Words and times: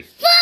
Fuck! 0.00 0.41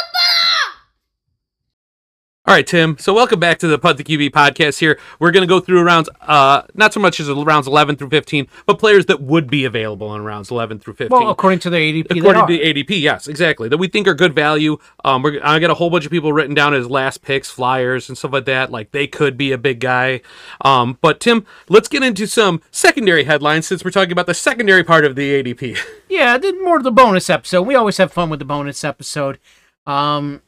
All 2.51 2.57
right, 2.57 2.67
Tim. 2.67 2.99
So 2.99 3.15
welcome 3.15 3.39
back 3.39 3.61
to 3.61 3.69
the 3.69 3.79
Punt 3.79 3.97
the 3.97 4.03
QB 4.03 4.31
podcast. 4.31 4.81
Here 4.81 4.99
we're 5.21 5.31
going 5.31 5.45
to 5.45 5.47
go 5.47 5.61
through 5.61 5.85
rounds, 5.85 6.09
uh, 6.23 6.63
not 6.75 6.93
so 6.93 6.99
much 6.99 7.21
as 7.21 7.31
rounds 7.31 7.69
eleven 7.69 7.95
through 7.95 8.09
fifteen, 8.09 8.49
but 8.67 8.81
players 8.81 9.07
that 9.07 9.23
would 9.23 9.49
be 9.49 9.65
available 9.65 10.13
in 10.17 10.25
rounds 10.25 10.51
eleven 10.51 10.81
through 10.81 10.95
fifteen. 10.95 11.17
Well, 11.17 11.31
according 11.31 11.61
to 11.61 11.71
the 11.71 11.77
ADP, 11.77 12.19
according 12.19 12.49
to 12.49 12.59
ADP, 12.59 13.01
yes, 13.01 13.29
exactly. 13.29 13.69
That 13.69 13.79
we 13.79 13.87
think 13.87 14.09
are 14.09 14.15
good 14.15 14.35
value. 14.35 14.79
Um, 15.05 15.23
we're, 15.23 15.39
I 15.45 15.61
got 15.61 15.71
a 15.71 15.75
whole 15.75 15.91
bunch 15.91 16.05
of 16.05 16.11
people 16.11 16.33
written 16.33 16.57
down 16.57 16.75
as 16.75 16.91
last 16.91 17.23
picks, 17.23 17.49
flyers, 17.49 18.09
and 18.09 18.19
stuff 18.19 18.33
like 18.33 18.47
that. 18.47 18.73
Like 18.73 18.91
they 18.91 19.07
could 19.07 19.37
be 19.37 19.53
a 19.53 19.59
big 19.59 19.79
guy. 19.79 20.21
Um, 20.63 20.99
but 21.01 21.21
Tim, 21.21 21.47
let's 21.69 21.87
get 21.87 22.03
into 22.03 22.27
some 22.27 22.63
secondary 22.73 23.23
headlines 23.23 23.69
since 23.69 23.85
we're 23.85 23.93
talking 23.93 24.11
about 24.11 24.27
the 24.27 24.35
secondary 24.35 24.83
part 24.83 25.05
of 25.05 25.15
the 25.15 25.41
ADP. 25.41 25.79
Yeah, 26.11 26.37
more 26.63 26.79
to 26.79 26.83
the 26.83 26.91
bonus 26.91 27.31
episode. 27.31 27.63
We 27.63 27.77
always 27.77 27.99
have 27.99 28.13
fun 28.13 28.31
with 28.31 28.41
the 28.41 28.45
bonus 28.45 28.83
episode. 28.83 29.39
Um, 29.87 30.43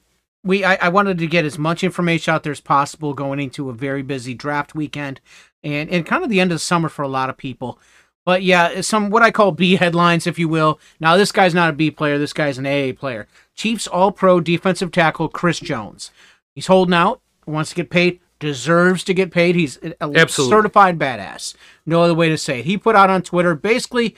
we 0.45 0.65
I, 0.65 0.75
I 0.77 0.89
wanted 0.89 1.19
to 1.19 1.27
get 1.27 1.45
as 1.45 1.59
much 1.59 1.85
information 1.85 2.35
out 2.35 2.43
there 2.43 2.53
as 2.53 2.61
possible 2.61 3.15
going 3.15 3.41
into 3.41 3.71
a 3.71 3.75
very 3.75 4.03
busy 4.03 4.35
draft 4.35 4.75
weekend 4.75 5.21
and 5.63 5.91
and 5.91 6.07
kind 6.07 6.25
of 6.25 6.31
the 6.31 6.41
end 6.41 6.53
of 6.53 6.57
the 6.57 6.61
summer 6.61 6.89
for 6.89 7.03
a 7.03 7.09
lot 7.09 7.31
of 7.31 7.37
people. 7.37 7.79
But 8.25 8.43
yeah, 8.43 8.81
some 8.83 9.11
what 9.11 9.23
I 9.23 9.31
call 9.31 9.53
B 9.53 9.77
headlines, 9.77 10.27
if 10.27 10.39
you 10.39 10.49
will. 10.49 10.79
Now 11.01 11.17
this 11.17 11.33
guy's 11.33 11.55
not 11.55 11.71
a 11.71 11.73
B 11.73 11.91
player. 11.91 12.19
This 12.19 12.33
guy's 12.33 12.59
an 12.59 12.67
AA 12.67 12.93
player. 12.93 13.27
Chiefs 13.55 13.87
All-Pro 13.87 14.41
defensive 14.41 14.93
tackle 14.93 15.29
Chris 15.29 15.59
Jones. 15.61 16.11
He's 16.55 16.69
holding 16.69 16.95
out. 16.95 17.21
Wants 17.47 17.71
to 17.71 17.77
get 17.77 17.91
paid. 17.91 18.21
Deserves 18.39 19.05
to 19.05 19.15
get 19.15 19.31
paid. 19.31 19.55
He's 19.55 19.77
a 19.79 19.95
Absolutely. 20.01 20.57
certified 20.57 20.99
badass. 20.99 21.55
No 21.87 22.03
other 22.03 22.15
way 22.15 22.29
to 22.29 22.39
say 22.39 22.61
it. 22.61 22.65
He 22.65 22.77
put 22.77 22.97
out 22.97 23.11
on 23.11 23.23
Twitter 23.23 23.55
basically 23.55 24.17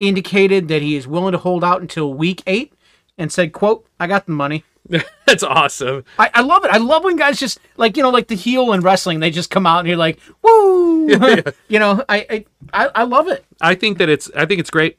indicated 0.00 0.68
that 0.68 0.82
he 0.82 0.96
is 0.96 1.06
willing 1.06 1.32
to 1.32 1.38
hold 1.38 1.62
out 1.62 1.80
until 1.80 2.12
week 2.12 2.42
eight 2.46 2.72
and 3.16 3.30
said, 3.30 3.52
quote, 3.52 3.86
I 4.00 4.06
got 4.06 4.26
the 4.26 4.32
money. 4.32 4.64
That's 5.26 5.42
awesome. 5.42 6.04
I, 6.18 6.30
I 6.34 6.42
love 6.42 6.64
it. 6.64 6.70
I 6.70 6.78
love 6.78 7.04
when 7.04 7.16
guys 7.16 7.38
just 7.38 7.60
like, 7.76 7.96
you 7.96 8.02
know, 8.02 8.10
like 8.10 8.28
the 8.28 8.34
heel 8.34 8.72
in 8.72 8.80
wrestling, 8.80 9.20
they 9.20 9.30
just 9.30 9.50
come 9.50 9.66
out 9.66 9.80
and 9.80 9.88
you're 9.88 9.96
like, 9.96 10.18
woo. 10.42 11.08
you 11.68 11.78
know, 11.78 12.04
I, 12.08 12.44
I 12.72 12.88
I 12.94 13.02
love 13.04 13.28
it. 13.28 13.44
I 13.60 13.74
think 13.74 13.98
that 13.98 14.08
it's 14.08 14.30
I 14.34 14.46
think 14.46 14.60
it's 14.60 14.70
great. 14.70 14.98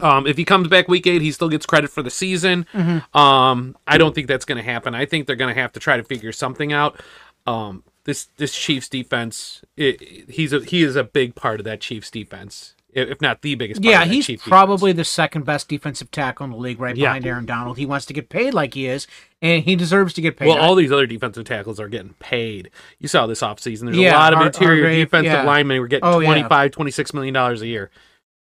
Um, 0.00 0.26
if 0.26 0.36
he 0.36 0.44
comes 0.44 0.68
back 0.68 0.88
week 0.88 1.06
eight, 1.06 1.22
he 1.22 1.32
still 1.32 1.48
gets 1.48 1.66
credit 1.66 1.90
for 1.90 2.02
the 2.02 2.10
season. 2.10 2.66
Um, 3.14 3.76
I 3.86 3.98
don't 3.98 4.14
think 4.14 4.28
that's 4.28 4.44
going 4.44 4.58
to 4.58 4.64
happen. 4.64 4.94
I 4.94 5.06
think 5.06 5.26
they're 5.26 5.36
going 5.36 5.54
to 5.54 5.60
have 5.60 5.72
to 5.72 5.80
try 5.80 5.96
to 5.96 6.04
figure 6.04 6.32
something 6.32 6.72
out. 6.72 7.00
Um, 7.46 7.82
this 8.04 8.28
this 8.36 8.56
Chiefs 8.56 8.88
defense, 8.88 9.62
it, 9.76 10.30
he's 10.30 10.52
a 10.52 10.60
he 10.60 10.82
is 10.82 10.96
a 10.96 11.04
big 11.04 11.34
part 11.34 11.60
of 11.60 11.64
that 11.64 11.80
Chiefs 11.80 12.10
defense, 12.10 12.75
if 12.96 13.20
not 13.20 13.42
the 13.42 13.54
biggest. 13.54 13.84
Yeah, 13.84 14.04
he's 14.04 14.26
Chiefs 14.26 14.42
defense. 14.44 14.50
probably 14.50 14.92
the 14.92 15.04
second 15.04 15.44
best 15.44 15.68
defensive 15.68 16.10
tackle 16.10 16.44
in 16.44 16.50
the 16.50 16.56
league 16.56 16.80
right 16.80 16.96
Yeah. 16.96 17.08
behind 17.10 17.26
Aaron 17.26 17.44
Donald. 17.46 17.76
He 17.78 17.86
wants 17.86 18.06
to 18.06 18.12
get 18.12 18.28
paid 18.28 18.54
like 18.54 18.74
he 18.74 18.86
is, 18.86 19.06
and 19.42 19.62
he 19.64 19.76
deserves 19.76 20.14
to 20.14 20.20
get 20.20 20.36
paid. 20.36 20.48
Well, 20.48 20.58
all 20.58 20.74
these 20.74 20.90
other 20.90 21.06
defensive 21.06 21.44
tackles 21.44 21.78
are 21.78 21.88
getting 21.88 22.14
paid. 22.18 22.70
You 22.98 23.08
saw 23.08 23.26
this 23.26 23.40
offseason. 23.42 23.84
There's 23.84 23.96
Yeah, 23.98 24.16
a 24.16 24.18
lot 24.18 24.32
of 24.32 24.38
Har- 24.38 24.46
interior 24.46 24.82
Hargrave, 24.84 25.06
defensive 25.06 25.32
yeah. 25.32 25.42
linemen 25.42 25.76
who 25.76 25.82
are 25.82 25.88
getting 25.88 26.08
Oh, 26.08 26.18
yeah. 26.20 26.26
25, 26.26 26.70
26 26.72 27.14
million 27.14 27.34
dollars 27.34 27.62
a 27.62 27.66
year. 27.66 27.90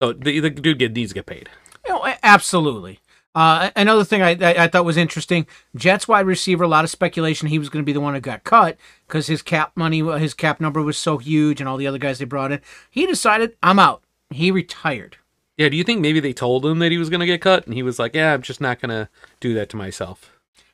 So 0.01 0.13
the, 0.13 0.39
the 0.39 0.49
dude 0.49 0.79
get, 0.79 0.93
needs 0.93 1.11
to 1.11 1.15
get 1.15 1.25
paid. 1.27 1.47
Know, 1.87 2.03
absolutely. 2.23 2.99
Uh, 3.33 3.69
another 3.77 4.03
thing 4.03 4.21
I, 4.21 4.31
I, 4.31 4.63
I 4.63 4.67
thought 4.67 4.83
was 4.83 4.97
interesting: 4.97 5.47
Jets 5.75 6.05
wide 6.07 6.25
receiver. 6.25 6.65
A 6.65 6.67
lot 6.67 6.83
of 6.83 6.89
speculation 6.89 7.47
he 7.47 7.59
was 7.59 7.69
going 7.69 7.81
to 7.81 7.85
be 7.85 7.93
the 7.93 8.01
one 8.01 8.13
who 8.13 8.19
got 8.19 8.43
cut 8.43 8.75
because 9.07 9.27
his 9.27 9.41
cap 9.41 9.71
money, 9.75 9.99
his 10.19 10.33
cap 10.33 10.59
number 10.59 10.81
was 10.81 10.97
so 10.97 11.17
huge, 11.17 11.61
and 11.61 11.69
all 11.69 11.77
the 11.77 11.87
other 11.87 11.97
guys 11.97 12.19
they 12.19 12.25
brought 12.25 12.51
in. 12.51 12.59
He 12.89 13.05
decided, 13.05 13.55
I'm 13.63 13.79
out. 13.79 14.03
He 14.31 14.51
retired. 14.51 15.17
Yeah, 15.57 15.69
do 15.69 15.77
you 15.77 15.83
think 15.83 16.01
maybe 16.01 16.19
they 16.19 16.33
told 16.33 16.65
him 16.65 16.79
that 16.79 16.91
he 16.91 16.97
was 16.97 17.09
going 17.09 17.19
to 17.19 17.25
get 17.25 17.41
cut 17.41 17.65
and 17.65 17.75
he 17.75 17.83
was 17.83 17.99
like, 17.99 18.15
"Yeah, 18.15 18.33
I'm 18.33 18.41
just 18.41 18.61
not 18.61 18.81
going 18.81 18.89
to 18.89 19.09
do 19.39 19.53
that 19.53 19.69
to 19.69 19.77
myself." 19.77 20.31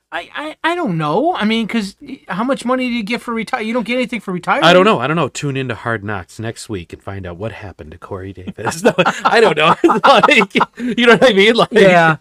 I, 0.09 0.29
I, 0.33 0.71
I 0.71 0.75
don't 0.75 0.97
know. 0.97 1.35
I 1.35 1.43
mean, 1.43 1.67
because 1.67 1.97
how 2.29 2.45
much 2.45 2.63
money 2.63 2.87
do 2.87 2.93
you 2.93 3.03
get 3.03 3.21
for 3.21 3.33
retire? 3.33 3.61
You 3.61 3.73
don't 3.73 3.85
get 3.85 3.95
anything 3.95 4.21
for 4.21 4.31
retirement. 4.31 4.65
I 4.65 4.71
don't 4.71 4.85
know. 4.85 4.99
I 4.99 5.07
don't 5.07 5.17
know. 5.17 5.27
Tune 5.27 5.57
into 5.57 5.75
Hard 5.75 6.01
Knocks 6.03 6.39
next 6.39 6.69
week 6.69 6.93
and 6.93 7.03
find 7.03 7.25
out 7.27 7.35
what 7.35 7.51
happened 7.51 7.91
to 7.91 7.97
Corey 7.97 8.31
Davis. 8.31 8.83
I 9.25 9.41
don't 9.41 9.57
know. 9.57 9.75
like, 10.05 10.55
you 10.77 11.05
know 11.05 11.13
what 11.13 11.29
I 11.29 11.33
mean? 11.33 11.55
Like, 11.55 11.73
Yeah, 11.73 12.17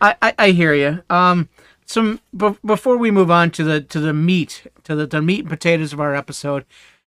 I, 0.00 0.16
I, 0.20 0.34
I 0.38 0.50
hear 0.50 0.74
you. 0.74 1.04
Um, 1.08 1.48
some 1.86 2.20
b- 2.36 2.56
before 2.64 2.96
we 2.96 3.12
move 3.12 3.30
on 3.30 3.50
to 3.52 3.62
the 3.62 3.80
to 3.80 4.00
the 4.00 4.12
meat 4.12 4.66
to 4.82 4.96
the, 4.96 5.06
the 5.06 5.22
meat 5.22 5.40
and 5.40 5.48
potatoes 5.48 5.92
of 5.92 6.00
our 6.00 6.16
episode, 6.16 6.64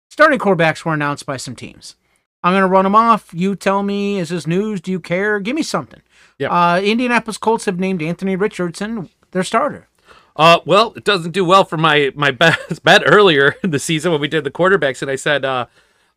starting 0.09 0.37
quarterbacks 0.37 0.85
were 0.85 0.93
announced 0.93 1.25
by 1.25 1.37
some 1.37 1.55
teams. 1.55 1.95
I'm 2.47 2.53
gonna 2.53 2.67
run 2.67 2.85
them 2.85 2.95
off. 2.95 3.33
You 3.33 3.55
tell 3.55 3.83
me, 3.83 4.19
is 4.19 4.29
this 4.29 4.47
news? 4.47 4.79
Do 4.79 4.89
you 4.89 5.01
care? 5.01 5.39
Give 5.41 5.55
me 5.55 5.63
something. 5.63 6.01
Yeah. 6.39 6.47
Uh, 6.49 6.79
Indianapolis 6.79 7.37
Colts 7.37 7.65
have 7.65 7.77
named 7.77 8.01
Anthony 8.01 8.37
Richardson 8.37 9.09
their 9.31 9.43
starter. 9.43 9.89
Uh, 10.37 10.59
well, 10.65 10.93
it 10.95 11.03
doesn't 11.03 11.31
do 11.31 11.43
well 11.43 11.65
for 11.65 11.75
my 11.75 12.11
my 12.15 12.31
bet, 12.43 12.57
bet 12.83 13.03
earlier 13.05 13.55
in 13.63 13.71
the 13.71 13.79
season 13.79 14.13
when 14.13 14.21
we 14.21 14.29
did 14.29 14.45
the 14.45 14.51
quarterbacks, 14.51 15.01
and 15.01 15.11
I 15.11 15.17
said 15.17 15.43
uh, 15.43 15.65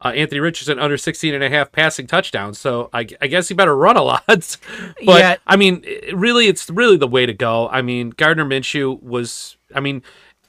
uh, 0.05 0.09
Anthony 0.09 0.39
Richardson 0.39 0.79
under 0.79 0.97
16 0.97 1.35
and 1.35 1.43
a 1.43 1.51
half 1.51 1.73
passing 1.73 2.07
touchdowns. 2.07 2.59
So 2.59 2.91
I, 2.93 3.09
I 3.21 3.27
guess 3.27 3.49
he 3.49 3.55
better 3.55 3.77
run 3.77 3.97
a 3.97 4.03
lot. 4.03 4.25
but 4.27 4.59
Yeah. 5.01 5.37
I 5.49 5.57
mean, 5.57 5.83
it, 5.85 6.17
really, 6.17 6.47
it's 6.47 6.71
really 6.71 6.97
the 6.97 7.09
way 7.09 7.27
to 7.27 7.35
go. 7.35 7.69
I 7.71 7.83
mean, 7.83 8.11
Gardner 8.11 8.45
Minshew 8.45 9.03
was. 9.03 9.57
I 9.75 9.81
mean. 9.81 10.03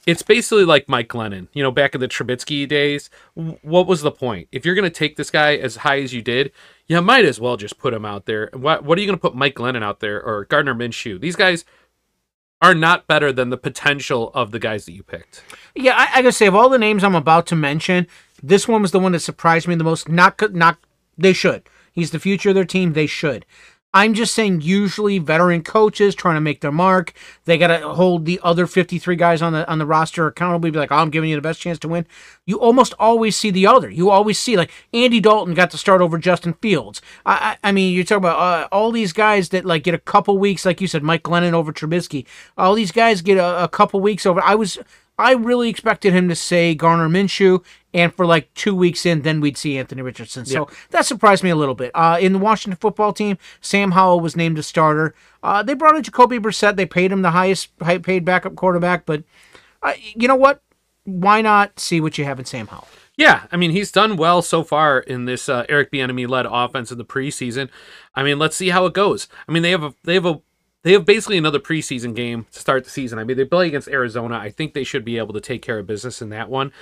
It's 0.06 0.22
basically 0.22 0.64
like 0.64 0.88
Mike 0.88 1.08
Glennon, 1.08 1.46
you 1.52 1.62
know, 1.62 1.70
back 1.70 1.94
in 1.94 2.00
the 2.00 2.08
Trubisky 2.08 2.66
days. 2.66 3.08
What 3.34 3.86
was 3.86 4.02
the 4.02 4.10
point? 4.10 4.48
If 4.50 4.66
you're 4.66 4.74
going 4.74 4.82
to 4.82 4.90
take 4.90 5.16
this 5.16 5.30
guy 5.30 5.54
as 5.54 5.76
high 5.76 6.00
as 6.00 6.12
you 6.12 6.22
did, 6.22 6.50
you 6.88 7.00
might 7.00 7.24
as 7.24 7.40
well 7.40 7.56
just 7.56 7.78
put 7.78 7.94
him 7.94 8.04
out 8.04 8.26
there. 8.26 8.50
What, 8.52 8.84
what 8.84 8.98
are 8.98 9.00
you 9.00 9.06
going 9.06 9.18
to 9.18 9.22
put 9.22 9.36
Mike 9.36 9.54
Glennon 9.54 9.84
out 9.84 10.00
there 10.00 10.20
or 10.20 10.44
Gardner 10.46 10.74
Minshew? 10.74 11.20
These 11.20 11.36
guys 11.36 11.64
are 12.62 12.74
not 12.74 13.08
better 13.08 13.32
than 13.32 13.50
the 13.50 13.56
potential 13.56 14.30
of 14.34 14.52
the 14.52 14.58
guys 14.60 14.86
that 14.86 14.92
you 14.92 15.02
picked. 15.02 15.42
Yeah, 15.74 15.94
I, 15.96 16.18
I 16.18 16.22
gotta 16.22 16.32
say, 16.32 16.46
of 16.46 16.54
all 16.54 16.68
the 16.68 16.78
names 16.78 17.02
I'm 17.02 17.16
about 17.16 17.46
to 17.48 17.56
mention, 17.56 18.06
this 18.40 18.68
one 18.68 18.82
was 18.82 18.92
the 18.92 19.00
one 19.00 19.12
that 19.12 19.20
surprised 19.20 19.66
me 19.66 19.74
the 19.74 19.82
most. 19.82 20.08
Not, 20.08 20.40
not 20.54 20.78
they 21.18 21.32
should. 21.32 21.68
He's 21.92 22.12
the 22.12 22.20
future 22.20 22.50
of 22.50 22.54
their 22.54 22.64
team. 22.64 22.92
They 22.92 23.06
should. 23.06 23.44
I'm 23.94 24.14
just 24.14 24.32
saying, 24.32 24.62
usually 24.62 25.18
veteran 25.18 25.62
coaches 25.62 26.14
trying 26.14 26.36
to 26.36 26.40
make 26.40 26.62
their 26.62 26.72
mark, 26.72 27.12
they 27.44 27.58
gotta 27.58 27.80
hold 27.92 28.24
the 28.24 28.40
other 28.42 28.66
53 28.66 29.16
guys 29.16 29.42
on 29.42 29.52
the 29.52 29.68
on 29.70 29.78
the 29.78 29.86
roster 29.86 30.26
accountable. 30.26 30.70
Be 30.70 30.78
like, 30.78 30.90
oh, 30.90 30.96
I'm 30.96 31.10
giving 31.10 31.28
you 31.28 31.36
the 31.36 31.42
best 31.42 31.60
chance 31.60 31.78
to 31.80 31.88
win. 31.88 32.06
You 32.46 32.58
almost 32.58 32.94
always 32.98 33.36
see 33.36 33.50
the 33.50 33.66
other. 33.66 33.90
You 33.90 34.10
always 34.10 34.38
see 34.38 34.56
like 34.56 34.70
Andy 34.94 35.20
Dalton 35.20 35.54
got 35.54 35.70
to 35.72 35.78
start 35.78 36.00
over 36.00 36.16
Justin 36.16 36.54
Fields. 36.54 37.02
I 37.26 37.58
I, 37.62 37.68
I 37.68 37.72
mean, 37.72 37.94
you're 37.94 38.04
talking 38.04 38.18
about 38.18 38.38
uh, 38.38 38.68
all 38.72 38.92
these 38.92 39.12
guys 39.12 39.50
that 39.50 39.64
like 39.64 39.82
get 39.82 39.94
a 39.94 39.98
couple 39.98 40.38
weeks, 40.38 40.64
like 40.64 40.80
you 40.80 40.86
said, 40.86 41.02
Mike 41.02 41.22
Glennon 41.22 41.52
over 41.52 41.72
Trubisky. 41.72 42.26
All 42.56 42.74
these 42.74 42.92
guys 42.92 43.20
get 43.20 43.36
a, 43.36 43.64
a 43.64 43.68
couple 43.68 44.00
weeks 44.00 44.24
over. 44.24 44.40
I 44.42 44.54
was 44.54 44.78
I 45.18 45.34
really 45.34 45.68
expected 45.68 46.12
him 46.12 46.28
to 46.28 46.34
say 46.34 46.74
Gardner 46.74 47.08
Minshew, 47.08 47.62
and 47.92 48.12
for 48.14 48.24
like 48.24 48.52
two 48.54 48.74
weeks 48.74 49.04
in, 49.04 49.22
then 49.22 49.40
we'd 49.40 49.58
see 49.58 49.78
Anthony 49.78 50.02
Richardson. 50.02 50.46
So 50.46 50.68
that 50.90 51.06
surprised 51.06 51.44
me 51.44 51.50
a 51.50 51.56
little 51.56 51.74
bit. 51.74 51.90
Uh, 51.94 52.18
in 52.20 52.32
the 52.32 52.38
Washington 52.38 52.78
football 52.80 53.12
team, 53.12 53.36
Sam 53.60 53.92
Howell 53.92 54.20
was 54.20 54.36
named 54.36 54.58
a 54.58 54.62
starter. 54.62 55.14
Uh, 55.42 55.62
they 55.62 55.74
brought 55.74 55.96
in 55.96 56.02
Jacoby 56.02 56.38
Brissett. 56.38 56.76
They 56.76 56.86
paid 56.86 57.12
him 57.12 57.22
the 57.22 57.30
highest 57.30 57.76
paid 57.78 58.24
backup 58.24 58.56
quarterback, 58.56 59.06
but 59.06 59.22
uh, 59.82 59.92
you 60.14 60.28
know 60.28 60.36
what? 60.36 60.62
Why 61.04 61.42
not 61.42 61.78
see 61.78 62.00
what 62.00 62.16
you 62.16 62.24
have 62.24 62.38
in 62.38 62.44
Sam 62.44 62.68
Howell? 62.68 62.88
Yeah, 63.16 63.44
I 63.52 63.56
mean 63.56 63.72
he's 63.72 63.92
done 63.92 64.16
well 64.16 64.40
so 64.40 64.64
far 64.64 65.00
in 65.00 65.26
this 65.26 65.48
uh, 65.48 65.66
Eric 65.68 65.92
Bieniemy 65.92 66.26
led 66.28 66.46
offense 66.46 66.90
in 66.90 66.98
the 66.98 67.04
preseason. 67.04 67.68
I 68.14 68.22
mean, 68.22 68.38
let's 68.38 68.56
see 68.56 68.70
how 68.70 68.86
it 68.86 68.94
goes. 68.94 69.28
I 69.46 69.52
mean 69.52 69.62
they 69.62 69.70
have 69.70 69.82
a 69.82 69.94
they 70.04 70.14
have 70.14 70.26
a 70.26 70.40
they 70.84 70.92
have 70.92 71.04
basically 71.04 71.38
another 71.38 71.58
preseason 71.58 72.14
game 72.14 72.46
to 72.52 72.58
start 72.60 72.84
the 72.84 72.90
season. 72.90 73.18
I 73.18 73.24
mean 73.24 73.36
they 73.36 73.44
play 73.44 73.68
against 73.68 73.88
Arizona. 73.88 74.36
I 74.38 74.50
think 74.50 74.74
they 74.74 74.84
should 74.84 75.04
be 75.04 75.18
able 75.18 75.34
to 75.34 75.40
take 75.40 75.62
care 75.62 75.78
of 75.78 75.86
business 75.86 76.20
in 76.22 76.30
that 76.30 76.48
one. 76.48 76.72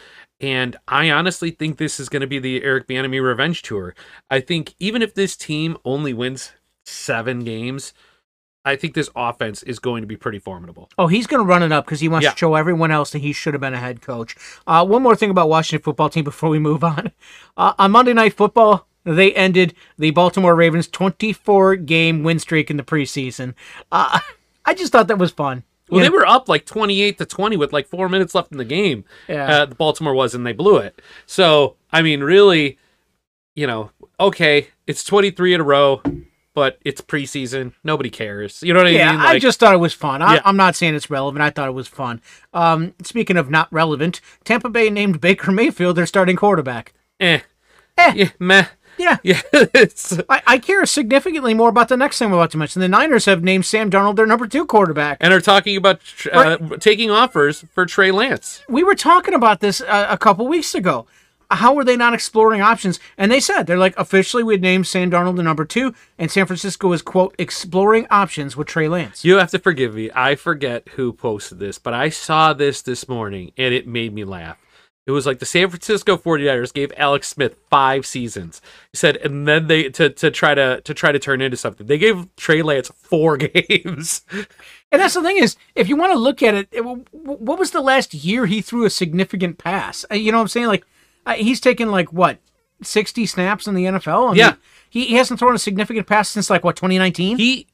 And 0.41 0.77
I 0.88 1.11
honestly 1.11 1.50
think 1.50 1.77
this 1.77 2.00
is 2.00 2.09
going 2.09 2.22
to 2.22 2.27
be 2.27 2.39
the 2.39 2.62
Eric 2.65 2.87
Bieniemy 2.89 3.22
revenge 3.22 3.62
tour. 3.62 3.94
I 4.31 4.41
think 4.41 4.75
even 4.78 5.03
if 5.03 5.15
this 5.15 5.37
team 5.37 5.77
only 5.84 6.15
wins 6.15 6.53
seven 6.87 7.41
games, 7.44 7.93
I 8.65 8.77
think 8.77 8.94
this 8.94 9.10
offense 9.16 9.62
is 9.62 9.78
going 9.78 10.03
to 10.03 10.06
be 10.06 10.16
pretty 10.16 10.39
formidable. 10.39 10.91
Oh, 10.99 11.06
he's 11.06 11.27
going 11.27 11.43
to 11.43 11.47
run 11.47 11.63
it 11.63 11.72
up 11.72 11.84
because 11.86 12.01
he 12.01 12.09
wants 12.09 12.24
Yeah. 12.24 12.30
to 12.33 12.36
show 12.39 12.54
everyone 12.54 12.91
else 12.91 13.10
that 13.13 13.21
he 13.21 13.33
should 13.33 13.54
have 13.54 13.60
been 13.60 13.74
a 13.74 13.78
head 13.78 14.01
coach. 14.03 14.34
Uh, 14.66 14.84
one 14.86 15.03
more 15.03 15.16
thing 15.16 15.30
about 15.30 15.48
Washington 15.48 15.83
football 15.83 16.09
team 16.10 16.24
before 16.24 16.48
we 16.51 16.59
move 16.59 16.83
on. 16.84 17.10
Uh, 17.57 17.72
on 17.78 17.91
Monday 17.91 18.13
Night 18.15 18.33
Football, 18.34 18.86
they 19.04 19.32
ended 19.34 19.74
the 19.98 20.10
Baltimore 20.10 20.54
Ravens 20.54 20.88
24 20.88 21.76
game 21.76 22.22
win 22.22 22.38
streak 22.38 22.70
in 22.70 22.76
the 22.76 22.82
preseason. 22.82 23.54
Uh, 23.91 24.18
I 24.64 24.74
just 24.74 24.92
thought 24.92 25.08
that 25.08 25.18
was 25.18 25.30
fun. 25.32 25.64
Well, 25.88 25.98
You 25.98 26.04
they 26.04 26.08
know- 26.10 26.20
were 26.20 26.26
up 26.26 26.48
like 26.48 26.66
28 26.66 27.18
to 27.18 27.26
20 27.26 27.56
with 27.56 27.72
like 27.72 27.88
four 27.88 28.08
minutes 28.08 28.34
left 28.34 28.52
in 28.52 28.58
the 28.58 28.64
game. 28.64 29.04
Yeah. 29.28 29.62
Uh, 29.62 29.66
Baltimore 29.66 30.14
was, 30.14 30.34
and 30.34 30.47
they 30.47 30.52
blew 30.52 30.76
it. 30.76 31.00
So, 31.26 31.76
I 31.92 32.02
mean, 32.02 32.20
really, 32.22 32.78
you 33.56 33.66
know, 33.66 33.91
okay, 34.20 34.68
it's 34.86 35.02
23 35.02 35.54
in 35.54 35.60
a 35.60 35.64
row, 35.64 36.00
but 36.54 36.78
it's 36.84 37.00
preseason. 37.00 37.72
Nobody 37.82 38.10
cares. 38.10 38.62
You 38.62 38.72
know 38.72 38.80
what 38.80 38.86
I 38.86 38.91
Yeah, 38.91 39.12
mean? 39.12 39.20
I 39.20 39.38
just 39.41 39.58
thought 39.58 39.74
it 39.74 39.78
was 39.78 39.92
fun. 39.94 40.22
I, 40.22 40.34
Yeah. 40.34 40.41
I'm 40.44 40.56
not 40.56 40.76
saying 40.76 40.94
it's 40.94 41.10
relevant. 41.10 41.42
I 41.42 41.50
thought 41.50 41.68
it 41.68 41.72
was 41.72 41.88
fun. 41.88 42.20
Um, 42.52 42.94
speaking 43.02 43.36
of 43.36 43.50
not 43.50 43.72
relevant, 43.72 44.20
Tampa 44.44 44.68
Bay 44.68 44.91
named 44.91 45.20
Baker 45.20 45.50
Mayfield 45.50 45.97
their 45.97 46.06
starting 46.06 46.36
quarterback. 46.36 46.92
eh. 47.18 47.41
Eh. 47.98 48.12
Yeah, 48.14 48.28
meh. 48.38 48.66
Yeah. 48.98 49.19
Yeah, 49.25 49.41
I, 50.28 50.42
I 50.47 50.59
care 50.59 50.84
significantly 50.87 51.54
more 51.54 51.69
about 51.69 51.89
the 51.89 51.97
next 51.97 52.19
thing 52.19 52.31
we're 52.31 52.39
about 52.39 52.51
to 52.53 52.59
mention. 52.59 52.81
The 52.81 52.89
Niners 52.89 53.25
have 53.27 53.42
named 53.42 53.66
Sam 53.66 53.91
Darnold 53.91 54.16
their 54.16 54.27
number 54.27 54.47
two 54.47 54.66
quarterback. 54.66 55.19
and 55.21 55.33
are 55.33 55.41
talking 55.41 55.77
about 55.77 56.01
uh, 56.33 56.59
taking 56.78 57.10
offers 57.10 57.65
for 57.72 57.87
Trey 57.87 58.10
Lance. 58.10 58.63
we 58.69 58.83
were 58.83 58.95
talking 58.95 59.34
about 59.34 59.60
this 59.60 59.81
uh, 59.81 60.07
a 60.10 60.19
couple 60.19 60.47
weeks 60.47 60.75
ago. 60.75 61.07
How 61.53 61.75
were 61.75 61.84
they 61.84 61.97
not 61.97 62.15
exploring 62.15 62.60
options? 62.60 63.01
And 63.19 63.31
they 63.33 63.41
said 63.41 63.65
they're 63.66 63.77
like 63.77 63.98
officially 63.98 64.45
we'd 64.45 64.63
named 64.63 64.87
Sam 64.87 65.10
Darnold 65.10 65.34
the 65.36 65.43
number 65.43 65.65
two, 65.65 65.95
and 66.19 66.31
San 66.31 66.47
Francisco 66.47 66.93
is 66.93 67.03
quote 67.03 67.34
exploring 67.39 68.07
options 68.10 68.57
with 68.57 68.69
Trey 68.69 68.86
Lance. 68.89 69.25
You 69.25 69.39
have 69.39 69.51
to 69.51 69.59
forgive 69.59 69.95
me. 69.95 70.10
I 70.15 70.36
forget 70.36 70.86
who 70.91 71.13
posted 71.13 71.59
this, 71.59 71.78
but 71.78 71.93
I 71.93 72.09
saw 72.09 72.53
this 72.53 72.83
this 72.83 73.09
morning 73.09 73.51
and 73.57 73.75
it 73.75 73.86
made 73.89 74.15
me 74.15 74.25
laugh. 74.25 74.59
It 75.10 75.15
was 75.15 75.27
like 75.27 75.41
the 75.41 75.45
San 75.47 75.68
Francisco 75.68 76.16
49ers 76.16 76.72
gave 76.72 76.92
Alex 76.97 77.27
Smith 77.28 77.57
5 77.68 78.07
seasons. 78.07 78.62
He 78.92 78.97
said 78.97 79.16
and 79.16 79.48
then 79.48 79.66
they 79.66 79.89
to, 79.91 80.09
to 80.09 80.30
try 80.30 80.54
to 80.54 80.80
to 80.83 80.95
try 80.95 81.10
to 81.10 81.18
turn 81.18 81.41
into 81.41 81.57
something. 81.57 81.84
They 81.89 81.98
gave 81.98 82.28
Trey 82.36 82.62
Lance 82.62 82.92
4 82.95 83.36
games. 83.39 84.22
And 84.92 85.03
that's 85.03 85.15
the 85.15 85.22
thing 85.22 85.39
is, 85.39 85.57
if 85.74 85.89
you 85.89 85.97
want 85.97 86.12
to 86.12 86.18
look 86.18 86.45
at 86.45 86.54
it, 86.54 86.68
it 86.71 86.83
what 86.83 87.59
was 87.59 87.72
the 87.72 87.80
last 87.80 88.15
year 88.15 88.47
he 88.47 88.60
threw 88.60 88.84
a 88.84 88.91
significant 88.91 89.59
pass? 89.59 90.04
Uh, 90.09 90.15
You 90.15 90.30
know 90.30 90.39
what 90.39 90.42
I'm 90.42 90.48
saying? 90.48 90.66
Like 90.68 90.84
uh, 91.27 91.34
he's 91.34 91.59
taken 91.60 91.91
like 91.91 92.12
what 92.12 92.39
sixty 92.80 93.27
snaps 93.27 93.66
in 93.66 93.74
the 93.74 93.86
NFL. 93.86 94.27
I 94.27 94.28
mean, 94.28 94.36
Yeah. 94.36 94.54
he, 94.89 95.07
he 95.07 95.15
hasn't 95.15 95.41
thrown 95.41 95.57
a 95.57 95.59
significant 95.59 96.07
pass 96.07 96.28
since 96.28 96.48
like 96.51 96.62
what 96.62 96.77
2019. 96.77 97.36
He 97.36 97.66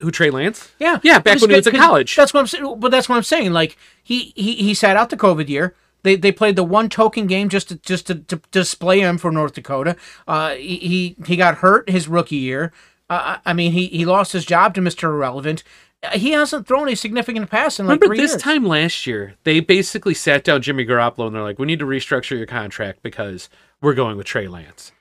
who 0.00 0.12
Trey 0.12 0.30
Lance? 0.30 0.70
Yeah, 0.78 1.00
Yeah, 1.02 1.18
back 1.18 1.40
when 1.40 1.50
he 1.50 1.56
was 1.56 1.66
in 1.66 1.74
college. 1.74 2.14
That's 2.14 2.32
what 2.32 2.38
I'm 2.38 2.46
saying. 2.46 2.78
But 2.78 2.92
that's 2.92 3.08
what 3.08 3.16
I'm 3.16 3.24
saying. 3.24 3.52
Like 3.52 3.76
he 4.02 4.32
he, 4.36 4.54
he 4.54 4.74
sat 4.74 4.96
out 4.96 5.10
the 5.10 5.16
COVID 5.16 5.48
year. 5.48 5.74
They, 6.04 6.16
they 6.16 6.32
played 6.32 6.56
the 6.56 6.64
one 6.64 6.88
token 6.88 7.26
game 7.26 7.48
just 7.48 7.68
to 7.68 7.76
just 7.76 8.06
to, 8.06 8.16
to 8.16 8.40
display 8.50 9.00
him 9.00 9.18
for 9.18 9.30
North 9.30 9.54
Dakota. 9.54 9.96
Uh, 10.26 10.54
he 10.54 11.16
he- 11.26 11.36
got 11.36 11.56
hurt 11.56 11.88
his 11.90 12.08
rookie 12.08 12.36
year. 12.36 12.72
Uh, 13.10 13.38
I 13.46 13.52
mean, 13.52 13.72
he, 13.72 13.86
he 13.86 14.04
lost 14.04 14.32
his 14.32 14.44
job 14.44 14.74
to 14.74 14.80
Mr. 14.82 15.04
Irrelevant. 15.04 15.64
Uh, 16.02 16.10
He 16.10 16.30
hasn't 16.32 16.66
thrown 16.68 16.88
a 16.88 16.94
significant 16.94 17.50
pass 17.50 17.80
in 17.80 17.86
like 17.86 17.94
Remember 18.00 18.06
three 18.14 18.18
this 18.22 18.32
years. 18.32 18.42
time 18.42 18.64
last 18.66 19.06
year, 19.06 19.34
they 19.44 19.60
basically 19.60 20.14
sat 20.14 20.44
down 20.44 20.60
Jimmy 20.62 20.84
Garoppolo 20.86 21.26
and 21.26 21.34
they're 21.34 21.42
like, 21.42 21.58
"We 21.58 21.66
need 21.66 21.78
to 21.80 21.86
restructure 21.86 22.36
your 22.36 22.46
contract 22.46 23.02
because 23.02 23.48
we're 23.80 23.94
going 23.94 24.16
with 24.16 24.26
Trey 24.26 24.46
Lance." 24.46 24.92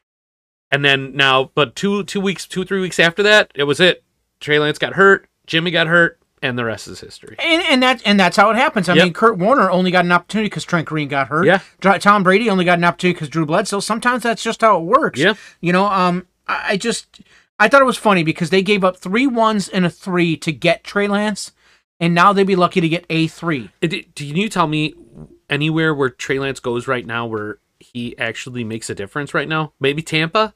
And 0.71 0.83
then 0.83 1.15
now, 1.15 1.51
but 1.55 1.75
two 1.75 2.03
two 2.05 2.19
weeks, 2.21 2.47
two 2.47 2.65
three 2.65 2.81
weeks 2.81 2.99
after 2.99 3.21
that, 3.23 3.51
it 3.55 3.63
was 3.63 3.79
it. 3.79 4.03
Trey 4.39 4.59
Lance 4.59 4.77
got 4.79 4.93
hurt, 4.93 5.27
Jimmy 5.45 5.71
got 5.71 5.87
hurt, 5.87 6.16
and 6.41 6.57
the 6.57 6.65
rest 6.65 6.87
is 6.87 6.99
history. 6.99 7.35
And 7.39 7.61
and 7.63 7.83
that 7.83 8.01
and 8.05 8.19
that's 8.19 8.37
how 8.37 8.49
it 8.51 8.55
happens. 8.55 8.89
I 8.89 8.93
Yep. 8.95 9.03
mean, 9.03 9.13
Kurt 9.13 9.37
Warner 9.37 9.69
only 9.71 9.91
got 9.91 10.05
an 10.05 10.11
opportunity 10.11 10.47
because 10.47 10.63
Trent 10.63 10.87
Green 10.87 11.07
got 11.07 11.27
hurt. 11.27 11.45
Yeah. 11.45 11.59
Tom 11.99 12.23
Brady 12.23 12.49
only 12.49 12.65
got 12.65 12.77
an 12.77 12.83
opportunity 12.83 13.15
because 13.15 13.29
Drew 13.29 13.45
Bledsoe. 13.45 13.79
Sometimes 13.79 14.23
that's 14.23 14.43
just 14.43 14.61
how 14.61 14.77
it 14.77 14.83
works. 14.83 15.19
Yeah. 15.19 15.33
You 15.61 15.73
know, 15.73 15.85
um, 15.85 16.27
I, 16.47 16.77
just 16.77 17.21
I 17.59 17.67
thought 17.67 17.81
it 17.81 17.85
was 17.85 17.97
funny 17.97 18.23
because 18.23 18.49
they 18.51 18.61
gave 18.61 18.83
up 18.83 18.97
three 18.97 19.27
ones 19.27 19.67
and 19.67 19.85
a 19.85 19.89
three 19.89 20.37
to 20.37 20.51
get 20.51 20.83
Trey 20.83 21.07
Lance, 21.07 21.51
and 21.99 22.13
now 22.13 22.33
they'd 22.33 22.45
be 22.47 22.55
lucky 22.55 22.81
to 22.81 22.89
get 22.89 23.05
a 23.09 23.27
three. 23.27 23.69
Do 23.81 24.01
do 24.13 24.25
you 24.25 24.49
tell 24.49 24.67
me 24.67 24.93
anywhere 25.49 25.93
where 25.93 26.09
Trey 26.09 26.39
Lance 26.39 26.59
goes 26.59 26.87
right 26.87 27.05
now 27.05 27.25
where 27.25 27.59
he 27.79 28.17
actually 28.17 28.63
makes 28.63 28.89
a 28.89 28.95
difference 28.95 29.33
right 29.33 29.47
now? 29.47 29.73
Maybe 29.79 30.01
Tampa, 30.01 30.53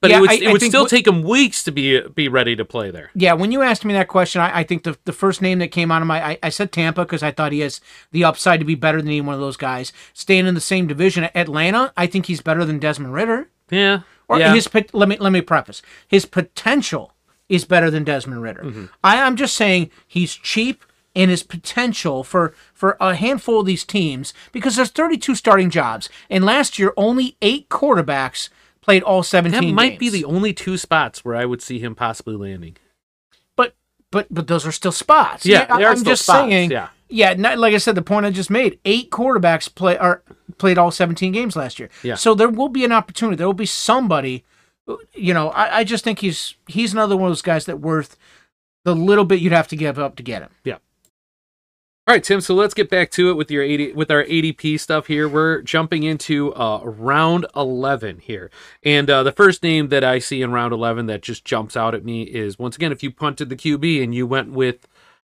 but 0.00 0.10
Yeah, 0.10 0.18
it 0.18 0.20
would, 0.20 0.30
I- 0.30 0.34
it 0.34 0.52
would 0.52 0.62
still 0.62 0.86
take 0.86 1.06
him 1.06 1.22
weeks 1.22 1.62
to 1.64 1.72
be 1.72 2.00
be 2.00 2.28
ready 2.28 2.54
to 2.56 2.64
play 2.64 2.90
there. 2.90 3.10
Yeah, 3.14 3.32
when 3.34 3.52
you 3.52 3.62
asked 3.62 3.84
me 3.84 3.92
that 3.94 4.08
question, 4.08 4.40
I, 4.40 4.58
I 4.60 4.62
think 4.64 4.82
the, 4.84 4.96
the 5.04 5.12
first 5.12 5.40
name 5.42 5.58
that 5.60 5.68
came 5.68 5.90
out 5.90 6.02
of 6.02 6.08
my 6.08 6.24
I, 6.32 6.38
I 6.42 6.48
said 6.50 6.72
Tampa 6.72 7.02
because 7.04 7.22
I 7.22 7.30
thought 7.30 7.52
he 7.52 7.60
has 7.60 7.80
the 8.12 8.24
upside 8.24 8.60
to 8.60 8.66
be 8.66 8.74
better 8.74 8.98
than 8.98 9.08
any 9.08 9.20
one 9.20 9.34
of 9.34 9.40
those 9.40 9.56
guys. 9.56 9.92
Staying 10.12 10.46
in 10.46 10.54
the 10.54 10.60
same 10.60 10.86
division, 10.86 11.28
Atlanta, 11.34 11.92
I 11.96 12.06
think 12.06 12.26
he's 12.26 12.40
better 12.40 12.64
than 12.64 12.78
Desmond 12.78 13.14
Ridder. 13.14 13.48
Yeah, 13.70 14.00
Or 14.28 14.38
yeah. 14.38 14.52
his 14.54 14.68
let 14.92 15.08
me 15.08 15.16
let 15.18 15.32
me 15.32 15.40
preface 15.40 15.80
his 16.06 16.26
potential 16.26 17.12
is 17.48 17.64
better 17.64 17.90
than 17.90 18.04
Desmond 18.04 18.42
Ridder. 18.42 18.62
Mm-hmm. 18.64 18.84
I, 19.02 19.22
I'm 19.22 19.36
just 19.36 19.54
saying 19.54 19.90
he's 20.06 20.34
cheap 20.34 20.84
and 21.16 21.30
his 21.30 21.42
potential 21.42 22.24
for 22.24 22.54
for 22.72 22.96
a 23.00 23.14
handful 23.14 23.60
of 23.60 23.66
these 23.66 23.84
teams 23.84 24.34
because 24.52 24.76
there's 24.76 24.90
32 24.90 25.34
starting 25.36 25.70
jobs 25.70 26.08
and 26.28 26.44
last 26.44 26.78
year 26.78 26.92
only 26.96 27.36
eight 27.40 27.68
quarterbacks 27.68 28.48
played 28.84 29.02
all 29.02 29.22
17. 29.22 29.60
that 29.60 29.74
might 29.74 29.98
be 29.98 30.10
the 30.10 30.24
only 30.24 30.52
two 30.52 30.76
spots 30.76 31.24
where 31.24 31.34
I 31.34 31.46
would 31.46 31.62
see 31.62 31.78
him 31.78 31.94
possibly 31.94 32.36
landing. 32.36 32.76
but 33.56 33.74
but 34.10 34.26
but 34.30 34.46
those 34.46 34.66
are 34.66 34.72
still 34.72 34.92
spots. 34.92 35.46
Yeah, 35.46 35.64
they 35.76 35.84
are 35.84 35.92
I'm 35.92 35.96
still 35.96 36.12
just 36.12 36.24
spots, 36.24 36.50
saying. 36.50 36.70
yeah. 36.70 36.88
Yeah, 37.08 37.34
not, 37.34 37.58
like 37.58 37.74
I 37.74 37.78
said, 37.78 37.94
the 37.94 38.02
point 38.02 38.26
I 38.26 38.30
just 38.30 38.50
made: 38.50 38.78
eight 38.84 39.10
quarterbacks 39.10 39.72
play 39.72 39.96
are 39.96 40.22
played 40.58 40.78
all 40.78 40.90
17 40.90 41.32
games 41.32 41.54
last 41.54 41.78
year. 41.78 41.88
Yeah. 42.02 42.14
So 42.14 42.34
there 42.34 42.48
will 42.48 42.68
be 42.68 42.84
an 42.84 42.92
opportunity. 42.92 43.36
There 43.36 43.46
will 43.46 43.54
be 43.54 43.66
somebody. 43.66 44.44
You 45.14 45.32
know, 45.32 45.50
I, 45.50 45.78
I 45.78 45.84
just 45.84 46.04
think 46.04 46.18
he's 46.18 46.54
he's 46.66 46.92
another 46.92 47.16
one 47.16 47.28
of 47.28 47.30
those 47.30 47.42
guys 47.42 47.66
that 47.66 47.80
worth 47.80 48.16
the 48.84 48.94
little 48.94 49.24
bit 49.24 49.40
you'd 49.40 49.52
have 49.52 49.68
to 49.68 49.76
give 49.76 49.98
up 49.98 50.16
to 50.16 50.22
get 50.22 50.42
him. 50.42 50.50
All 52.06 52.14
right, 52.14 52.22
Tim. 52.22 52.42
So 52.42 52.54
let's 52.54 52.74
get 52.74 52.90
back 52.90 53.10
to 53.12 53.30
it 53.30 53.34
with 53.34 53.50
your 53.50 53.62
80 53.62 53.94
with 53.94 54.10
our 54.10 54.24
ADP 54.24 54.78
stuff 54.78 55.06
here. 55.06 55.26
We're 55.26 55.62
jumping 55.62 56.02
into 56.02 56.52
uh, 56.54 56.82
round 56.84 57.46
11 57.56 58.18
here, 58.18 58.50
and 58.82 59.08
uh, 59.08 59.22
the 59.22 59.32
first 59.32 59.62
name 59.62 59.88
that 59.88 60.04
I 60.04 60.18
see 60.18 60.42
in 60.42 60.52
round 60.52 60.74
11 60.74 61.06
that 61.06 61.22
just 61.22 61.46
jumps 61.46 61.78
out 61.78 61.94
at 61.94 62.04
me 62.04 62.24
is 62.24 62.58
once 62.58 62.76
again 62.76 62.92
if 62.92 63.02
you 63.02 63.10
punted 63.10 63.48
the 63.48 63.56
QB 63.56 64.02
and 64.02 64.14
you 64.14 64.26
went 64.26 64.52
with 64.52 64.86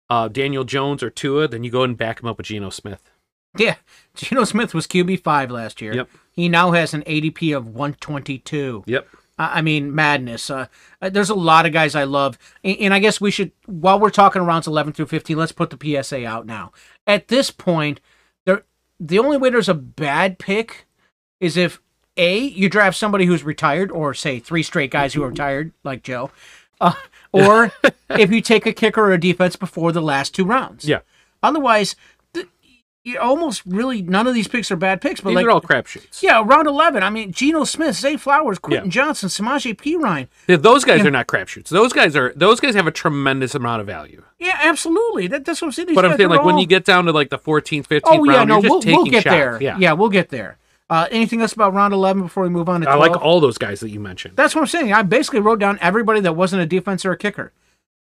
uh, 0.09 0.29
Daniel 0.29 0.65
Jones 0.65 1.03
or 1.03 1.11
Tua, 1.11 1.47
then 1.47 1.63
you 1.63 1.71
go 1.71 1.83
and 1.83 1.95
back 1.95 2.21
him 2.21 2.27
up 2.27 2.39
with 2.39 2.47
Geno 2.47 2.71
Smith. 2.71 3.11
Yeah, 3.59 3.77
Geno 4.15 4.45
Smith 4.45 4.73
was 4.73 4.87
QB 4.87 5.23
five 5.23 5.51
last 5.51 5.83
year. 5.83 5.95
Yep. 5.95 6.09
He 6.31 6.49
now 6.49 6.71
has 6.71 6.95
an 6.95 7.03
ADP 7.03 7.55
of 7.55 7.67
122. 7.67 8.85
Yep. 8.87 9.09
I 9.39 9.59
I 9.59 9.63
mean, 9.63 9.95
madness. 9.95 10.51
Uh, 10.51 10.67
uh, 11.01 11.11
there's 11.11 11.31
a 11.31 11.35
lot 11.35 11.67
of 11.67 11.73
guys 11.73 11.95
I 11.95 12.05
love, 12.05 12.39
and, 12.63 12.77
and 12.79 12.95
I 12.95 12.99
guess 12.99 13.21
we 13.21 13.31
should, 13.31 13.53
while 13.67 13.99
we're 13.99 14.11
talking 14.11 14.43
rounds 14.43 14.67
11 14.67 14.93
through 14.93 15.07
15, 15.07 15.37
let's 15.37 15.53
put 15.53 15.71
the 15.71 16.03
PSA 16.03 16.27
out 16.27 16.47
now. 16.47 16.73
At 17.07 17.29
this 17.29 17.51
point, 17.51 18.01
there, 18.45 18.65
the 19.01 19.19
only 19.19 19.37
way 19.37 19.51
there's 19.51 19.69
a 19.69 19.75
bad 19.75 20.39
pick 20.39 20.87
is 21.41 21.57
if 21.57 21.81
a 22.17 22.39
you 22.39 22.69
draft 22.69 22.97
somebody 22.97 23.27
who's 23.27 23.43
retired, 23.43 23.91
or 23.91 24.15
say 24.15 24.39
three 24.39 24.63
straight 24.63 24.91
guys 24.91 25.15
who 25.15 25.23
are 25.23 25.31
retired, 25.31 25.73
like 25.83 26.03
Joe, 26.03 26.31
uh, 26.81 26.95
or 27.33 27.73
if 28.11 28.31
you 28.31 28.41
take 28.41 28.67
a 28.67 28.73
kicker 28.73 29.01
or 29.03 29.13
a 29.13 29.21
defense 29.21 29.57
before 29.57 29.93
the 29.93 30.03
last 30.03 30.35
two 30.35 30.45
rounds. 30.45 30.87
Yeah. 30.87 31.01
Otherwise, 31.43 31.97
almost 33.21 33.63
really 33.67 34.01
none 34.03 34.27
of 34.27 34.35
these 34.35 34.49
picks 34.49 34.71
are 34.71 34.77
bad 34.77 35.01
picks, 35.01 35.21
but 35.21 35.31
These 35.31 35.37
like 35.37 35.47
are 35.47 35.51
all 35.51 35.61
crapshoots. 35.61 36.23
yeah, 36.23 36.43
round 36.45 36.67
eleven. 36.69 37.03
I 37.03 37.11
mean, 37.11 37.33
Geno 37.33 37.65
Smith, 37.65 37.97
Zay 37.97 38.17
Flowers, 38.17 38.59
Quentin 38.59 38.87
Yeah. 38.87 38.91
Johnson, 38.91 39.29
Samaje 39.29 39.77
Perine. 39.77 40.29
Yeah, 40.47 40.57
those 40.57 40.85
guys 40.85 41.05
are 41.05 41.11
not 41.11 41.27
crapshoots. 41.27 41.69
Those 41.69 41.93
guys 41.93 42.15
are 42.17 42.33
those 42.37 42.61
guys 42.61 42.75
have 42.75 42.87
a 42.87 42.93
tremendous 42.93 43.55
amount 43.55 43.81
of 43.81 43.87
value. 43.87 44.23
Yeah, 44.39 44.59
absolutely. 44.63 45.27
That, 45.27 45.45
that's 45.45 45.61
what 45.61 45.69
I'm 45.69 45.73
saying. 45.73 45.89
These 45.89 45.95
But 45.97 46.05
I'm 46.05 46.17
saying 46.17 46.31
like 46.31 46.45
when 46.45 46.59
you 46.59 46.67
get 46.67 46.85
down 46.85 47.07
to 47.07 47.13
like 47.13 47.31
the 47.31 47.39
14th, 47.39 47.87
15th 47.89 48.01
oh 48.05 48.25
yeah, 48.25 48.37
round, 48.37 48.49
no, 48.49 48.55
you're 48.61 48.63
just 48.71 48.87
we'll, 48.87 48.97
we'll 48.97 49.05
get 49.07 49.23
shots. 49.25 49.35
there. 49.35 49.63
Yeah. 49.63 49.79
yeah, 49.79 49.93
we'll 49.93 50.09
get 50.09 50.29
there. 50.31 50.59
Uh, 50.91 51.09
anything 51.11 51.41
else 51.41 51.55
about 51.55 51.73
round 51.73 51.95
eleven 51.95 52.23
before 52.23 52.43
we 52.43 52.51
move 52.51 52.69
on 52.69 52.83
to 52.83 52.89
I 52.91 52.97
like 52.97 53.17
all 53.17 53.41
those 53.41 53.57
guys 53.57 53.81
that 53.81 53.89
you 53.91 53.99
mentioned. 53.99 54.37
That's 54.37 54.55
what 54.55 54.61
I'm 54.61 54.67
saying. 54.67 54.93
I 54.93 55.03
basically 55.03 55.41
wrote 55.41 55.59
down 55.59 55.79
everybody 55.81 56.21
that 56.21 56.35
wasn't 56.37 56.63
a 56.63 56.67
defense 56.67 57.05
or 57.07 57.13
a 57.13 57.17
kicker. 57.17 57.51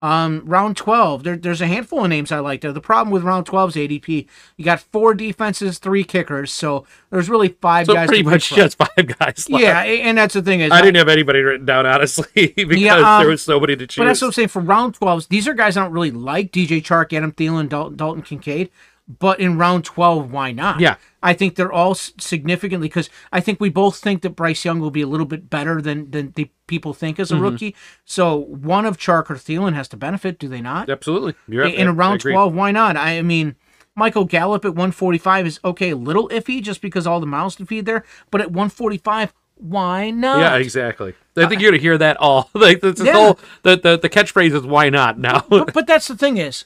Um, 0.02 0.44
round 0.46 0.78
12, 0.78 1.24
there, 1.24 1.36
there's 1.36 1.60
a 1.60 1.68
handful 1.68 2.06
of 2.06 2.10
names 2.10 2.32
I 2.32 2.40
like 2.40 2.62
there. 2.62 2.72
The 2.72 2.80
problem 2.80 3.12
with 3.12 3.22
round 3.24 3.46
12's 3.46 3.76
ADP, 3.76 4.28
you 4.56 4.64
got 4.64 4.80
four 4.80 5.14
defenses, 5.14 5.78
three 5.78 6.06
kickers, 6.06 6.54
so 6.54 6.86
there's 7.10 7.30
really 7.30 7.50
five 7.50 7.88
So 7.88 7.96
guys. 7.96 8.08
pretty 8.08 8.24
much 8.24 8.50
just 8.50 8.78
five 8.78 9.18
guys 9.20 9.50
left. 9.50 9.62
Yeah, 9.62 9.82
and 9.82 10.18
that's 10.18 10.36
the 10.36 10.42
thing 10.42 10.62
is, 10.62 10.72
I 10.72 10.80
didn't 10.82 10.96
have 10.96 11.10
anybody 11.10 11.42
written 11.42 11.66
down 11.66 11.86
honestly 11.86 12.54
because 12.56 12.78
Yeah, 12.78 12.96
um, 12.96 13.22
there 13.22 13.30
was 13.30 13.46
many 13.60 13.76
to 13.76 13.88
choose. 13.88 13.98
But 13.98 14.06
that's 14.06 14.22
what 14.22 14.28
I'm 14.28 14.34
saying. 14.34 14.48
For 14.48 14.62
round 14.62 14.98
12s, 14.98 15.28
these 15.28 15.50
are 15.50 15.54
guys 15.54 15.76
I 15.76 15.84
don't 15.84 15.92
really 15.92 16.12
like. 16.12 16.54
DJ 16.54 16.82
Chark, 16.82 17.12
Adam 17.12 17.34
Thielen, 17.34 17.68
Dalton, 17.68 17.98
Dalton 17.98 18.22
Kincaid. 18.22 18.70
But 19.18 19.40
in 19.40 19.58
round 19.58 19.86
12, 19.86 20.32
why 20.32 20.52
not? 20.52 20.80
Yeah. 20.80 20.98
I 21.24 21.34
think 21.34 21.56
they're 21.56 21.72
all 21.72 21.96
significantly 21.96 22.88
because 22.88 23.10
I 23.32 23.40
think 23.40 23.60
we 23.60 23.70
both 23.70 23.98
think 23.98 24.22
that 24.22 24.32
Bryce 24.32 24.64
Young 24.64 24.80
will 24.80 24.92
be 24.92 25.02
a 25.02 25.08
little 25.08 25.26
bit 25.26 25.50
better 25.50 25.82
than, 25.82 26.12
than 26.12 26.32
the 26.36 26.52
people 26.68 26.94
think 26.94 27.20
as 27.20 27.32
a 27.32 27.34
Mm-hmm. 27.36 27.44
rookie. 27.44 27.76
So 28.06 28.36
one 28.38 28.86
of 28.86 28.98
Chark 28.98 29.32
or 29.32 29.36
Thielen 29.36 29.74
has 29.74 29.88
to 29.90 29.98
benefit, 29.98 30.38
do 30.38 30.48
they 30.48 30.62
not? 30.62 30.90
Absolutely. 30.90 31.34
You're 31.48 31.66
in 31.66 31.88
I 31.88 31.92
round 31.92 32.22
12, 32.22 32.54
why 32.54 32.72
not? 32.72 32.96
I 32.98 33.22
mean, 33.24 33.56
Michael 33.96 34.26
Gallup 34.26 34.64
at 34.64 34.72
145 34.76 35.48
is 35.48 35.60
okay, 35.66 35.90
a 35.90 35.96
little 35.98 36.30
iffy 36.30 36.62
just 36.62 36.80
because 36.80 37.08
all 37.08 37.20
the 37.20 37.26
mouths 37.26 37.56
to 37.56 37.66
feed 37.66 37.88
there. 37.88 38.06
But 38.30 38.42
at 38.42 38.52
145, 38.52 39.34
why 39.56 40.12
not? 40.12 40.40
Yeah, 40.40 40.56
exactly. 40.58 41.16
I 41.36 41.48
think 41.48 41.62
you're 41.62 41.72
gonna 41.72 41.82
hear 41.82 41.98
that 41.98 42.18
all. 42.18 42.50
Like 42.54 42.82
this 42.82 43.02
Yeah. 43.02 43.14
whole 43.14 43.40
the, 43.64 43.76
the 43.76 43.98
the 43.98 44.10
catchphrase 44.10 44.54
is 44.54 44.64
why 44.64 44.90
not 44.90 45.18
now. 45.20 45.44
but, 45.50 45.74
but 45.74 45.88
that's 45.88 46.08
the 46.08 46.16
thing 46.16 46.38
is 46.38 46.66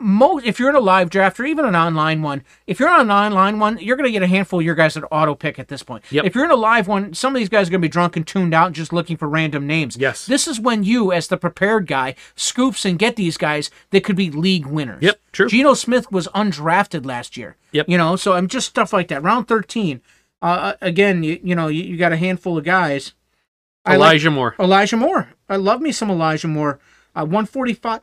most 0.00 0.44
if 0.46 0.58
you're 0.58 0.70
in 0.70 0.74
a 0.74 0.80
live 0.80 1.10
draft 1.10 1.38
or 1.38 1.44
even 1.44 1.64
an 1.64 1.76
online 1.76 2.22
one 2.22 2.42
if 2.66 2.80
you're 2.80 2.88
on 2.88 3.00
an 3.02 3.10
online 3.10 3.58
one 3.58 3.78
you're 3.78 3.96
going 3.96 4.06
to 4.06 4.10
get 4.10 4.22
a 4.22 4.26
handful 4.26 4.58
of 4.58 4.64
your 4.64 4.74
guys 4.74 4.94
that 4.94 5.04
auto 5.12 5.34
pick 5.34 5.58
at 5.58 5.68
this 5.68 5.82
point 5.82 6.02
Yep. 6.10 6.24
if 6.24 6.34
you're 6.34 6.44
in 6.44 6.50
a 6.50 6.56
live 6.56 6.88
one 6.88 7.12
some 7.14 7.34
of 7.34 7.38
these 7.38 7.48
guys 7.48 7.68
are 7.68 7.70
going 7.70 7.80
to 7.82 7.86
be 7.86 7.90
drunk 7.92 8.16
and 8.16 8.26
tuned 8.26 8.54
out 8.54 8.72
just 8.72 8.92
looking 8.92 9.16
for 9.16 9.28
random 9.28 9.66
names 9.66 9.96
Yes. 9.96 10.26
this 10.26 10.48
is 10.48 10.58
when 10.58 10.82
you 10.82 11.12
as 11.12 11.28
the 11.28 11.36
prepared 11.36 11.86
guy 11.86 12.14
scoops 12.34 12.84
and 12.84 12.98
get 12.98 13.16
these 13.16 13.36
guys 13.36 13.70
that 13.90 14.02
could 14.02 14.16
be 14.16 14.30
league 14.30 14.66
winners 14.66 15.02
Yep, 15.02 15.20
true. 15.32 15.48
Geno 15.48 15.74
Smith 15.74 16.10
was 16.10 16.26
undrafted 16.28 17.04
last 17.06 17.36
year 17.36 17.56
Yep. 17.72 17.88
you 17.88 17.98
know 17.98 18.16
so 18.16 18.32
I'm 18.32 18.48
just 18.48 18.68
stuff 18.68 18.92
like 18.92 19.08
that 19.08 19.22
round 19.22 19.46
13 19.46 20.00
uh, 20.40 20.72
again 20.80 21.22
you, 21.22 21.38
you 21.44 21.54
know 21.54 21.68
you, 21.68 21.82
you 21.84 21.96
got 21.96 22.12
a 22.12 22.16
handful 22.16 22.56
of 22.58 22.64
guys 22.64 23.12
I 23.84 23.96
like 23.96 24.10
Elijah 24.14 24.30
Moore. 24.30 24.54
Elijah 24.60 24.96
Moore. 24.96 25.28
I 25.48 25.56
love 25.56 25.80
me 25.80 25.90
some 25.90 26.08
Elijah 26.08 26.46
Moore. 26.46 26.78
Uh, 27.16 27.24
145. 27.26 28.00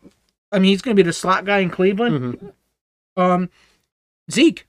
I 0.51 0.59
mean, 0.59 0.69
he's 0.71 0.81
going 0.81 0.95
to 0.95 1.01
be 1.03 1.05
the 1.07 1.13
slot 1.13 1.45
guy 1.45 1.59
in 1.59 1.69
Cleveland. 1.69 2.39
Mhm. 2.39 2.53
Um, 3.21 3.49
Zeke. 4.31 4.65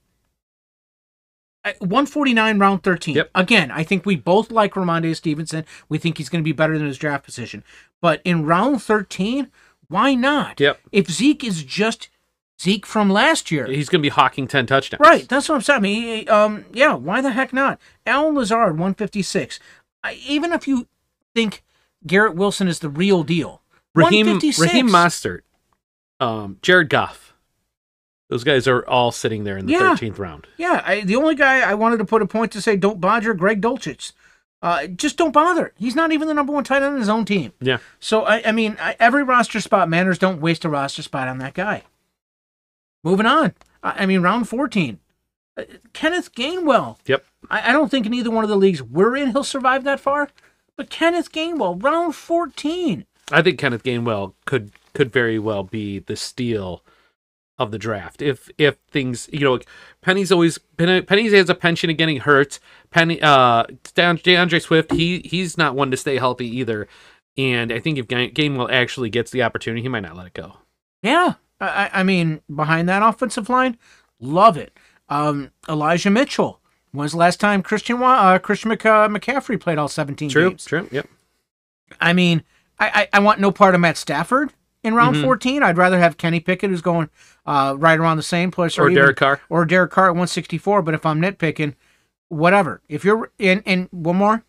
Uh, 1.65 1.73
149 1.81 2.59
round 2.59 2.83
13. 2.83 3.17
Yep. 3.17 3.31
Again, 3.35 3.71
I 3.71 3.83
think 3.85 4.07
we 4.07 4.17
both 4.17 4.51
like 4.51 4.73
Rhamondre 4.75 5.15
Stevenson. 5.15 5.65
We 5.89 5.99
think 5.99 6.17
he's 6.19 6.29
going 6.29 6.43
to 6.43 6.49
be 6.49 6.53
better 6.53 6.77
than 6.79 6.87
his 6.87 6.99
draft 6.99 7.25
position. 7.25 7.63
But 8.01 8.23
in 8.25 8.47
round 8.47 8.83
13, 8.83 9.49
why 9.89 10.15
not? 10.15 10.59
Yep. 10.61 10.81
If 10.93 11.11
Zeke 11.11 11.45
is 11.45 11.63
just 11.63 12.09
Zeke 12.61 12.85
from 12.87 13.09
last 13.11 13.51
year. 13.51 13.67
He's 13.67 13.89
going 13.89 14.01
to 14.01 14.07
be 14.07 14.11
hawking 14.11 14.47
10 14.47 14.67
touchdowns. 14.67 15.01
Right, 15.01 15.27
that's 15.29 15.49
what 15.49 15.55
I'm 15.57 15.61
saying. 15.63 15.79
I 15.79 15.81
mean, 15.81 16.29
um, 16.29 16.65
yeah, 16.73 16.95
why 16.95 17.21
the 17.23 17.31
heck 17.31 17.53
not? 17.53 17.81
Allen 18.07 18.35
Lazard, 18.35 18.73
156. 18.73 19.59
Even 20.27 20.53
if 20.53 20.69
you 20.69 20.87
think 21.35 21.63
Garrett 22.07 22.35
Wilson 22.35 22.69
is 22.69 22.81
the 22.81 22.89
real 22.91 23.23
deal, 23.23 23.63
Raheem, 23.95 24.27
156. 24.27 24.61
Raheem 24.61 24.89
Mostert, 24.89 25.41
um, 26.21 26.59
Jared 26.63 26.89
Goff. 26.89 27.35
Those 28.29 28.45
guys 28.45 28.69
are 28.69 28.87
all 28.87 29.11
sitting 29.11 29.43
there 29.45 29.59
in 29.59 29.67
the 29.67 29.73
Yeah. 29.73 29.97
13th 29.97 30.19
round. 30.19 30.47
Yeah, 30.57 30.83
I, 30.87 31.01
the 31.01 31.17
only 31.17 31.35
guy 31.35 31.61
I 31.69 31.75
wanted 31.75 31.97
to 31.99 32.05
put 32.05 32.23
a 32.23 32.27
point 32.27 32.53
to 32.53 32.61
say 32.61 32.77
don't 32.77 33.01
bother 33.01 33.35
Greg 33.35 33.61
Dulcich. 33.61 34.13
Uh, 34.63 34.87
just 34.87 35.17
don't 35.17 35.33
bother. 35.33 35.73
He's 35.79 35.97
not 35.97 36.13
even 36.13 36.29
the 36.29 36.35
number 36.35 36.53
one 36.53 36.63
tight 36.65 36.83
end 36.83 36.93
on 36.95 36.99
his 37.01 37.09
own 37.09 37.25
team. 37.25 37.53
Yeah. 37.61 37.79
So 37.99 38.23
I, 38.27 38.43
I 38.49 38.53
mean, 38.53 38.77
I, 38.79 38.95
every 39.01 39.23
roster 39.25 39.59
spot 39.61 39.89
matters. 39.89 40.19
Don't 40.19 40.41
waste 40.41 40.65
a 40.65 40.69
roster 40.69 41.03
spot 41.03 41.27
on 41.29 41.39
that 41.39 41.55
guy. 41.55 41.85
Moving 43.03 43.27
on. 43.27 43.55
I, 43.83 44.03
I 44.03 44.07
mean, 44.07 44.21
round 44.21 44.49
fourteen. 44.49 44.99
Uh, 45.57 45.63
Kenneth 45.95 46.35
Gainwell. 46.35 46.99
Yep. 47.07 47.25
I, 47.51 47.71
I 47.71 47.73
don't 47.73 47.91
think 47.91 48.05
in 48.07 48.13
either 48.15 48.31
one 48.31 48.45
of 48.45 48.51
the 48.51 48.57
leagues 48.57 48.83
we're 48.83 49.17
in 49.17 49.31
he'll 49.31 49.45
survive 49.45 49.83
that 49.85 49.99
far. 49.99 50.29
But 50.77 50.91
Kenneth 50.91 51.33
Gainwell, 51.33 51.83
round 51.83 52.15
fourteen. 52.15 53.07
I 53.33 53.41
think 53.43 53.59
Kenneth 53.59 53.83
Gainwell 53.83 54.35
could 54.45 54.73
could 54.95 55.13
very 55.13 55.39
well 55.39 55.63
be 55.63 55.99
the 56.01 56.17
steal 56.17 56.83
of 57.59 57.71
the 57.73 57.79
draft 57.79 58.23
if 58.23 58.49
if 58.57 58.77
things 58.91 59.29
you 59.33 59.41
know 59.41 59.59
Penny's 60.01 60.33
always 60.33 60.57
Penny, 60.79 61.03
Penny's 61.03 61.33
has 61.35 61.51
a 61.51 61.55
penchant 61.55 61.91
of 61.91 61.99
getting 61.99 62.19
hurt. 62.21 62.59
Penny 62.91 63.21
uh 63.21 63.65
Dan- 63.95 64.19
D'Andre 64.23 64.59
Swift 64.61 64.93
he 64.93 65.19
he's 65.27 65.59
not 65.59 65.75
one 65.75 65.91
to 65.91 65.97
stay 65.99 66.17
healthy 66.17 66.47
either, 66.57 66.89
and 67.37 67.71
I 67.71 67.79
think 67.79 67.99
if 67.99 68.09
Gain- 68.09 68.33
Gainwell 68.35 68.73
actually 68.73 69.11
gets 69.11 69.31
the 69.31 69.43
opportunity, 69.43 69.83
he 69.83 69.89
might 69.89 70.01
not 70.01 70.17
let 70.17 70.27
it 70.29 70.35
go. 70.35 70.57
Yeah, 71.03 71.35
I, 71.61 71.67
I- 71.67 71.91
I 72.01 72.03
mean, 72.03 72.41
behind 72.55 72.89
that 72.89 73.03
offensive 73.03 73.51
line, 73.51 73.77
love 74.19 74.57
it. 74.57 74.73
Um, 75.11 75.51
Elijah 75.69 76.09
Mitchell. 76.11 76.61
When's 76.93 77.13
the 77.13 77.19
last 77.19 77.41
time 77.41 77.63
Christian 77.63 78.03
uh, 78.03 78.39
Christian 78.39 78.71
uh, 78.73 78.75
McCaffrey 78.77 79.61
played 79.61 79.77
all 79.79 79.87
17 79.89 80.31
True, 80.31 80.49
games? 80.51 80.65
True. 80.65 80.81
True, 80.81 80.89
yep. 80.91 81.09
I 82.01 82.13
mean, 82.15 82.43
I, 82.79 83.09
I, 83.13 83.19
I 83.19 83.21
want 83.21 83.39
no 83.39 83.53
part 83.53 83.75
of 83.75 83.81
Matt 83.81 83.97
Stafford 83.97 84.53
in 84.83 84.95
round 84.95 85.17
Mhm. 85.17 85.23
14. 85.23 85.63
I'd 85.63 85.77
rather 85.77 85.99
have 85.99 86.17
Kenny 86.17 86.41
Pickett, 86.41 86.71
who's 86.71 86.81
going 86.83 87.11
uh, 87.47 87.75
right 87.79 87.99
around 87.99 88.17
the 88.17 88.23
same 88.23 88.51
place, 88.51 88.79
Or 88.79 88.89
even- 88.89 88.95
Derek 89.03 89.17
Carr. 89.17 89.41
or 89.49 89.65
Derek 89.65 89.91
Carr 89.91 90.07
at 90.07 90.11
164. 90.15 90.83
But 90.83 90.95
if 90.95 91.05
I'm 91.05 91.21
nitpicking, 91.21 91.75
whatever. 92.29 92.81
If 92.89 93.05
you're 93.05 93.31
in, 93.39 93.63
and 93.67 93.89
one 93.91 94.17
more, 94.17 94.45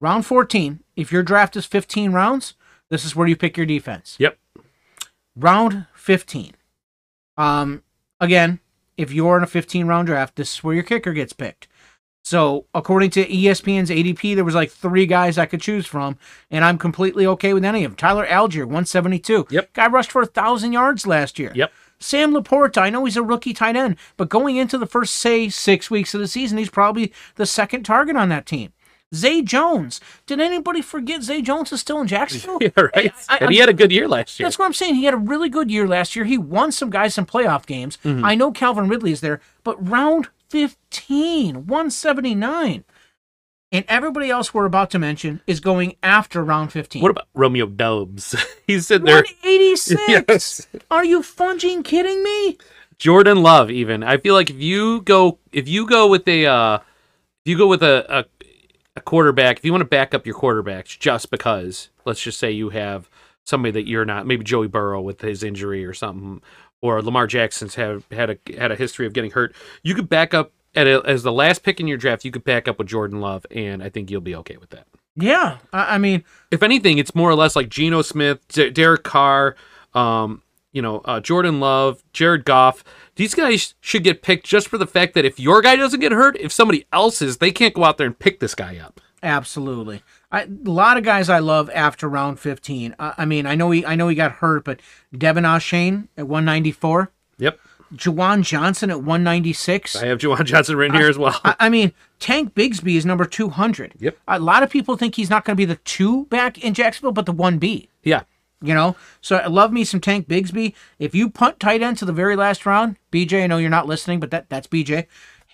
round 0.00 0.24
14. 0.26 0.80
If 0.96 1.10
your 1.12 1.22
draft 1.22 1.56
is 1.56 1.64
15 1.66 2.12
rounds, 2.12 2.54
this 2.90 3.04
is 3.04 3.16
where 3.16 3.26
you 3.26 3.36
pick 3.36 3.56
your 3.56 3.66
defense. 3.66 4.16
Yep. 4.18 4.38
Round 5.36 5.86
15. 5.94 6.54
Um, 7.36 7.82
again, 8.20 8.60
if 8.96 9.12
you're 9.12 9.36
in 9.36 9.42
a 9.42 9.46
15 9.46 9.86
round 9.86 10.06
draft, 10.06 10.36
this 10.36 10.54
is 10.54 10.64
where 10.64 10.74
your 10.74 10.84
kicker 10.84 11.12
gets 11.12 11.32
picked. 11.32 11.68
So, 12.28 12.66
according 12.74 13.08
to 13.12 13.24
ESPN's 13.26 13.88
ADP, 13.88 14.34
there 14.34 14.44
was 14.44 14.54
like 14.54 14.70
three 14.70 15.06
guys 15.06 15.38
I 15.38 15.46
could 15.46 15.62
choose 15.62 15.86
from, 15.86 16.18
and 16.50 16.62
I'm 16.62 16.76
completely 16.76 17.24
okay 17.26 17.54
with 17.54 17.64
any 17.64 17.84
of 17.84 17.92
them. 17.92 17.96
Tyler 17.96 18.26
Allgeier, 18.26 18.64
172. 18.66 19.46
Yep. 19.48 19.72
Guy 19.72 19.86
rushed 19.86 20.12
for 20.12 20.20
a 20.20 20.26
thousand 20.26 20.72
yards 20.74 21.06
last 21.06 21.38
year. 21.38 21.52
Yep. 21.54 21.72
Sam 21.98 22.34
LaPorta, 22.34 22.82
I 22.82 22.90
know 22.90 23.06
he's 23.06 23.16
a 23.16 23.22
rookie 23.22 23.54
tight 23.54 23.76
end, 23.76 23.96
but 24.18 24.28
going 24.28 24.56
into 24.56 24.76
the 24.76 24.84
first, 24.84 25.14
say, 25.14 25.48
six 25.48 25.90
weeks 25.90 26.12
of 26.12 26.20
the 26.20 26.28
season, 26.28 26.58
he's 26.58 26.68
probably 26.68 27.14
the 27.36 27.46
second 27.46 27.84
target 27.84 28.14
on 28.14 28.28
that 28.28 28.44
team. 28.44 28.74
Zay 29.14 29.40
Jones. 29.40 29.98
Did 30.26 30.38
anybody 30.38 30.82
forget 30.82 31.22
Zay 31.22 31.40
Jones 31.40 31.72
is 31.72 31.80
still 31.80 31.98
in 31.98 32.08
Jacksonville? 32.08 32.58
Yeah, 32.60 32.68
right. 32.94 33.14
I- 33.30 33.38
and 33.38 33.50
he 33.50 33.56
had 33.56 33.70
a 33.70 33.72
good 33.72 33.90
year 33.90 34.06
last 34.06 34.38
year. 34.38 34.44
That's 34.46 34.58
what 34.58 34.66
I'm 34.66 34.74
saying. 34.74 34.96
He 34.96 35.04
had 35.04 35.14
a 35.14 35.16
really 35.16 35.48
good 35.48 35.70
year 35.70 35.88
last 35.88 36.14
year. 36.14 36.26
He 36.26 36.36
won 36.36 36.72
some 36.72 36.90
guys 36.90 37.14
some 37.14 37.24
playoff 37.24 37.64
games. 37.64 37.96
Mm-hmm. 38.04 38.22
I 38.22 38.34
know 38.34 38.52
Calvin 38.52 38.86
Ridley 38.86 39.12
is 39.12 39.22
there, 39.22 39.40
but 39.64 39.82
round 39.88 40.28
15, 40.48 41.66
179. 41.66 42.84
And 43.70 43.84
everybody 43.86 44.30
else 44.30 44.54
we're 44.54 44.64
about 44.64 44.90
to 44.90 44.98
mention 44.98 45.42
is 45.46 45.60
going 45.60 45.96
after 46.02 46.42
round 46.42 46.72
15. 46.72 47.02
What 47.02 47.10
about 47.10 47.28
Romeo 47.34 47.66
Doubs? 47.66 48.34
He's 48.66 48.86
sitting 48.86 49.04
there. 49.04 49.16
186. 49.16 50.00
Yes. 50.08 50.66
Are 50.90 51.04
you 51.04 51.22
funging 51.22 51.82
kidding 51.82 52.22
me? 52.22 52.56
Jordan 52.98 53.42
Love, 53.42 53.70
even. 53.70 54.02
I 54.02 54.16
feel 54.16 54.34
like 54.34 54.50
if 54.50 54.56
you 54.60 55.02
go 55.02 55.38
if 55.52 55.68
you 55.68 55.86
go 55.86 56.08
with 56.08 56.26
a 56.26 56.46
uh 56.46 56.76
if 56.76 57.50
you 57.50 57.56
go 57.58 57.68
with 57.68 57.82
a, 57.82 58.06
a 58.08 58.24
a 58.96 59.00
quarterback, 59.00 59.58
if 59.58 59.64
you 59.64 59.72
want 59.72 59.82
to 59.82 59.86
back 59.86 60.14
up 60.14 60.26
your 60.26 60.34
quarterbacks 60.34 60.98
just 60.98 61.30
because, 61.30 61.88
let's 62.04 62.20
just 62.20 62.38
say 62.38 62.50
you 62.50 62.70
have 62.70 63.08
somebody 63.44 63.72
that 63.72 63.88
you're 63.88 64.04
not, 64.04 64.26
maybe 64.26 64.44
Joey 64.44 64.66
Burrow 64.66 65.00
with 65.00 65.20
his 65.22 65.42
injury 65.42 65.84
or 65.84 65.94
something, 65.94 66.42
or 66.80 67.02
Lamar 67.02 67.26
Jackson's 67.26 67.74
had 67.74 68.02
had 68.10 68.30
a 68.30 68.38
had 68.56 68.72
a 68.72 68.76
history 68.76 69.06
of 69.06 69.12
getting 69.12 69.30
hurt, 69.32 69.54
you 69.82 69.94
could 69.94 70.08
back 70.08 70.34
up 70.34 70.52
at 70.74 70.86
a, 70.86 71.02
as 71.04 71.22
the 71.22 71.32
last 71.32 71.62
pick 71.62 71.80
in 71.80 71.88
your 71.88 71.98
draft, 71.98 72.24
you 72.24 72.30
could 72.30 72.44
back 72.44 72.68
up 72.68 72.78
with 72.78 72.88
Jordan 72.88 73.20
Love, 73.20 73.44
and 73.50 73.82
I 73.82 73.88
think 73.88 74.10
you'll 74.10 74.20
be 74.20 74.36
okay 74.36 74.56
with 74.58 74.70
that. 74.70 74.86
Yeah. 75.16 75.58
I, 75.72 75.96
I 75.96 75.98
mean, 75.98 76.24
If 76.50 76.62
anything, 76.62 76.98
it's 76.98 77.14
more 77.14 77.28
or 77.30 77.34
less 77.34 77.56
like 77.56 77.68
Geno 77.68 78.02
Smith, 78.02 78.46
D- 78.48 78.70
Derek 78.70 79.02
Carr, 79.02 79.56
um, 79.94 80.42
you 80.72 80.80
know, 80.82 81.00
uh, 81.04 81.18
Jordan 81.20 81.58
Love, 81.60 82.04
Jared 82.12 82.44
Goff. 82.44 82.84
These 83.16 83.34
guys 83.34 83.74
should 83.80 84.04
get 84.04 84.22
picked 84.22 84.46
just 84.46 84.68
for 84.68 84.78
the 84.78 84.86
fact 84.86 85.14
that 85.14 85.24
if 85.24 85.40
your 85.40 85.60
guy 85.60 85.74
doesn't 85.74 86.00
get 86.00 86.12
hurt, 86.12 86.36
if 86.38 86.52
somebody 86.52 86.86
else's, 86.92 87.38
they 87.38 87.50
can't 87.50 87.74
go 87.74 87.84
out 87.84 87.98
there 87.98 88.06
and 88.06 88.16
pick 88.18 88.38
this 88.38 88.54
guy 88.54 88.76
up. 88.78 89.00
Absolutely. 89.22 90.02
I, 90.30 90.42
a 90.42 90.48
lot 90.70 90.96
of 90.96 91.04
guys 91.04 91.28
I 91.28 91.38
love 91.38 91.70
after 91.74 92.08
round 92.08 92.38
15. 92.38 92.94
I, 92.98 93.14
I 93.18 93.24
mean, 93.24 93.46
I 93.46 93.54
know 93.54 93.70
he 93.70 93.84
I 93.84 93.94
know 93.94 94.08
he 94.08 94.14
got 94.14 94.32
hurt, 94.32 94.64
but 94.64 94.80
De'Von 95.14 95.42
Achane 95.44 96.08
at 96.16 96.28
194. 96.28 97.10
Yep. 97.38 97.58
Juwan 97.94 98.42
Johnson 98.42 98.90
at 98.90 98.98
196. 98.98 99.96
I 99.96 100.06
have 100.06 100.18
Juwan 100.18 100.44
Johnson 100.44 100.76
written 100.76 100.96
here 100.96 101.08
as 101.08 101.16
well. 101.16 101.40
I, 101.44 101.54
I 101.58 101.68
mean, 101.68 101.92
Tank 102.20 102.54
Bigsby 102.54 102.96
is 102.96 103.06
number 103.06 103.24
200. 103.24 103.94
Yep. 103.98 104.18
A 104.28 104.38
lot 104.38 104.62
of 104.62 104.70
people 104.70 104.96
think 104.96 105.14
he's 105.14 105.30
not 105.30 105.44
going 105.44 105.56
to 105.56 105.60
be 105.60 105.64
the 105.64 105.76
two 105.76 106.26
back 106.26 106.62
in 106.62 106.74
Jacksonville, 106.74 107.12
but 107.12 107.26
the 107.26 107.32
1B. 107.34 107.88
yeah. 108.02 108.22
You 108.60 108.74
know? 108.74 108.96
So 109.20 109.36
I 109.36 109.46
love 109.46 109.72
me 109.72 109.84
some 109.84 110.00
Tank 110.00 110.28
Bigsby. 110.28 110.74
If 110.98 111.14
you 111.14 111.30
punt 111.30 111.60
tight 111.60 111.80
end 111.80 111.96
to 111.98 112.04
the 112.04 112.12
very 112.12 112.34
last 112.34 112.66
round, 112.66 112.96
BJ, 113.12 113.44
I 113.44 113.46
know 113.46 113.56
you're 113.56 113.70
not 113.70 113.86
listening, 113.86 114.18
but 114.18 114.32
that 114.32 114.50
that's 114.50 114.66
BJ. 114.66 115.06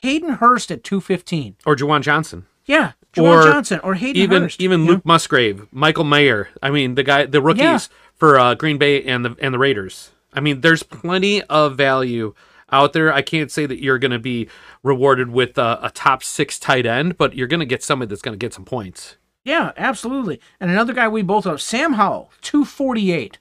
Hayden 0.03 0.31
Hurst 0.31 0.71
at 0.71 0.83
215. 0.83 1.57
Or 1.67 1.77
Juwan 1.77 2.01
Johnson. 2.01 2.47
Yeah. 2.65 2.93
Juwan 3.15 3.45
Or 3.47 3.51
Johnson 3.51 3.81
or 3.83 3.95
Hayden 3.95 4.23
Even 4.23 4.43
Hurst. 4.43 4.61
even 4.61 4.81
you 4.81 4.87
know? 4.87 4.93
Luke 4.95 5.05
Musgrave, 5.07 5.67
Michael 5.73 6.05
Mayer. 6.05 6.49
I 6.63 6.71
mean, 6.71 6.95
the 6.95 7.03
guy, 7.03 7.27
the 7.27 7.41
rookies 7.43 7.63
Yeah. 7.63 7.79
for 8.17 8.39
uh, 8.39 8.55
Green 8.55 8.79
Bay 8.79 9.03
and 9.03 9.25
the 9.25 9.37
and 9.41 9.53
the 9.55 9.59
Raiders. 9.59 10.11
I 10.33 10.41
mean, 10.41 10.61
there's 10.63 10.83
plenty 10.83 11.43
of 11.43 11.77
value 11.77 12.35
out 12.73 12.93
there. 12.93 13.13
I 13.13 13.23
can't 13.23 13.51
say 13.53 13.67
that 13.67 13.81
you're 13.81 13.99
going 14.01 14.11
to 14.11 14.19
be 14.19 14.49
rewarded 14.83 15.31
with 15.31 15.57
a, 15.59 15.79
a 15.83 15.91
top 15.91 16.23
six 16.25 16.59
tight 16.59 16.87
end, 16.87 17.17
but 17.17 17.35
you're 17.37 17.47
going 17.47 17.61
to 17.61 17.67
get 17.67 17.83
somebody 17.85 18.09
that's 18.09 18.23
going 18.23 18.37
to 18.37 18.45
get 18.45 18.53
some 18.53 18.65
points. 18.65 19.17
Yeah, 19.45 19.73
absolutely. 19.77 20.41
And 20.59 20.71
another 20.71 20.93
guy 20.95 21.07
we 21.07 21.23
both 21.23 21.47
love, 21.47 21.61
Sam 21.61 21.93
Howell, 21.93 22.31
248. 22.41 23.39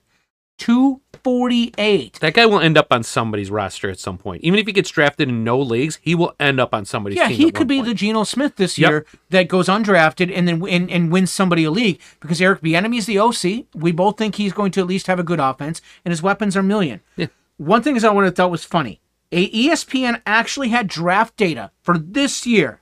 248. 0.58 2.18
That 2.20 2.34
guy 2.34 2.46
will 2.46 2.60
end 2.60 2.76
up 2.78 2.88
on 2.90 3.02
somebody's 3.02 3.50
roster 3.50 3.90
at 3.90 3.98
some 3.98 4.18
point. 4.18 4.42
Even 4.44 4.58
if 4.58 4.66
he 4.66 4.72
gets 4.72 4.90
drafted 4.90 5.28
in 5.28 5.44
no 5.44 5.58
leagues, 5.60 5.98
he 6.02 6.14
will 6.14 6.34
end 6.38 6.60
up 6.60 6.74
on 6.74 6.84
somebody's 6.84 7.16
Yeah, 7.18 7.28
team. 7.28 7.36
he 7.36 7.50
could 7.50 7.66
be 7.68 7.76
point. 7.78 7.88
the 7.88 7.94
Geno 7.94 8.24
Smith 8.24 8.56
this 8.56 8.78
Yep. 8.78 8.90
year 8.90 9.06
that 9.30 9.48
goes 9.48 9.68
undrafted 9.68 10.32
and 10.36 10.46
then 10.46 10.66
and, 10.68 10.90
and 10.90 11.10
wins 11.12 11.32
somebody 11.32 11.64
a 11.64 11.70
league 11.70 12.00
because 12.20 12.40
Eric 12.40 12.60
Bieniemy 12.62 12.98
is 12.98 13.06
the 13.06 13.18
OC. 13.18 13.66
We 13.74 13.92
both 13.92 14.16
think 14.18 14.36
he's 14.36 14.52
going 14.52 14.70
to 14.72 14.80
at 14.80 14.86
least 14.86 15.06
have 15.06 15.18
a 15.18 15.24
good 15.24 15.40
offense, 15.40 15.80
and 16.04 16.12
his 16.12 16.22
weapons 16.22 16.56
are 16.56 16.62
million. 16.62 17.00
Yeah. 17.16 17.26
One 17.56 17.82
thing 17.82 17.96
is 17.96 18.04
I 18.04 18.10
would 18.10 18.24
have 18.24 18.34
thought 18.36 18.50
was 18.50 18.64
funny. 18.64 19.00
A 19.32 19.50
ESPN 19.50 20.20
actually 20.26 20.68
had 20.68 20.86
draft 20.86 21.36
data 21.36 21.70
for 21.82 21.98
this 21.98 22.46
year 22.46 22.80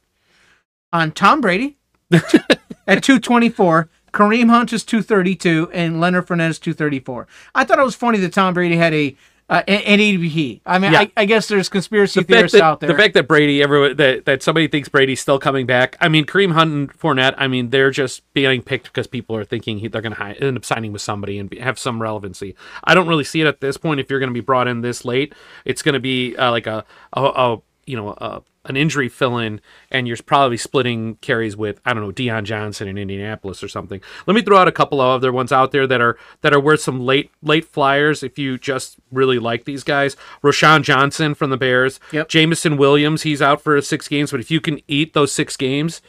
on 0.92 1.12
Tom 1.12 1.40
Brady 1.40 1.78
at 2.12 3.02
224. 3.02 3.88
Kareem 4.12 4.50
Hunt 4.50 4.72
is 4.72 4.84
232 4.84 5.70
and 5.72 6.00
Leonard 6.00 6.26
Fournette 6.26 6.50
is 6.50 6.58
234. 6.58 7.26
I 7.54 7.64
thought 7.64 7.78
it 7.78 7.84
was 7.84 7.94
funny 7.94 8.18
that 8.18 8.32
Tom 8.32 8.54
Brady 8.54 8.76
had 8.76 8.92
a 8.92 9.16
uh, 9.52 9.62
an 9.68 9.98
ADP. 9.98 10.60
I 10.64 10.78
mean, 10.78 10.92
Yeah. 10.92 11.00
I, 11.00 11.12
I 11.14 11.24
guess 11.26 11.46
there's 11.46 11.68
conspiracy 11.68 12.20
the 12.20 12.26
theorists 12.26 12.56
that, 12.56 12.62
out 12.64 12.80
there. 12.80 12.88
the 12.88 12.96
fact 12.96 13.12
that 13.14 13.28
Brady, 13.28 13.62
everyone 13.62 13.96
that, 13.96 14.24
that 14.24 14.42
somebody 14.42 14.66
thinks 14.66 14.88
Brady's 14.88 15.20
still 15.20 15.38
coming 15.38 15.66
back. 15.66 15.96
I 16.00 16.08
mean, 16.08 16.24
Kareem 16.24 16.52
Hunt 16.52 16.72
and 16.72 16.98
Fournette. 16.98 17.34
I 17.36 17.48
mean, 17.48 17.68
they're 17.68 17.90
just 17.90 18.22
being 18.32 18.62
picked 18.62 18.84
because 18.86 19.06
people 19.06 19.36
are 19.36 19.44
thinking 19.44 19.78
he, 19.78 19.88
they're 19.88 20.00
going 20.00 20.14
to 20.14 20.42
end 20.42 20.56
up 20.56 20.64
signing 20.64 20.90
with 20.92 21.02
somebody 21.02 21.38
and 21.38 21.50
be, 21.50 21.58
have 21.58 21.78
some 21.78 22.00
relevancy. 22.00 22.54
I 22.84 22.94
don't 22.94 23.08
really 23.08 23.24
see 23.24 23.42
it 23.42 23.46
at 23.46 23.60
this 23.60 23.76
point. 23.76 24.00
If 24.00 24.08
you're 24.08 24.20
going 24.20 24.30
to 24.30 24.34
be 24.34 24.40
brought 24.40 24.68
in 24.68 24.80
this 24.80 25.04
late, 25.04 25.34
it's 25.66 25.82
going 25.82 25.94
to 25.94 26.00
be 26.00 26.34
uh, 26.36 26.50
like 26.50 26.66
a, 26.66 26.84
a, 27.12 27.22
a 27.22 27.62
you 27.84 27.96
know 27.96 28.10
a 28.10 28.42
an 28.64 28.76
injury 28.76 29.08
fill 29.08 29.38
in, 29.38 29.60
and 29.90 30.06
you're 30.06 30.16
probably 30.24 30.56
splitting 30.56 31.16
carries 31.16 31.56
with 31.56 31.80
I 31.84 31.92
don't 31.92 32.02
know 32.02 32.12
Dion 32.12 32.44
Johnson 32.44 32.86
in 32.88 32.96
Indianapolis 32.96 33.62
or 33.62 33.68
something. 33.68 34.00
Let 34.26 34.34
me 34.34 34.42
throw 34.42 34.56
out 34.58 34.68
a 34.68 34.72
couple 34.72 35.00
of 35.00 35.08
other 35.08 35.32
ones 35.32 35.50
out 35.52 35.72
there 35.72 35.86
that 35.86 36.00
are 36.00 36.16
that 36.42 36.52
are 36.54 36.60
worth 36.60 36.80
some 36.80 37.00
late 37.00 37.30
late 37.42 37.64
flyers 37.64 38.22
if 38.22 38.38
you 38.38 38.58
just 38.58 38.96
really 39.10 39.38
like 39.38 39.64
these 39.64 39.82
guys. 39.84 40.16
Roschon 40.44 40.82
Johnson 40.82 41.34
from 41.34 41.50
the 41.50 41.56
Bears, 41.56 41.98
Yep. 42.12 42.28
Jameson 42.28 42.76
Williams, 42.76 43.22
he's 43.22 43.42
out 43.42 43.60
for 43.60 43.80
six 43.80 44.06
games, 44.08 44.30
but 44.30 44.40
if 44.40 44.50
you 44.50 44.60
can 44.60 44.80
eat 44.88 45.12
those 45.14 45.32
six 45.32 45.56
games. 45.56 46.00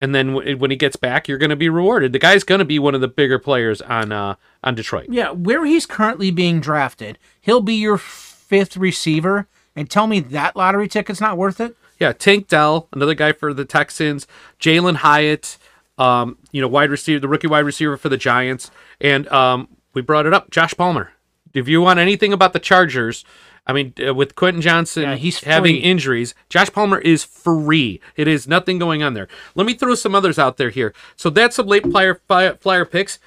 And 0.00 0.14
then 0.14 0.34
w- 0.34 0.56
when 0.56 0.70
he 0.70 0.76
gets 0.76 0.94
back, 0.94 1.26
you're 1.26 1.38
going 1.38 1.50
to 1.50 1.56
be 1.56 1.68
rewarded. 1.68 2.12
The 2.12 2.20
guy's 2.20 2.44
going 2.44 2.60
to 2.60 2.64
be 2.64 2.78
one 2.78 2.94
of 2.94 3.00
the 3.00 3.08
bigger 3.08 3.40
players 3.40 3.82
on 3.82 4.12
uh, 4.12 4.36
on 4.62 4.76
Detroit. 4.76 5.08
Yeah, 5.10 5.30
where 5.32 5.64
he's 5.66 5.86
currently 5.86 6.30
being 6.30 6.60
drafted, 6.60 7.18
he'll 7.40 7.60
be 7.60 7.74
your 7.74 7.98
fifth 7.98 8.76
receiver. 8.76 9.48
And 9.74 9.90
tell 9.90 10.06
me 10.06 10.20
that 10.20 10.54
lottery 10.54 10.86
ticket's 10.86 11.20
not 11.20 11.36
worth 11.36 11.60
it? 11.60 11.76
Yeah, 11.98 12.12
Tank 12.12 12.48
Dell, 12.48 12.88
another 12.92 13.14
guy 13.14 13.32
for 13.32 13.52
the 13.52 13.64
Texans. 13.64 14.26
Jalin 14.60 14.96
Hyatt, 14.96 15.58
um, 15.98 16.38
you 16.52 16.60
know, 16.60 16.68
wide 16.68 16.90
receiver, 16.90 17.18
the 17.20 17.28
rookie 17.28 17.48
wide 17.48 17.60
receiver 17.64 17.96
for 17.96 18.08
the 18.08 18.16
Giants, 18.16 18.70
and 19.00 19.26
um, 19.28 19.68
we 19.94 20.02
brought 20.02 20.26
it 20.26 20.32
up, 20.32 20.50
Josh 20.50 20.74
Palmer. 20.76 21.12
If 21.54 21.66
you 21.66 21.80
want 21.80 21.98
anything 21.98 22.32
about 22.32 22.52
the 22.52 22.60
Chargers, 22.60 23.24
I 23.66 23.72
mean, 23.72 23.94
uh, 24.06 24.14
with 24.14 24.34
Quentin 24.34 24.62
Johnston 24.62 25.02
Yeah, 25.02 25.14
he's 25.16 25.42
having 25.42 25.76
free. 25.76 25.80
injuries, 25.82 26.34
Josh 26.48 26.70
Palmer 26.70 26.98
is 26.98 27.24
free. 27.24 28.00
It 28.16 28.28
is 28.28 28.46
nothing 28.46 28.78
going 28.78 29.02
on 29.02 29.14
there. 29.14 29.28
Let 29.54 29.66
me 29.66 29.74
throw 29.74 29.94
some 29.94 30.14
others 30.14 30.38
out 30.38 30.56
there 30.56 30.70
here. 30.70 30.94
So 31.16 31.30
that's 31.30 31.56
some 31.56 31.66
late 31.66 31.84
flyer 31.90 32.20
flyer, 32.28 32.84
picks, 32.84 33.18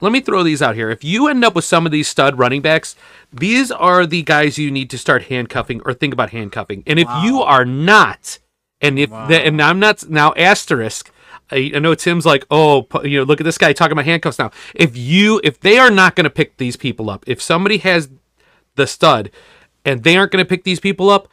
let 0.00 0.12
me 0.12 0.20
throw 0.20 0.42
these 0.42 0.62
out 0.62 0.74
here. 0.74 0.90
If 0.90 1.04
you 1.04 1.28
end 1.28 1.44
up 1.44 1.54
with 1.54 1.64
some 1.64 1.86
of 1.86 1.92
these 1.92 2.08
stud 2.08 2.38
running 2.38 2.62
backs, 2.62 2.96
these 3.32 3.70
are 3.70 4.06
the 4.06 4.22
guys 4.22 4.58
you 4.58 4.70
need 4.70 4.90
to 4.90 4.98
start 4.98 5.24
handcuffing 5.24 5.82
or 5.84 5.94
think 5.94 6.12
about 6.12 6.30
handcuffing. 6.30 6.82
And 6.86 6.98
if 6.98 7.08
you 7.22 7.42
are 7.42 7.64
not, 7.64 8.38
and 8.80 8.98
if 8.98 9.10
the, 9.10 9.40
and 9.44 9.60
I'm 9.60 9.78
not 9.78 10.08
now 10.08 10.32
asterisk. 10.36 11.12
I, 11.52 11.72
I 11.74 11.80
know 11.80 11.96
Tim's 11.96 12.24
like, 12.24 12.46
oh, 12.50 12.86
you 13.02 13.18
know, 13.18 13.24
look 13.24 13.40
at 13.40 13.44
this 13.44 13.58
guy 13.58 13.72
talking 13.72 13.92
about 13.92 14.04
handcuffs 14.04 14.38
now. 14.38 14.52
If 14.72 14.96
you, 14.96 15.40
if 15.42 15.58
they 15.58 15.78
are 15.78 15.90
not 15.90 16.14
going 16.14 16.24
to 16.24 16.30
pick 16.30 16.56
these 16.58 16.76
people 16.76 17.10
up, 17.10 17.24
if 17.26 17.42
somebody 17.42 17.78
has 17.78 18.08
the 18.76 18.86
stud 18.86 19.30
and 19.84 20.04
they 20.04 20.16
aren't 20.16 20.30
going 20.30 20.44
to 20.44 20.48
pick 20.48 20.62
these 20.62 20.78
people 20.78 21.10
up, 21.10 21.28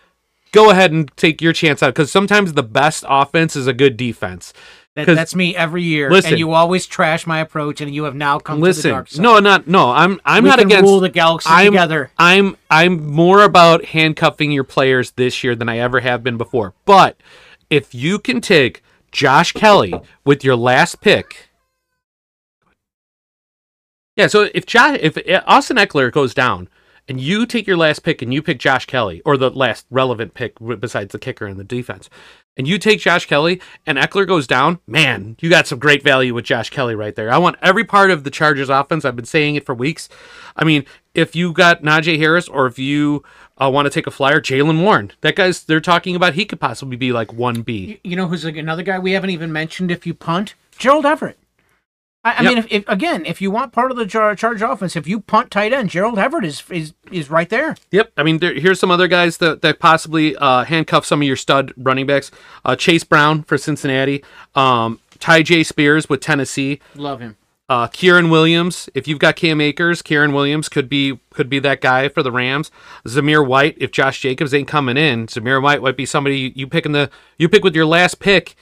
go 0.51 0.71
ahead 0.71 0.91
and 0.91 1.15
take 1.17 1.41
your 1.41 1.53
chance 1.53 1.83
out 1.83 1.93
because 1.93 2.11
sometimes 2.11 2.53
the 2.53 2.63
best 2.63 3.05
offense 3.07 3.55
is 3.55 3.67
a 3.67 3.73
good 3.73 3.95
defense. 3.95 4.53
That, 4.97 5.05
that's 5.05 5.35
me 5.35 5.55
every 5.55 5.83
year. 5.83 6.09
Listen. 6.09 6.31
and 6.33 6.39
you 6.39 6.53
always 6.53 6.87
trash 6.87 7.27
my 7.27 7.39
approach, 7.39 7.81
and 7.81 7.93
you 7.93 8.05
have 8.05 8.15
now 8.15 8.39
come 8.39 8.55
to 8.55 8.61
the 8.61 8.63
Listen, 8.63 8.91
dark 8.91 9.09
side. 9.09 9.21
no, 9.21 9.37
not 9.37 9.67
no. 9.67 9.91
I'm 9.91 10.19
I'm 10.25 10.43
we 10.43 10.49
not 10.49 10.57
can 10.57 10.67
against 10.69 10.85
rule 10.89 10.99
the 10.99 11.09
galaxy 11.09 11.47
I'm, 11.51 11.73
together. 11.73 12.09
I'm 12.17 12.57
I'm 12.71 13.05
more 13.05 13.43
about 13.43 13.85
handcuffing 13.85 14.51
your 14.51 14.63
players 14.63 15.11
this 15.11 15.43
year 15.43 15.55
than 15.55 15.69
I 15.69 15.77
ever 15.77 15.99
have 15.99 16.23
been 16.23 16.35
before. 16.35 16.73
But 16.85 17.15
if 17.69 17.93
you 17.93 18.17
can 18.17 18.41
take 18.41 18.81
Josh 19.11 19.51
Kelley 19.51 19.93
with 20.25 20.43
your 20.43 20.55
last 20.55 20.99
pick, 20.99 21.49
yeah. 24.15 24.25
So 24.25 24.49
if 24.55 24.65
Josh, 24.65 24.97
if 24.99 25.15
Austin 25.45 25.77
Ekeler 25.77 26.11
goes 26.11 26.33
down, 26.33 26.69
and 27.07 27.21
you 27.21 27.45
take 27.45 27.67
your 27.67 27.77
last 27.77 27.99
pick 27.99 28.23
and 28.23 28.33
you 28.33 28.41
pick 28.41 28.57
Josh 28.57 28.87
Kelley 28.87 29.21
or 29.25 29.37
the 29.37 29.51
last 29.51 29.85
relevant 29.91 30.33
pick 30.33 30.55
besides 30.79 31.11
the 31.11 31.19
kicker 31.19 31.45
and 31.45 31.59
the 31.59 31.63
defense, 31.63 32.09
and 32.57 32.67
you 32.67 32.77
take 32.77 32.99
Josh 32.99 33.25
Kelley 33.25 33.61
and 33.85 33.97
Ekeler 33.97 34.27
goes 34.27 34.47
down, 34.47 34.79
man, 34.87 35.37
you 35.39 35.49
got 35.49 35.67
some 35.67 35.79
great 35.79 36.03
value 36.03 36.33
with 36.33 36.45
Josh 36.45 36.69
Kelley 36.69 36.95
right 36.95 37.15
there. 37.15 37.31
I 37.31 37.37
want 37.37 37.57
every 37.61 37.83
part 37.83 38.11
of 38.11 38.23
the 38.23 38.31
Chargers 38.31 38.69
offense. 38.69 39.05
I've 39.05 39.15
been 39.15 39.25
saying 39.25 39.55
it 39.55 39.65
for 39.65 39.75
weeks. 39.75 40.09
I 40.55 40.63
mean, 40.63 40.85
if 41.13 41.35
you 41.35 41.53
got 41.53 41.83
Najee 41.83 42.17
Harris 42.17 42.47
or 42.47 42.65
if 42.65 42.79
you 42.79 43.23
uh, 43.57 43.69
want 43.69 43.85
to 43.85 43.89
take 43.89 44.07
a 44.07 44.11
flyer, 44.11 44.41
Jaylen 44.41 44.81
Warren, 44.81 45.11
that 45.21 45.35
guy's 45.35 45.63
they're 45.63 45.79
talking 45.79 46.15
about 46.15 46.33
he 46.33 46.45
could 46.45 46.59
possibly 46.59 46.97
be 46.97 47.11
like 47.11 47.31
one 47.31 47.61
B. 47.61 47.99
You 48.03 48.15
know 48.15 48.27
who's 48.27 48.43
like 48.43 48.57
another 48.57 48.83
guy 48.83 48.99
we 48.99 49.13
haven't 49.13 49.29
even 49.29 49.51
mentioned 49.51 49.91
if 49.91 50.05
you 50.05 50.13
punt? 50.13 50.55
Gerald 50.77 51.05
Everett. 51.05 51.37
I, 52.27 52.39
I 52.39 52.41
Yep. 52.43 52.49
mean, 52.49 52.57
if, 52.57 52.67
if 52.71 52.89
again, 52.89 53.25
if 53.25 53.41
you 53.41 53.51
want 53.51 53.71
part 53.71 53.91
of 53.91 53.97
the 53.97 54.05
char- 54.05 54.35
charge 54.35 54.61
offense, 54.61 54.95
if 54.95 55.07
you 55.07 55.19
punt 55.19 55.51
tight 55.51 55.73
end, 55.73 55.89
Gerald 55.89 56.17
Everett 56.19 56.45
is 56.45 56.63
is, 56.69 56.93
is 57.11 57.29
right 57.29 57.49
there. 57.49 57.75
Yep. 57.91 58.11
I 58.17 58.23
mean, 58.23 58.39
there, 58.39 58.53
here's 58.53 58.79
some 58.79 58.91
other 58.91 59.07
guys 59.07 59.37
that, 59.37 59.61
that 59.61 59.79
possibly 59.79 60.35
uh, 60.37 60.63
handcuff 60.65 61.05
some 61.05 61.21
of 61.21 61.27
your 61.27 61.35
stud 61.37 61.73
running 61.77 62.05
backs. 62.05 62.31
Uh, 62.65 62.75
Chase 62.75 63.03
Brown 63.03 63.43
for 63.43 63.57
Cincinnati. 63.57 64.23
Um, 64.55 64.99
Tyjae 65.19 65.65
Spears 65.65 66.09
with 66.09 66.21
Tennessee. 66.21 66.79
Love 66.95 67.19
him. 67.19 67.37
Uh, 67.69 67.87
Kyren 67.87 68.29
Williams. 68.31 68.87
If 68.93 69.09
you've 69.09 69.19
got 69.19 69.35
Cam 69.35 69.59
Akers, 69.59 70.01
Kyren 70.01 70.33
Williams 70.33 70.69
could 70.69 70.87
be 70.87 71.19
could 71.33 71.49
be 71.49 71.59
that 71.59 71.81
guy 71.81 72.07
for 72.07 72.23
the 72.23 72.31
Rams. 72.31 72.71
Zamir 73.05 73.45
White. 73.45 73.75
If 73.77 73.91
Josh 73.91 74.21
Jacobs 74.21 74.53
ain't 74.53 74.69
coming 74.69 74.95
in, 74.95 75.27
Zamir 75.27 75.61
White 75.61 75.81
might 75.81 75.97
be 75.97 76.05
somebody 76.05 76.37
you, 76.37 76.51
you 76.55 76.67
pick 76.67 76.85
in 76.85 76.93
the 76.93 77.09
you 77.37 77.49
pick 77.49 77.63
with 77.65 77.75
your 77.75 77.85
last 77.85 78.19
pick. 78.19 78.55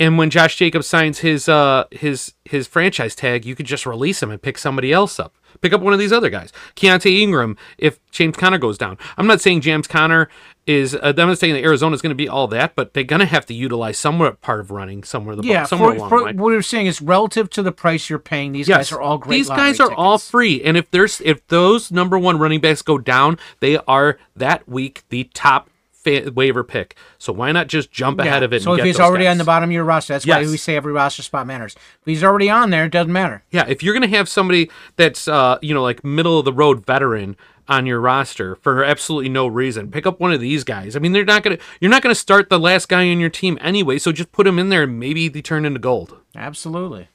And 0.00 0.16
when 0.16 0.30
Josh 0.30 0.56
Jacobs 0.56 0.86
signs 0.88 1.18
his 1.18 1.48
uh 1.48 1.84
his 1.92 2.32
his 2.44 2.66
franchise 2.66 3.14
tag, 3.14 3.44
you 3.44 3.54
could 3.54 3.66
just 3.66 3.86
release 3.86 4.20
him 4.20 4.30
and 4.30 4.42
pick 4.42 4.58
somebody 4.58 4.92
else 4.92 5.20
up. 5.20 5.36
Pick 5.60 5.72
up 5.74 5.82
one 5.82 5.92
of 5.92 5.98
these 5.98 6.12
other 6.12 6.30
guys. 6.30 6.52
Keaontay 6.74 7.20
Ingram, 7.20 7.56
if 7.76 7.98
James 8.10 8.36
Conner 8.36 8.56
goes 8.56 8.78
down. 8.78 8.96
I'm 9.18 9.26
not 9.26 9.42
saying 9.42 9.60
James 9.60 9.86
Conner 9.86 10.30
is. 10.66 10.94
Uh, 10.94 11.12
I'm 11.16 11.28
not 11.28 11.38
saying 11.38 11.52
that 11.52 11.62
Arizona 11.62 11.94
is 11.94 12.00
going 12.00 12.10
to 12.10 12.16
be 12.16 12.28
all 12.28 12.48
that, 12.48 12.74
but 12.74 12.94
they're 12.94 13.04
going 13.04 13.20
to 13.20 13.26
have 13.26 13.44
to 13.46 13.54
utilize 13.54 13.98
somewhere 13.98 14.32
part 14.32 14.60
of 14.60 14.70
running 14.70 15.04
somewhere 15.04 15.36
the 15.36 15.42
Yeah, 15.42 15.64
somewhere 15.64 15.90
for, 15.90 15.96
along 15.96 16.08
for 16.08 16.22
what 16.24 16.36
we're 16.36 16.62
saying 16.62 16.86
is 16.86 17.02
relative 17.02 17.50
to 17.50 17.62
the 17.62 17.72
price 17.72 18.08
you're 18.08 18.18
paying. 18.18 18.52
These 18.52 18.68
guys 18.68 18.90
are 18.92 19.02
all 19.02 19.18
great. 19.18 19.36
These 19.36 19.48
guys 19.48 19.80
are 19.80 19.92
all 19.92 20.16
tickets. 20.16 20.30
free, 20.30 20.62
and 20.62 20.78
if 20.78 20.90
there's 20.90 21.20
if 21.20 21.46
those 21.48 21.90
number 21.90 22.18
one 22.18 22.38
running 22.38 22.60
backs 22.60 22.80
go 22.80 22.96
down, 22.96 23.38
they 23.60 23.76
are 23.76 24.18
that 24.34 24.66
week 24.66 25.02
the 25.10 25.24
top 25.34 25.68
fa- 26.02 26.30
waiver 26.34 26.64
pick. 26.64 26.96
So 27.18 27.32
why 27.32 27.52
not 27.52 27.68
just 27.68 27.90
jump 27.90 28.18
ahead 28.20 28.42
of 28.42 28.52
it? 28.52 28.62
So 28.62 28.74
if 28.74 28.84
he's 28.84 29.00
already 29.00 29.24
guys? 29.24 29.32
on 29.32 29.38
the 29.38 29.44
bottom 29.44 29.70
of 29.70 29.72
your 29.74 29.84
roster, 29.84 30.14
that's 30.14 30.26
why 30.26 30.40
we 30.40 30.56
say 30.56 30.76
every 30.76 30.92
roster 30.92 31.22
spot 31.22 31.46
matters. 31.46 31.74
If 31.74 32.06
he's 32.06 32.24
already 32.24 32.50
on 32.50 32.70
there, 32.70 32.86
it 32.86 32.92
doesn't 32.92 33.12
matter. 33.12 33.42
yeah, 33.50 33.66
if 33.68 33.82
you're 33.82 33.94
gonna 33.94 34.08
have 34.08 34.28
somebody 34.28 34.70
that's 34.96 35.28
uh 35.28 35.58
you 35.62 35.74
know 35.74 35.82
like 35.82 36.04
middle 36.04 36.38
of 36.38 36.44
the 36.44 36.52
road 36.52 36.84
veteran 36.84 37.36
on 37.68 37.86
your 37.86 38.00
roster 38.00 38.56
for 38.56 38.82
absolutely 38.82 39.28
no 39.28 39.46
reason, 39.46 39.90
pick 39.90 40.06
up 40.06 40.18
one 40.18 40.32
of 40.32 40.40
these 40.40 40.64
guys. 40.64 40.96
I 40.96 40.98
mean, 40.98 41.12
they're 41.12 41.24
not 41.24 41.42
gonna 41.42 41.58
you're 41.80 41.90
not 41.90 42.02
gonna 42.02 42.14
start 42.14 42.50
the 42.50 42.58
last 42.58 42.88
guy 42.88 43.08
on 43.10 43.20
your 43.20 43.30
team 43.30 43.58
anyway, 43.60 43.98
so 43.98 44.12
just 44.12 44.32
put 44.32 44.46
him 44.46 44.58
in 44.58 44.68
there 44.70 44.84
and 44.84 44.98
maybe 44.98 45.28
they 45.28 45.42
turn 45.42 45.64
into 45.64 45.78
gold. 45.78 46.16
Absolutely. 46.34 47.08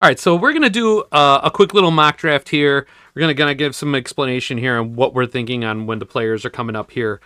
All 0.00 0.08
right, 0.08 0.18
so 0.18 0.34
we're 0.34 0.52
gonna 0.52 0.68
do 0.68 1.04
uh, 1.12 1.40
a 1.44 1.50
quick 1.50 1.74
little 1.74 1.92
mock 1.92 2.18
draft 2.18 2.48
here. 2.48 2.88
We're 3.14 3.20
gonna 3.20 3.34
gonna 3.34 3.54
give 3.54 3.76
some 3.76 3.94
explanation 3.94 4.58
here 4.58 4.76
on 4.76 4.96
what 4.96 5.14
we're 5.14 5.26
thinking 5.26 5.64
on 5.64 5.86
when 5.86 6.00
the 6.00 6.06
players 6.06 6.44
are 6.44 6.50
coming 6.50 6.74
up 6.74 6.90
here, 6.90 7.20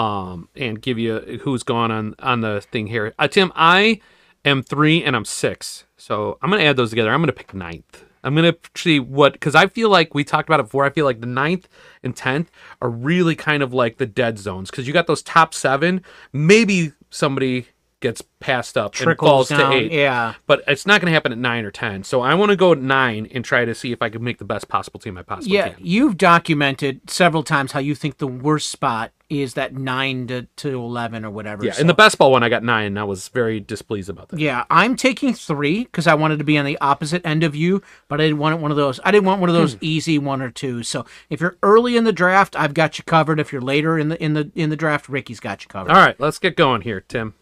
um, 0.00 0.48
and 0.56 0.80
give 0.80 0.98
you 0.98 1.40
who's 1.42 1.62
gone 1.62 1.90
on 1.90 2.14
on 2.20 2.40
the 2.40 2.62
thing 2.72 2.86
here. 2.86 3.12
Uh, 3.18 3.28
Tim, 3.28 3.52
I 3.54 4.00
am 4.46 4.62
three 4.62 5.04
and 5.04 5.14
I'm 5.14 5.26
six, 5.26 5.84
so 5.98 6.38
I'm 6.40 6.48
gonna 6.48 6.62
add 6.62 6.76
those 6.76 6.88
together. 6.88 7.12
I'm 7.12 7.20
gonna 7.20 7.32
pick 7.32 7.52
ninth. 7.52 8.06
I'm 8.24 8.34
gonna 8.34 8.56
see 8.74 8.98
what 8.98 9.34
because 9.34 9.54
I 9.54 9.66
feel 9.66 9.90
like 9.90 10.14
we 10.14 10.24
talked 10.24 10.48
about 10.48 10.58
it 10.58 10.64
before. 10.64 10.86
I 10.86 10.90
feel 10.90 11.04
like 11.04 11.20
the 11.20 11.26
ninth 11.26 11.68
and 12.02 12.16
tenth 12.16 12.50
are 12.80 12.88
really 12.88 13.34
kind 13.34 13.62
of 13.62 13.74
like 13.74 13.98
the 13.98 14.06
dead 14.06 14.38
zones 14.38 14.70
because 14.70 14.86
you 14.86 14.94
got 14.94 15.06
those 15.06 15.22
top 15.22 15.52
seven. 15.52 16.02
Maybe 16.32 16.92
somebody 17.10 17.66
gets 18.00 18.22
passed 18.40 18.78
up 18.78 18.98
and 19.00 19.18
falls 19.18 19.50
down. 19.50 19.70
to 19.72 19.76
eight 19.76 19.92
Yeah. 19.92 20.34
but 20.46 20.62
it's 20.66 20.86
not 20.86 21.00
going 21.00 21.10
to 21.10 21.12
happen 21.12 21.30
at 21.32 21.38
nine 21.38 21.64
or 21.66 21.70
ten. 21.70 22.02
So 22.02 22.22
I 22.22 22.34
want 22.34 22.50
to 22.50 22.56
go 22.56 22.72
at 22.72 22.78
nine 22.80 23.28
and 23.34 23.44
try 23.44 23.64
to 23.66 23.74
see 23.74 23.92
if 23.92 24.00
I 24.00 24.08
can 24.08 24.24
make 24.24 24.38
the 24.38 24.44
best 24.46 24.68
possible 24.68 24.98
team 24.98 25.18
I 25.18 25.22
possibly 25.22 25.56
Yeah, 25.56 25.68
can. 25.70 25.84
you've 25.84 26.16
documented 26.16 27.10
several 27.10 27.42
times 27.42 27.72
how 27.72 27.80
you 27.80 27.94
think 27.94 28.16
the 28.18 28.26
worst 28.26 28.70
spot 28.70 29.12
is 29.28 29.54
that 29.54 29.74
nine 29.74 30.26
to, 30.26 30.42
to 30.56 30.70
eleven 30.80 31.24
or 31.24 31.30
whatever. 31.30 31.64
Yeah, 31.64 31.72
so- 31.72 31.82
in 31.82 31.86
the 31.86 31.94
best 31.94 32.16
ball 32.18 32.32
one, 32.32 32.42
I 32.42 32.48
got 32.48 32.64
nine, 32.64 32.86
and 32.86 32.98
I 32.98 33.04
was 33.04 33.28
very 33.28 33.60
displeased 33.60 34.08
about 34.08 34.30
that. 34.30 34.40
Yeah, 34.40 34.64
I'm 34.70 34.96
taking 34.96 35.34
three 35.34 35.84
because 35.84 36.06
I 36.08 36.14
wanted 36.14 36.38
to 36.38 36.44
be 36.44 36.58
on 36.58 36.64
the 36.64 36.78
opposite 36.80 37.24
end 37.24 37.44
of 37.44 37.54
you, 37.54 37.80
but 38.08 38.20
I 38.20 38.24
didn't 38.24 38.38
want 38.38 38.58
one 38.60 38.70
of 38.72 38.76
those. 38.78 38.98
I 39.04 39.10
didn't 39.12 39.26
want 39.26 39.40
one 39.40 39.50
of 39.50 39.54
Hmm. 39.54 39.60
those 39.60 39.76
easy 39.82 40.18
one 40.18 40.40
or 40.42 40.50
two. 40.50 40.82
So 40.82 41.04
if 41.28 41.40
you're 41.40 41.56
early 41.62 41.96
in 41.96 42.04
the 42.04 42.12
draft, 42.12 42.56
I've 42.56 42.74
got 42.74 42.98
you 42.98 43.04
covered. 43.04 43.38
If 43.38 43.52
you're 43.52 43.60
later 43.62 43.98
in 43.98 44.08
the 44.08 44.20
in 44.20 44.32
the 44.34 44.50
in 44.56 44.70
the 44.70 44.76
draft, 44.76 45.08
Ricky's 45.08 45.38
got 45.40 45.62
you 45.62 45.68
covered. 45.68 45.90
All 45.92 45.98
right, 46.04 46.18
let's 46.18 46.38
get 46.40 46.56
going 46.56 46.80
here, 46.80 47.00
Tim. 47.06 47.34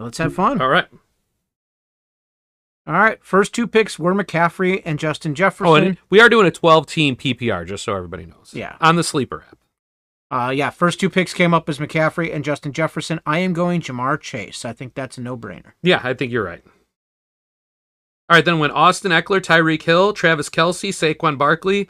Let's 0.00 0.18
have 0.18 0.34
fun. 0.34 0.60
All 0.60 0.68
right. 0.68 0.86
All 2.86 2.94
right, 2.94 3.22
first 3.22 3.54
two 3.54 3.68
picks 3.68 3.98
were 3.98 4.14
McCaffrey 4.14 4.82
and 4.84 4.98
Justin 4.98 5.34
Jefferson. 5.34 5.66
Oh, 5.66 5.74
and 5.74 5.98
we 6.08 6.18
are 6.20 6.28
doing 6.28 6.46
a 6.46 6.50
12 6.50 6.86
team 6.86 7.14
PPR, 7.14 7.66
just 7.66 7.84
so 7.84 7.94
everybody 7.94 8.26
knows. 8.26 8.52
Yeah. 8.52 8.76
On 8.80 8.96
the 8.96 9.04
sleeper 9.04 9.44
app. 9.48 9.58
Uh, 10.30 10.50
yeah, 10.50 10.70
first 10.70 10.98
two 10.98 11.10
picks 11.10 11.34
came 11.34 11.52
up 11.52 11.68
as 11.68 11.78
McCaffrey 11.78 12.34
and 12.34 12.44
Justin 12.44 12.72
Jefferson. 12.72 13.20
I 13.26 13.38
am 13.40 13.52
going 13.52 13.80
Ja'Marr 13.80 14.20
Chase. 14.20 14.64
I 14.64 14.72
think 14.72 14.94
that's 14.94 15.18
a 15.18 15.20
no 15.20 15.36
brainer. 15.36 15.72
Yeah, 15.82 16.00
I 16.02 16.14
think 16.14 16.32
you're 16.32 16.44
right. 16.44 16.62
All 18.28 18.36
right, 18.36 18.44
then 18.44 18.58
went 18.58 18.72
Austin 18.72 19.12
Ekeler, 19.12 19.40
Tyreek 19.40 19.82
Hill, 19.82 20.12
Travis 20.12 20.48
Kelce, 20.48 20.90
Saquon 20.90 21.36
Barkley, 21.36 21.88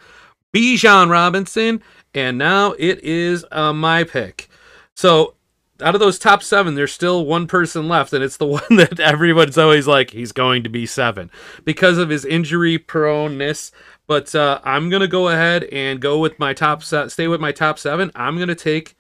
Bijan 0.54 1.10
Robinson, 1.10 1.82
and 2.14 2.36
now 2.36 2.72
it 2.72 3.02
is 3.04 3.44
uh, 3.52 3.72
my 3.72 4.04
pick. 4.04 4.48
So 4.96 5.34
out 5.82 5.94
of 5.94 6.00
those 6.00 6.18
top 6.18 6.42
seven, 6.42 6.74
there's 6.74 6.92
still 6.92 7.24
one 7.24 7.46
person 7.46 7.88
left, 7.88 8.12
and 8.12 8.22
it's 8.22 8.36
the 8.36 8.46
one 8.46 8.62
that 8.70 9.00
everyone's 9.00 9.58
always 9.58 9.86
like, 9.86 10.10
he's 10.10 10.32
going 10.32 10.62
to 10.62 10.68
be 10.68 10.86
seven 10.86 11.30
because 11.64 11.98
of 11.98 12.08
his 12.08 12.24
injury 12.24 12.78
proneness. 12.78 13.70
But 14.06 14.34
uh, 14.34 14.60
I'm 14.64 14.90
gonna 14.90 15.06
go 15.06 15.28
ahead 15.28 15.64
and 15.64 16.00
go 16.00 16.18
with 16.18 16.38
my 16.38 16.52
top 16.52 16.82
set, 16.82 17.12
stay 17.12 17.28
with 17.28 17.40
my 17.40 17.52
top 17.52 17.78
seven. 17.78 18.10
I'm 18.16 18.38
gonna 18.38 18.56
take 18.56 18.96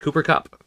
Cooper 0.00 0.22
Kupp. 0.22 0.62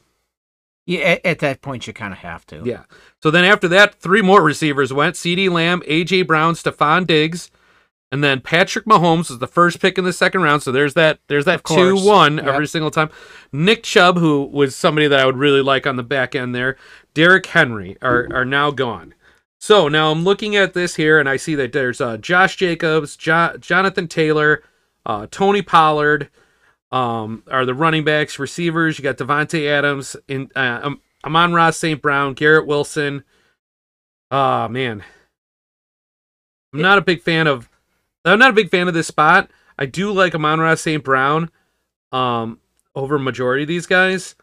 Yeah, 0.85 0.99
at, 0.99 1.25
at 1.25 1.39
that 1.39 1.61
point, 1.61 1.87
you 1.87 1.93
kind 1.93 2.11
of 2.13 2.19
have 2.19 2.45
to. 2.47 2.61
Yeah. 2.65 2.83
So 3.23 3.31
then 3.31 3.45
after 3.45 3.67
that, 3.69 3.95
three 3.95 4.21
more 4.21 4.41
receivers 4.41 4.91
went: 4.91 5.15
CeeDee 5.15 5.49
Lamb, 5.49 5.81
A.J. 5.85 6.23
Brown, 6.23 6.55
Stefon 6.55 7.07
Diggs, 7.07 7.49
and 8.11 8.23
then 8.23 8.39
Patrick 8.41 8.85
Mahomes 8.85 9.29
was 9.29 9.39
the 9.39 9.47
first 9.47 9.79
pick 9.81 9.97
in 9.97 10.03
the 10.03 10.13
second 10.13 10.41
round. 10.41 10.63
So 10.63 10.71
there's 10.71 10.93
that. 10.93 11.19
There's 11.27 11.45
that 11.45 11.63
two 11.65 11.95
one 11.95 12.37
Yep. 12.37 12.45
every 12.47 12.67
single 12.67 12.91
time. 12.91 13.09
Nick 13.51 13.83
Chubb, 13.83 14.17
who 14.17 14.43
was 14.45 14.75
somebody 14.75 15.07
that 15.07 15.19
I 15.19 15.25
would 15.25 15.37
really 15.37 15.61
like 15.61 15.85
on 15.87 15.95
the 15.95 16.03
back 16.03 16.35
end 16.35 16.53
there. 16.55 16.77
Derrick 17.13 17.45
Henry 17.47 17.97
are 18.01 18.27
are 18.31 18.45
now 18.45 18.71
gone. 18.71 19.13
So 19.59 19.87
now 19.87 20.11
I'm 20.11 20.23
looking 20.23 20.55
at 20.55 20.73
this 20.73 20.95
here, 20.95 21.19
and 21.19 21.27
I 21.27 21.37
see 21.37 21.55
that 21.55 21.71
there's 21.71 21.99
uh, 21.99 22.17
Josh 22.17 22.55
Jacobs, 22.57 23.15
jo- 23.17 23.55
Jonathan 23.59 24.07
Taylor, 24.07 24.61
uh, 25.05 25.25
Tony 25.31 25.61
Pollard, 25.63 26.29
um, 26.91 27.41
are 27.49 27.65
the 27.65 27.73
running 27.73 28.03
backs, 28.03 28.37
receivers. 28.37 28.99
You 28.99 29.03
got 29.03 29.17
Davante 29.17 29.67
Adams, 29.67 30.15
in 30.27 30.51
uh, 30.55 30.91
Amon-Ra 31.25 31.71
St. 31.71 31.99
Brown, 32.01 32.33
Garrett 32.35 32.67
Wilson. 32.67 33.23
Ah 34.29 34.67
man, 34.69 35.03
I'm 36.73 36.81
not 36.81 36.97
a 36.97 37.01
big 37.01 37.21
fan 37.21 37.47
of. 37.47 37.69
I'm 38.25 38.39
not 38.39 38.49
a 38.49 38.53
big 38.53 38.69
fan 38.71 38.87
of 38.87 38.93
this 38.93 39.07
spot. 39.07 39.51
I 39.77 39.85
do 39.85 40.11
like 40.11 40.33
Amon-Ra 40.33 40.75
St. 40.75 41.03
Brown, 41.03 41.51
um, 42.11 42.59
over 42.95 43.19
majority 43.19 43.63
of 43.63 43.67
these 43.67 43.85
guys, 43.85 44.35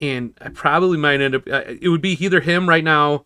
and 0.00 0.34
I 0.40 0.48
probably 0.48 0.98
might 0.98 1.20
end 1.20 1.34
up. 1.34 1.46
It 1.46 1.88
would 1.88 2.00
be 2.00 2.12
either 2.24 2.40
him 2.40 2.68
right 2.68 2.82
now, 2.82 3.24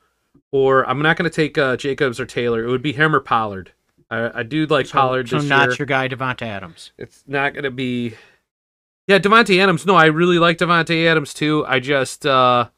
or 0.52 0.88
I'm 0.88 1.00
not 1.00 1.16
going 1.16 1.30
to 1.30 1.34
take 1.34 1.56
uh, 1.56 1.76
Jacobs 1.76 2.18
or 2.20 2.26
Taylor. 2.26 2.64
It 2.64 2.68
would 2.70 2.82
be 2.82 2.92
him 2.92 3.14
or 3.14 3.20
Pollard. 3.20 3.72
I, 4.10 4.40
I 4.40 4.42
do 4.42 4.66
like 4.66 4.86
So, 4.86 4.92
Pollard 4.92 5.28
so 5.28 5.38
not 5.38 5.68
year. 5.68 5.76
your 5.78 5.86
guy, 5.86 6.08
Davante 6.08 6.42
Adams. 6.42 6.92
It's 6.98 7.24
not 7.26 7.54
going 7.54 7.64
to 7.64 7.70
be. 7.70 8.14
Yeah, 9.06 9.18
Davante 9.20 9.60
Adams. 9.62 9.86
No, 9.86 9.94
I 9.94 10.06
really 10.06 10.38
like 10.38 10.58
Davante 10.58 11.06
Adams 11.06 11.32
too. 11.32 11.64
I 11.66 11.78
just 11.80 12.26
uh 12.26 12.68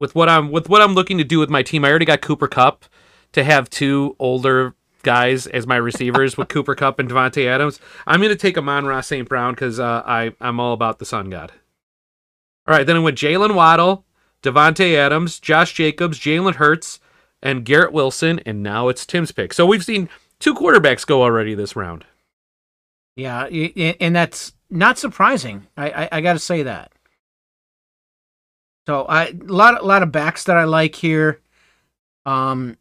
with 0.00 0.14
what 0.14 0.28
I'm 0.28 0.50
with 0.50 0.68
what 0.68 0.80
I'm 0.80 0.94
looking 0.94 1.18
to 1.18 1.24
do 1.24 1.38
with 1.38 1.50
my 1.50 1.62
team. 1.62 1.84
I 1.84 1.90
already 1.90 2.06
got 2.06 2.22
Cooper 2.22 2.48
Kupp 2.48 2.86
to 3.32 3.44
have 3.44 3.68
two 3.68 4.16
older 4.18 4.74
guys 5.02 5.46
as 5.46 5.66
my 5.66 5.76
receivers 5.76 6.36
with 6.36 6.48
Cooper 6.48 6.74
Kupp 6.74 6.98
and 6.98 7.08
Davante 7.08 7.46
Adams. 7.46 7.80
I'm 8.06 8.20
going 8.20 8.30
to 8.30 8.36
take 8.36 8.58
Amon-Ra 8.58 9.00
St. 9.00 9.28
Brown 9.28 9.54
because 9.54 9.78
uh, 9.78 10.02
I 10.04 10.32
I'm 10.40 10.60
all 10.60 10.72
about 10.72 10.98
the 10.98 11.04
Sun 11.04 11.30
God. 11.30 11.52
All 12.66 12.74
right, 12.74 12.86
then 12.86 12.96
I 12.96 13.00
Jaylen 13.00 13.54
Waddle, 13.54 14.04
Davante 14.42 14.94
Adams, 14.94 15.40
Josh 15.40 15.72
Jacobs, 15.72 16.18
Jalen 16.18 16.56
Hurts, 16.56 17.00
and 17.42 17.64
Garrett 17.64 17.92
Wilson, 17.92 18.40
and 18.44 18.62
now 18.62 18.88
it's 18.88 19.06
Tim's 19.06 19.32
pick. 19.32 19.54
So 19.54 19.64
we've 19.64 19.84
seen 19.84 20.08
two 20.38 20.54
quarterbacks 20.54 21.06
go 21.06 21.22
already 21.22 21.54
this 21.54 21.76
round. 21.76 22.04
Yeah, 23.16 23.44
and 23.44 24.14
that's 24.14 24.52
not 24.70 24.98
surprising. 24.98 25.66
I 25.76 25.90
I, 25.90 26.08
I 26.12 26.20
got 26.20 26.34
to 26.34 26.38
say 26.38 26.62
that. 26.64 26.92
So 28.86 29.04
I 29.06 29.26
a 29.26 29.52
lot 29.52 29.80
a 29.82 29.84
lot 29.84 30.02
of 30.02 30.12
backs 30.12 30.44
that 30.44 30.56
I 30.56 30.64
like 30.64 30.94
here. 30.94 31.40
Um, 32.24 32.76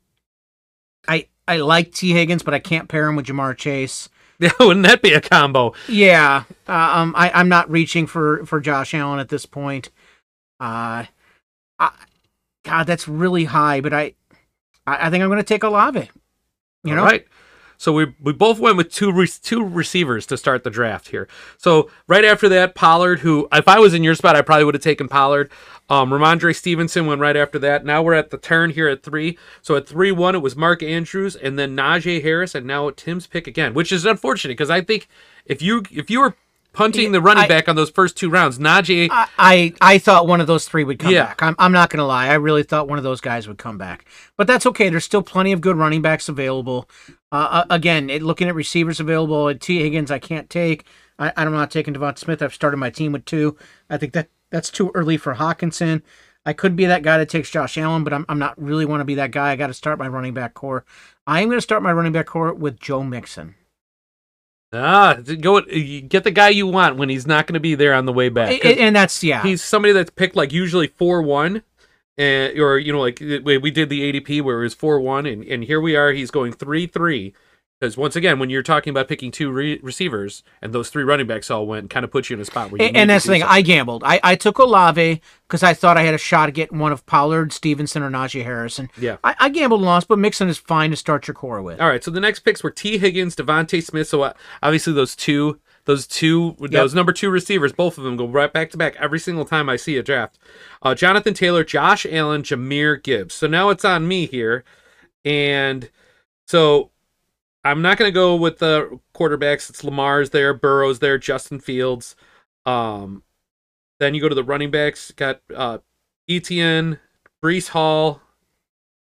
I 1.07 1.27
I 1.47 1.57
like 1.57 1.93
Tee 1.93 2.11
Higgins, 2.11 2.43
but 2.43 2.53
I 2.53 2.59
can't 2.59 2.89
pair 2.89 3.07
him 3.07 3.15
with 3.15 3.25
Ja'Marr 3.25 3.55
Chase. 3.55 4.09
Yeah, 4.39 4.51
wouldn't 4.59 4.85
that 4.85 5.01
be 5.01 5.13
a 5.13 5.21
combo? 5.21 5.73
Yeah, 5.87 6.43
uh, 6.67 6.71
um, 6.71 7.13
I 7.17 7.31
I'm 7.31 7.49
not 7.49 7.69
reaching 7.71 8.05
for 8.07 8.45
for 8.45 8.59
Josh 8.59 8.93
Allen 8.93 9.19
at 9.19 9.29
this 9.29 9.45
point. 9.45 9.89
Uh, 10.59 11.05
I, 11.79 11.91
God, 12.63 12.85
that's 12.85 13.07
really 13.07 13.45
high, 13.45 13.81
but 13.81 13.93
I 13.93 14.13
I, 14.85 15.07
I 15.07 15.09
think 15.09 15.23
I'm 15.23 15.29
going 15.29 15.37
to 15.37 15.43
take 15.43 15.63
Olave. 15.63 16.09
You 16.83 16.95
know, 16.95 17.01
All 17.01 17.07
right. 17.07 17.27
So 17.77 17.93
we 17.93 18.13
we 18.19 18.33
both 18.33 18.59
went 18.59 18.75
with 18.77 18.91
two 18.91 19.11
re- 19.11 19.27
two 19.27 19.63
receivers 19.63 20.25
to 20.27 20.37
start 20.37 20.63
the 20.63 20.69
draft 20.69 21.09
here. 21.09 21.27
So 21.57 21.89
right 22.07 22.25
after 22.25 22.49
that, 22.49 22.73
Pollard, 22.75 23.19
who 23.19 23.47
if 23.51 23.67
I 23.67 23.79
was 23.79 23.93
in 23.93 24.03
your 24.03 24.15
spot, 24.15 24.35
I 24.35 24.41
probably 24.41 24.65
would 24.65 24.73
have 24.75 24.83
taken 24.83 25.07
Pollard. 25.07 25.51
Um, 25.89 26.09
Rhamondre 26.09 26.53
Stevenson 26.55 27.05
went 27.05 27.21
right 27.21 27.37
after 27.37 27.57
that. 27.59 27.85
Now 27.85 28.01
we're 28.03 28.13
at 28.15 28.29
the 28.29 28.37
turn 28.37 28.71
here 28.71 28.87
at 28.89 29.03
three. 29.03 29.37
So 29.61 29.75
at 29.75 29.87
three 29.87 30.11
one, 30.11 30.35
it 30.35 30.39
was 30.41 30.55
Mark 30.55 30.81
Andrews 30.83 31.35
and 31.35 31.57
then 31.57 31.75
Najee 31.77 32.21
Harris, 32.23 32.55
and 32.55 32.65
now 32.65 32.89
Tim's 32.89 33.27
pick 33.27 33.47
again, 33.47 33.73
which 33.73 33.91
is 33.91 34.05
unfortunate 34.05 34.53
because 34.53 34.69
I 34.69 34.81
think 34.81 35.07
if 35.45 35.61
you 35.61 35.83
if 35.91 36.09
you 36.09 36.19
were 36.21 36.35
punting 36.73 37.11
the 37.11 37.21
running 37.21 37.45
I- 37.45 37.47
back 37.47 37.67
on 37.69 37.75
those 37.75 37.89
first 37.89 38.17
two 38.17 38.29
rounds, 38.29 38.59
Najee. 38.59 39.07
I, 39.11 39.27
I 39.37 39.73
I 39.81 39.97
thought 39.97 40.27
one 40.27 40.41
of 40.41 40.47
those 40.47 40.67
three 40.67 40.83
would 40.83 40.99
come 40.99 41.11
Yeah. 41.13 41.27
back. 41.27 41.41
I'm 41.41 41.55
I'm 41.57 41.71
not 41.71 41.89
gonna 41.89 42.05
lie. 42.05 42.27
I 42.27 42.33
really 42.33 42.63
thought 42.63 42.87
one 42.89 42.97
of 42.97 43.03
those 43.03 43.21
guys 43.21 43.47
would 43.47 43.57
come 43.57 43.77
back. 43.77 44.05
But 44.35 44.45
that's 44.47 44.65
okay. 44.65 44.89
There's 44.89 45.05
still 45.05 45.23
plenty 45.23 45.51
of 45.53 45.61
good 45.61 45.75
running 45.77 46.01
backs 46.01 46.27
available. 46.27 46.89
Uh, 47.31 47.35
uh, 47.51 47.65
again, 47.69 48.09
it, 48.09 48.21
looking 48.21 48.47
at 48.47 48.55
receivers 48.55 48.99
available, 48.99 49.49
at 49.49 49.59
Tee 49.59 49.81
Higgins 49.81 50.11
I 50.11 50.19
can't 50.19 50.49
take. 50.49 50.85
I, 51.19 51.33
I'm 51.35 51.51
not 51.51 51.71
taking 51.71 51.93
Devonta 51.93 52.17
Smith. 52.17 52.41
I've 52.41 52.53
started 52.53 52.77
my 52.77 52.89
team 52.89 53.11
with 53.11 53.25
two. 53.25 53.57
I 53.89 53.97
think 53.97 54.13
that 54.13 54.29
that's 54.49 54.69
too 54.69 54.91
early 54.95 55.17
for 55.17 55.35
Hockenson. 55.35 56.01
I 56.45 56.53
could 56.53 56.77
be 56.77 56.85
that 56.85 57.03
guy 57.03 57.17
that 57.17 57.27
takes 57.27 57.49
Josh 57.49 57.77
Allen, 57.77 58.05
but 58.05 58.13
I'm 58.13 58.25
I'm 58.29 58.39
not 58.39 58.61
really 58.61 58.85
want 58.85 59.01
to 59.01 59.05
be 59.05 59.15
that 59.15 59.31
guy. 59.31 59.51
I 59.51 59.57
got 59.57 59.67
to 59.67 59.73
start 59.73 59.99
my 59.99 60.07
running 60.07 60.33
back 60.33 60.53
core. 60.53 60.85
I 61.25 61.41
am 61.41 61.49
going 61.49 61.57
to 61.57 61.61
start 61.61 61.83
my 61.83 61.91
running 61.91 62.13
back 62.13 62.27
core 62.27 62.53
with 62.53 62.79
Joe 62.79 63.03
Mixon. 63.03 63.55
Ah, 64.73 65.17
go 65.41 65.61
get 65.61 66.23
the 66.23 66.31
guy 66.31 66.49
you 66.49 66.67
want 66.67 66.97
when 66.97 67.09
he's 67.09 67.25
not 67.25 67.47
going 67.47 67.53
to 67.53 67.59
be 67.59 67.75
there 67.75 67.93
on 67.93 68.05
the 68.05 68.13
way 68.13 68.29
back. 68.29 68.63
And, 68.65 68.79
and 68.79 68.95
that's 68.95 69.23
yeah. 69.23 69.41
he's 69.43 69.61
somebody 69.61 69.93
that's 69.93 70.09
picked 70.09 70.35
like 70.35 70.51
usually 70.51 70.87
four 70.87 71.21
one, 71.21 71.63
and 72.17 72.57
or 72.59 72.77
you 72.79 72.91
know 72.91 73.01
like 73.01 73.19
we 73.19 73.57
we 73.57 73.71
did 73.71 73.89
the 73.89 74.11
ADP 74.11 74.41
where 74.41 74.59
it 74.59 74.63
was 74.63 74.73
four 74.73 74.99
one, 74.99 75.25
and 75.25 75.43
and 75.43 75.63
here 75.63 75.81
we 75.81 75.95
are. 75.95 76.11
He's 76.11 76.31
going 76.31 76.53
three 76.53 76.87
three. 76.87 77.33
Because 77.79 77.95
once 77.95 78.15
again, 78.15 78.39
when 78.39 78.49
you're 78.49 78.63
talking 78.63 78.89
about 78.89 79.07
picking 79.07 79.29
two 79.29 79.51
re- 79.51 79.79
receivers 79.83 80.41
and 80.63 80.73
those 80.73 80.89
three 80.89 81.03
running 81.03 81.27
backs 81.27 81.51
all 81.51 81.67
went, 81.67 81.91
kind 81.91 82.03
of 82.03 82.09
puts 82.09 82.27
you 82.27 82.33
in 82.35 82.41
a 82.41 82.45
spot 82.45 82.71
where 82.71 82.81
you 82.81 82.87
And, 82.87 82.97
and 82.97 83.09
that's 83.11 83.25
the 83.25 83.33
thing. 83.33 83.41
something. 83.41 83.55
I 83.55 83.61
gambled. 83.61 84.03
I, 84.03 84.19
I 84.23 84.35
took 84.35 84.57
Olave 84.57 85.21
because 85.47 85.61
I 85.61 85.75
thought 85.75 85.95
I 85.95 86.01
had 86.01 86.15
a 86.15 86.17
shot 86.17 86.49
at 86.49 86.55
getting 86.55 86.79
one 86.79 86.91
of 86.91 87.05
Pollard, 87.05 87.53
Stevenson, 87.53 88.01
or 88.01 88.09
Najee 88.09 88.43
Harrison. 88.43 88.89
Yeah. 88.97 89.17
I, 89.23 89.35
I 89.37 89.49
gambled 89.49 89.81
and 89.81 89.85
lost, 89.85 90.07
but 90.07 90.17
Mixon 90.17 90.49
is 90.49 90.57
fine 90.57 90.89
to 90.89 90.95
start 90.95 91.27
your 91.27 91.35
core 91.35 91.61
with. 91.61 91.79
All 91.79 91.87
right, 91.87 92.03
so 92.03 92.09
the 92.09 92.19
next 92.19 92.39
picks 92.39 92.63
were 92.63 92.71
Tee 92.71 92.97
Higgins, 92.97 93.35
DeVonta 93.35 93.83
Smith. 93.83 94.07
So 94.07 94.23
uh, 94.23 94.33
obviously 94.63 94.93
those 94.93 95.15
two, 95.15 95.59
those 95.87 96.05
two, 96.05 96.55
those 96.59 96.93
number 96.93 97.13
two 97.13 97.29
receivers, 97.29 97.71
both 97.71 97.97
of 97.97 98.03
them 98.03 98.17
go 98.17 98.27
right 98.27 98.51
back 98.51 98.69
to 98.71 98.77
back 98.77 98.97
every 98.97 99.19
single 99.19 99.45
time 99.45 99.69
I 99.69 99.77
see 99.77 99.95
a 99.95 100.03
draft. 100.03 100.37
Uh, 100.81 100.93
Jonathan 100.93 101.33
Taylor, 101.33 101.63
Josh 101.63 102.05
Allen, 102.05 102.43
Jahmyr 102.43 103.01
Gibbs. 103.01 103.33
So 103.33 103.47
now 103.47 103.69
it's 103.69 103.85
on 103.85 104.05
me 104.05 104.25
here, 104.25 104.65
and 105.23 105.89
so 106.45 106.91
I'm 107.63 107.81
not 107.81 107.97
going 107.97 108.09
to 108.09 108.13
go 108.13 108.35
with 108.35 108.59
the 108.59 108.99
quarterbacks. 109.15 109.69
It's 109.69 109.81
Lamar's 109.81 110.31
there, 110.31 110.53
Burrow's 110.53 110.99
there, 110.99 111.17
Justin 111.17 111.61
Fields. 111.61 112.17
Um, 112.65 113.23
then 114.01 114.13
you 114.13 114.19
go 114.19 114.27
to 114.27 114.35
the 114.35 114.43
running 114.43 114.69
backs. 114.69 115.11
Got 115.11 115.39
uh, 115.55 115.77
Etienne, 116.27 116.99
Breece 117.41 117.69
Hall, 117.69 118.21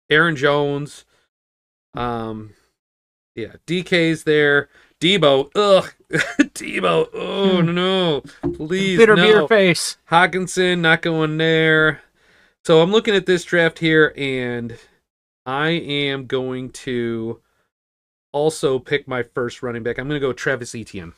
Aaron 0.10 0.36
Jones. 0.36 1.06
Um, 1.94 2.56
yeah, 3.36 3.54
DK's 3.66 4.26
there. 4.26 4.68
Deebo, 5.00 5.50
ugh, 5.56 5.94
Deebo, 6.54 7.10
oh 7.14 7.62
no, 7.62 8.22
please 8.54 9.00
Bitter 9.00 9.16
no. 9.16 9.24
beer 9.24 9.48
face. 9.48 9.98
Hockenson 10.12 10.80
not 10.80 11.02
going 11.02 11.38
there. 11.38 12.02
So 12.66 12.82
I'm 12.82 12.92
looking 12.92 13.16
at 13.16 13.26
this 13.26 13.44
draft 13.44 13.80
here, 13.80 14.14
and 14.16 14.78
I 15.46 15.70
am 15.70 16.28
going 16.28 16.70
to 16.72 17.42
also 18.32 18.78
pick 18.78 19.08
my 19.08 19.24
first 19.24 19.64
running 19.64 19.82
back. 19.82 19.98
I'm 19.98 20.08
going 20.08 20.22
to 20.22 20.26
go 20.26 20.34
Travis 20.34 20.76
Etienne. 20.76 21.14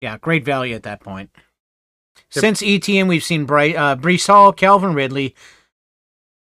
Yeah, 0.00 0.18
great 0.18 0.44
value 0.44 0.74
at 0.76 0.84
that 0.84 1.00
point. 1.00 1.30
Since 2.30 2.62
Etienne, 2.62 3.08
we've 3.08 3.24
seen 3.24 3.44
Bry- 3.44 3.74
uh, 3.74 3.96
Breece 3.96 4.28
Hall, 4.28 4.52
Calvin 4.52 4.94
Ridley, 4.94 5.34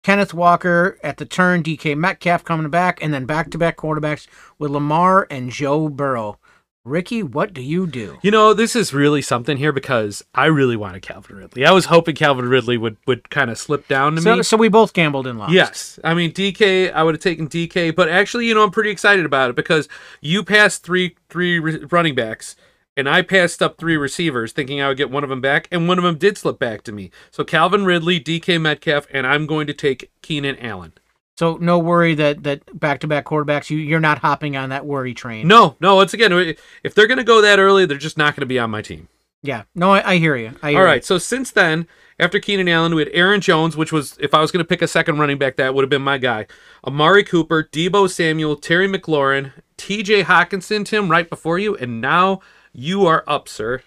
Kenneth 0.03 0.33
Walker 0.33 0.99
at 1.03 1.17
the 1.17 1.25
turn, 1.25 1.63
DK 1.63 1.97
Metcalf 1.97 2.43
coming 2.43 2.69
back, 2.69 3.01
and 3.01 3.13
then 3.13 3.25
back 3.25 3.49
to 3.51 3.57
back 3.57 3.77
quarterbacks 3.77 4.27
with 4.59 4.71
Lamar 4.71 5.27
and 5.31 5.49
Joe 5.49 5.89
Burrow. 5.89 6.39
Ricky, 6.87 7.21
what 7.23 7.53
do 7.53 7.61
you 7.61 7.85
do? 7.87 8.17
You 8.21 8.31
know, 8.31 8.53
this 8.53 8.75
is 8.75 8.93
really 8.93 9.21
something 9.21 9.57
here 9.57 9.71
because 9.71 10.23
I 10.33 10.45
really 10.45 10.75
wanted 10.75 11.01
Calvin 11.01 11.35
Ridley. 11.37 11.65
I 11.65 11.71
was 11.71 11.85
hoping 11.85 12.15
Calvin 12.15 12.47
Ridley 12.47 12.77
would 12.77 12.97
would 13.05 13.29
kind 13.29 13.51
of 13.51 13.57
slip 13.57 13.87
down 13.87 14.15
to 14.15 14.21
So, 14.21 14.35
me. 14.37 14.43
so 14.43 14.57
we 14.57 14.69
both 14.69 14.93
gambled 14.93 15.27
and 15.27 15.37
lost. 15.37 15.51
Yes, 15.53 15.99
I 16.03 16.13
mean 16.13 16.31
DK. 16.31 16.91
I 16.93 17.03
would 17.03 17.15
have 17.15 17.21
taken 17.21 17.47
DK, 17.47 17.95
but 17.95 18.09
actually, 18.09 18.47
you 18.47 18.53
know, 18.53 18.63
I'm 18.63 18.71
pretty 18.71 18.89
excited 18.89 19.25
about 19.25 19.49
it 19.49 19.55
because 19.55 19.87
you 20.21 20.43
passed 20.43 20.83
three 20.83 21.15
three 21.29 21.59
re- 21.59 21.85
running 21.91 22.15
backs, 22.15 22.55
and 22.95 23.07
I 23.09 23.21
passed 23.21 23.61
up 23.61 23.77
three 23.77 23.97
receivers, 23.97 24.51
thinking 24.53 24.81
I 24.81 24.87
would 24.87 24.97
get 24.97 25.11
one 25.11 25.23
of 25.23 25.29
them 25.29 25.41
back, 25.41 25.67
and 25.71 25.87
one 25.87 25.97
of 25.97 26.03
them 26.03 26.17
did 26.17 26.37
slip 26.37 26.57
back 26.57 26.83
to 26.83 26.91
me. 26.91 27.11
So 27.31 27.43
Calvin 27.43 27.85
Ridley, 27.85 28.19
DK 28.19 28.59
Metcalf, 28.61 29.07
and 29.11 29.27
I'm 29.27 29.45
going 29.45 29.67
to 29.67 29.73
take 29.73 30.09
Keenan 30.21 30.57
Allen. 30.59 30.93
So 31.37 31.57
no 31.57 31.77
worry 31.77 32.15
that 32.15 32.43
that 32.43 32.79
back 32.79 32.99
to 33.01 33.07
back 33.07 33.25
quarterbacks, 33.25 33.69
you 33.69 33.77
you're 33.77 33.99
not 33.99 34.19
hopping 34.19 34.57
on 34.57 34.69
that 34.69 34.85
worry 34.85 35.13
train. 35.13 35.47
No, 35.47 35.75
no. 35.79 35.95
Once 35.95 36.13
again, 36.13 36.55
if 36.83 36.95
they're 36.95 37.07
going 37.07 37.19
to 37.19 37.23
go 37.23 37.41
that 37.41 37.59
early, 37.59 37.85
they're 37.85 37.97
just 37.97 38.17
not 38.17 38.35
going 38.35 38.41
to 38.41 38.47
be 38.47 38.59
on 38.59 38.71
my 38.71 38.81
team. 38.81 39.07
Yeah. 39.43 39.63
No, 39.75 39.91
I, 39.93 40.13
I 40.13 40.17
hear 40.17 40.35
you. 40.35 40.53
I 40.63 40.71
hear 40.71 40.87
All 40.87 40.95
you. 40.95 41.01
So 41.01 41.19
since 41.19 41.51
then, 41.51 41.87
after 42.19 42.39
Keenan 42.39 42.67
Allen, 42.67 42.95
we 42.95 43.01
had 43.01 43.11
Aaron 43.13 43.39
Jones, 43.39 43.77
which 43.77 43.91
was 43.91 44.17
if 44.19 44.33
I 44.33 44.41
was 44.41 44.51
going 44.51 44.63
to 44.63 44.67
pick 44.67 44.81
a 44.81 44.87
second 44.87 45.19
running 45.19 45.37
back, 45.37 45.57
that 45.57 45.75
would 45.75 45.83
have 45.83 45.89
been 45.89 46.01
my 46.01 46.17
guy. 46.17 46.47
Amari 46.85 47.23
Cooper, 47.23 47.63
Deebo 47.63 48.09
Samuel, 48.09 48.55
Terry 48.55 48.87
McLaurin, 48.87 49.53
T.J. 49.77 50.23
Hockenson, 50.23 50.85
Tim, 50.85 51.09
right 51.09 51.29
before 51.29 51.59
you, 51.59 51.75
and 51.75 52.01
now 52.01 52.41
you 52.73 53.05
are 53.05 53.23
up, 53.27 53.47
sir. 53.47 53.83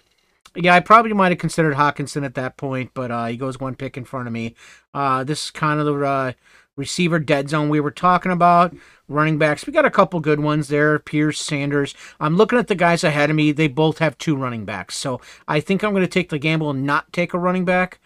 Yeah, 0.55 0.75
I 0.75 0.79
probably 0.79 1.13
might 1.13 1.31
have 1.31 1.37
considered 1.37 1.75
Hockenson 1.75 2.25
at 2.25 2.35
that 2.35 2.57
point, 2.57 2.91
but 2.93 3.11
uh, 3.11 3.25
he 3.27 3.37
goes 3.37 3.59
one 3.59 3.75
pick 3.75 3.97
in 3.97 4.03
front 4.03 4.27
of 4.27 4.33
me. 4.33 4.55
Uh, 4.93 5.23
this 5.23 5.45
is 5.45 5.51
kind 5.51 5.79
of 5.79 5.85
the 5.85 6.05
uh, 6.05 6.31
receiver 6.81 7.19
dead 7.19 7.49
zone 7.49 7.69
we 7.69 7.79
were 7.79 7.91
talking 7.91 8.31
about. 8.31 8.75
Running 9.07 9.37
backs, 9.37 9.67
we 9.67 9.73
got 9.73 9.85
a 9.85 9.91
couple 9.91 10.19
good 10.19 10.39
ones 10.39 10.67
there. 10.67 10.97
Pierce, 10.97 11.39
Sanders. 11.39 11.93
I'm 12.19 12.37
looking 12.37 12.57
at 12.57 12.67
the 12.67 12.75
guys 12.75 13.03
ahead 13.03 13.29
of 13.29 13.35
me. 13.35 13.51
They 13.51 13.67
both 13.67 13.99
have 13.99 14.17
two 14.17 14.35
running 14.35 14.65
backs, 14.65 14.95
so 14.95 15.19
I 15.47 15.59
think 15.59 15.83
I'm 15.83 15.91
going 15.91 16.03
to 16.03 16.07
take 16.07 16.29
the 16.29 16.39
gamble 16.39 16.69
and 16.69 16.85
not 16.85 17.11
take 17.11 17.33
a 17.33 17.39
running 17.39 17.65
back. 17.65 17.99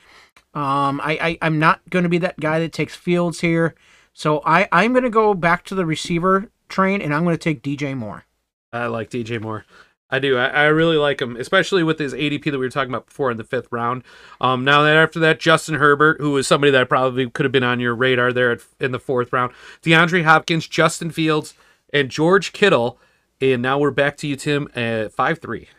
Um, 0.53 0.99
I, 1.03 1.37
I 1.41 1.45
am 1.45 1.59
not 1.59 1.87
going 1.89 2.03
to 2.03 2.09
be 2.09 2.17
that 2.19 2.39
guy 2.39 2.59
that 2.59 2.73
takes 2.73 2.95
Fields 2.95 3.41
here, 3.41 3.75
so 4.13 4.41
I 4.45 4.67
I'm 4.71 4.93
going 4.93 5.03
to 5.03 5.09
go 5.09 5.33
back 5.33 5.63
to 5.65 5.75
the 5.75 5.85
receiver 5.85 6.49
train 6.69 7.01
and 7.01 7.13
I'm 7.13 7.23
going 7.23 7.37
to 7.37 7.43
take 7.43 7.61
DJ 7.61 7.95
Moore. 7.95 8.25
I 8.73 8.87
like 8.87 9.09
DJ 9.09 9.41
Moore. 9.41 9.65
I 10.09 10.19
do. 10.19 10.37
I, 10.37 10.47
I, 10.47 10.63
really 10.65 10.97
like 10.97 11.19
him, 11.19 11.35
especially 11.35 11.83
with 11.83 11.97
his 11.97 12.13
ADP 12.13 12.43
that 12.45 12.51
we 12.51 12.57
were 12.59 12.69
talking 12.69 12.91
about 12.91 13.07
before 13.07 13.31
in 13.31 13.37
the 13.37 13.43
fifth 13.43 13.67
round. 13.71 14.03
Um, 14.39 14.63
now 14.63 14.83
that 14.83 14.95
after 14.95 15.19
that, 15.19 15.39
Justin 15.39 15.75
Herbert, 15.75 16.21
who 16.21 16.37
is 16.37 16.47
somebody 16.47 16.71
that 16.71 16.89
probably 16.89 17.27
could 17.29 17.43
have 17.43 17.51
been 17.51 17.63
on 17.63 17.79
your 17.79 17.95
radar 17.95 18.31
there 18.31 18.51
at, 18.51 18.61
in 18.79 18.91
the 18.91 18.99
fourth 18.99 19.33
round, 19.33 19.51
DeAndre 19.81 20.23
Hopkins, 20.23 20.67
Justin 20.67 21.09
Fields, 21.09 21.55
and 21.91 22.09
George 22.09 22.53
Kittle. 22.53 22.99
And 23.41 23.61
now 23.61 23.79
we're 23.79 23.91
back 23.91 24.15
to 24.17 24.27
you, 24.27 24.35
Tim, 24.35 24.69
at 24.75 25.11
five 25.11 25.39
three. 25.39 25.69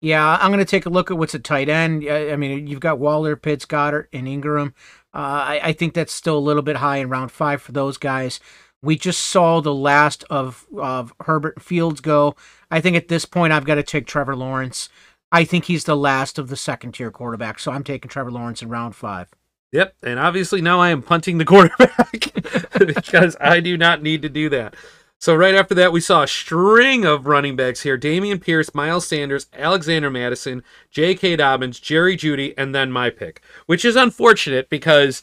Yeah, 0.00 0.38
I'm 0.40 0.50
going 0.50 0.58
to 0.58 0.66
take 0.66 0.86
a 0.86 0.90
look 0.90 1.10
at 1.10 1.16
what's 1.16 1.34
a 1.34 1.38
tight 1.38 1.68
end. 1.68 2.08
I 2.08 2.36
mean, 2.36 2.66
you've 2.66 2.80
got 2.80 2.98
Waller, 2.98 3.36
Pitts, 3.36 3.64
Goedert, 3.64 4.08
and 4.12 4.26
Engram. 4.26 4.74
Uh, 5.14 5.16
I, 5.16 5.60
I 5.64 5.72
think 5.72 5.94
that's 5.94 6.12
still 6.12 6.36
a 6.36 6.40
little 6.40 6.62
bit 6.62 6.76
high 6.76 6.98
in 6.98 7.08
round 7.08 7.32
five 7.32 7.62
for 7.62 7.72
those 7.72 7.96
guys. 7.96 8.40
We 8.82 8.96
just 8.96 9.20
saw 9.20 9.60
the 9.60 9.74
last 9.74 10.24
of 10.28 10.66
of 10.78 11.14
Herbert 11.20 11.62
Fields 11.62 12.00
go. 12.00 12.36
I 12.74 12.80
think 12.80 12.96
at 12.96 13.06
this 13.06 13.24
point 13.24 13.52
I've 13.52 13.64
got 13.64 13.76
to 13.76 13.84
take 13.84 14.04
Trevor 14.04 14.34
Lawrence. 14.34 14.88
I 15.30 15.44
think 15.44 15.66
he's 15.66 15.84
the 15.84 15.96
last 15.96 16.40
of 16.40 16.48
the 16.48 16.56
second 16.56 16.90
tier 16.90 17.12
quarterbacks, 17.12 17.60
so 17.60 17.70
I'm 17.70 17.84
taking 17.84 18.08
Trevor 18.08 18.32
Lawrence 18.32 18.62
in 18.62 18.68
round 18.68 18.96
five. 18.96 19.28
Yep, 19.70 19.94
and 20.02 20.18
obviously 20.18 20.60
now 20.60 20.80
I 20.80 20.90
am 20.90 21.00
punting 21.00 21.38
the 21.38 21.44
quarterback 21.44 22.32
because 22.84 23.36
I 23.40 23.60
do 23.60 23.76
not 23.76 24.02
need 24.02 24.22
to 24.22 24.28
do 24.28 24.48
that. 24.48 24.74
So 25.20 25.36
right 25.36 25.54
after 25.54 25.72
that, 25.76 25.92
we 25.92 26.00
saw 26.00 26.24
a 26.24 26.26
string 26.28 27.04
of 27.04 27.28
running 27.28 27.54
backs 27.54 27.82
here: 27.82 27.96
Dameon 27.96 28.40
Pierce, 28.40 28.74
Miles 28.74 29.06
Sanders, 29.06 29.46
Alexander 29.52 30.10
Mattison, 30.10 30.64
J.K. 30.90 31.36
Dobbins, 31.36 31.78
Jerry 31.78 32.16
Jeudy, 32.16 32.54
and 32.58 32.74
then 32.74 32.90
my 32.90 33.08
pick, 33.08 33.40
which 33.66 33.84
is 33.84 33.94
unfortunate 33.94 34.68
because 34.68 35.22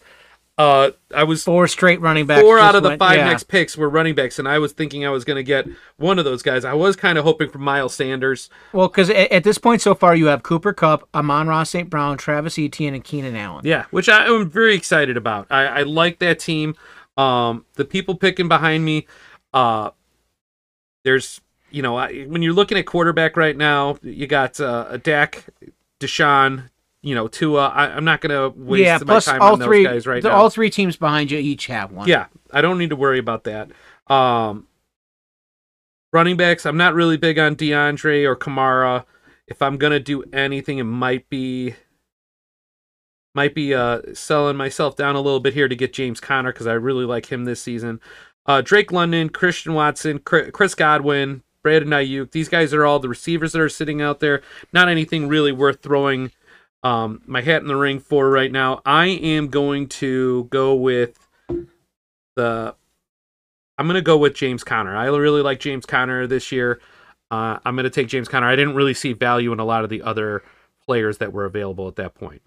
uh, 0.61 0.91
I 1.15 1.23
was 1.23 1.43
four 1.43 1.67
straight 1.67 2.01
running 2.01 2.27
backs. 2.27 2.41
Four 2.41 2.59
out 2.59 2.75
of 2.75 2.83
the 2.83 2.89
went, 2.89 2.99
five 2.99 3.17
yeah. 3.17 3.25
next 3.25 3.45
picks 3.45 3.75
were 3.75 3.89
running 3.89 4.13
backs, 4.13 4.37
and 4.37 4.47
I 4.47 4.59
was 4.59 4.73
thinking 4.73 5.03
I 5.03 5.09
was 5.09 5.25
going 5.25 5.37
to 5.37 5.43
get 5.43 5.67
one 5.97 6.19
of 6.19 6.25
those 6.25 6.43
guys. 6.43 6.63
I 6.63 6.73
was 6.73 6.95
kind 6.95 7.17
of 7.17 7.23
hoping 7.23 7.49
for 7.49 7.57
Miles 7.57 7.95
Sanders. 7.95 8.47
Well, 8.71 8.87
because 8.87 9.09
at, 9.09 9.31
at, 9.31 9.43
this 9.43 9.57
point 9.57 9.81
so 9.81 9.95
far, 9.95 10.15
you 10.15 10.27
have 10.27 10.43
Cooper 10.43 10.71
Kupp, 10.71 11.09
Amon 11.15 11.47
Ross, 11.47 11.71
St. 11.71 11.89
Brown, 11.89 12.15
Travis 12.15 12.59
Etienne, 12.59 12.93
and 12.93 13.03
Keenan 13.03 13.35
Allen. 13.35 13.65
Yeah, 13.65 13.85
which 13.89 14.07
I 14.07 14.27
am 14.27 14.47
very 14.51 14.75
excited 14.75 15.17
about. 15.17 15.47
I, 15.49 15.65
I 15.65 15.81
like 15.81 16.19
that 16.19 16.37
team. 16.37 16.75
Um, 17.17 17.65
the 17.73 17.85
people 17.85 18.13
picking 18.13 18.47
behind 18.47 18.85
me, 18.85 19.07
uh, 19.55 19.89
there's 21.03 21.41
you 21.71 21.81
know 21.81 21.97
I, 21.97 22.23
when 22.25 22.43
you're 22.43 22.53
looking 22.53 22.77
at 22.77 22.85
quarterback 22.85 23.35
right 23.35 23.57
now, 23.57 23.97
you 24.03 24.27
got 24.27 24.59
uh, 24.59 24.85
a 24.89 24.99
Dak, 24.99 25.45
Deshaun, 25.99 26.69
you 27.01 27.15
know, 27.15 27.27
Tua. 27.27 27.67
I, 27.67 27.97
am 27.97 28.05
not 28.05 28.21
going 28.21 28.31
to 28.31 28.57
waste 28.59 28.83
yeah, 28.83 28.99
my 29.03 29.19
time 29.19 29.41
all 29.41 29.53
on 29.53 29.59
three, 29.59 29.83
those 29.83 29.93
guys 29.93 30.07
right 30.07 30.23
the, 30.23 30.29
now. 30.29 30.35
All 30.35 30.49
three 30.49 30.69
teams 30.69 30.95
behind 30.97 31.31
you 31.31 31.39
each 31.39 31.67
have 31.67 31.91
one. 31.91 32.07
Yeah, 32.07 32.27
I 32.51 32.61
don't 32.61 32.77
need 32.77 32.89
to 32.91 32.95
worry 32.95 33.19
about 33.19 33.43
that. 33.45 33.71
Um, 34.07 34.67
running 36.13 36.37
backs, 36.37 36.65
I'm 36.65 36.77
not 36.77 36.93
really 36.93 37.17
big 37.17 37.39
on 37.39 37.55
DeAndre 37.55 38.25
or 38.25 38.35
Kamara. 38.35 39.05
If 39.47 39.61
I'm 39.61 39.77
going 39.77 39.91
to 39.91 39.99
do 39.99 40.23
anything, 40.31 40.77
it 40.77 40.83
might 40.83 41.29
be 41.29 41.75
might 43.33 43.55
be 43.55 43.73
uh, 43.73 44.01
selling 44.13 44.57
myself 44.57 44.95
down 44.95 45.15
a 45.15 45.21
little 45.21 45.39
bit 45.39 45.53
here 45.53 45.69
to 45.69 45.75
get 45.75 45.93
James 45.93 46.19
Conner 46.19 46.51
because 46.51 46.67
I 46.67 46.73
really 46.73 47.05
like 47.05 47.31
him 47.31 47.45
this 47.45 47.61
season. 47.61 48.01
Uh, 48.45 48.61
Drake 48.61 48.91
London, 48.91 49.29
Christian 49.29 49.73
Watson, 49.73 50.19
Chris 50.19 50.75
Godwin, 50.75 51.43
Brandon 51.63 51.91
Aiyuk. 51.91 52.31
These 52.31 52.49
guys 52.49 52.73
are 52.73 52.85
all 52.85 52.99
the 52.99 53.07
receivers 53.07 53.53
that 53.53 53.61
are 53.61 53.69
sitting 53.69 54.01
out 54.01 54.19
there. 54.19 54.41
Not 54.73 54.89
anything 54.89 55.27
really 55.27 55.51
worth 55.51 55.81
throwing 55.81 56.31
um, 56.83 57.21
my 57.25 57.41
hat 57.41 57.61
in 57.61 57.67
the 57.67 57.75
ring 57.75 57.99
for 57.99 58.29
right 58.29 58.51
now. 58.51 58.81
I 58.85 59.07
am 59.07 59.47
going 59.47 59.87
to 59.87 60.45
go 60.45 60.73
with 60.75 61.27
the. 62.35 62.75
I'm 63.77 63.87
going 63.87 63.95
to 63.95 64.01
go 64.01 64.17
with 64.17 64.35
James 64.35 64.63
Conner. 64.63 64.95
I 64.95 65.05
really 65.05 65.41
like 65.41 65.59
James 65.59 65.85
Conner 65.85 66.27
this 66.27 66.51
year. 66.51 66.79
Uh, 67.31 67.57
I'm 67.65 67.75
going 67.75 67.85
to 67.85 67.89
take 67.89 68.07
James 68.07 68.27
Conner. 68.27 68.47
I 68.47 68.55
didn't 68.55 68.75
really 68.75 68.93
see 68.93 69.13
value 69.13 69.51
in 69.53 69.59
a 69.59 69.65
lot 69.65 69.83
of 69.83 69.89
the 69.89 70.03
other 70.03 70.43
players 70.85 71.17
that 71.19 71.33
were 71.33 71.45
available 71.45 71.87
at 71.87 71.95
that 71.95 72.13
point. 72.13 72.41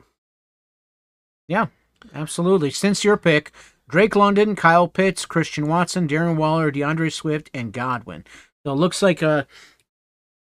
Yeah, 1.49 1.66
absolutely. 2.14 2.70
Since 2.70 3.03
your 3.03 3.16
pick, 3.16 3.51
Drake 3.88 4.14
London, 4.14 4.55
Kyle 4.55 4.87
Pitts, 4.87 5.27
Christian 5.27 5.66
Watson, 5.66 6.07
Darren 6.07 6.37
Waller, 6.37 6.70
D'Andre 6.70 7.11
Swift, 7.11 7.51
and 7.53 7.73
Godwin. 7.73 8.25
So 8.64 8.73
it 8.73 8.77
looks 8.77 9.03
like 9.03 9.23
uh, 9.23 9.44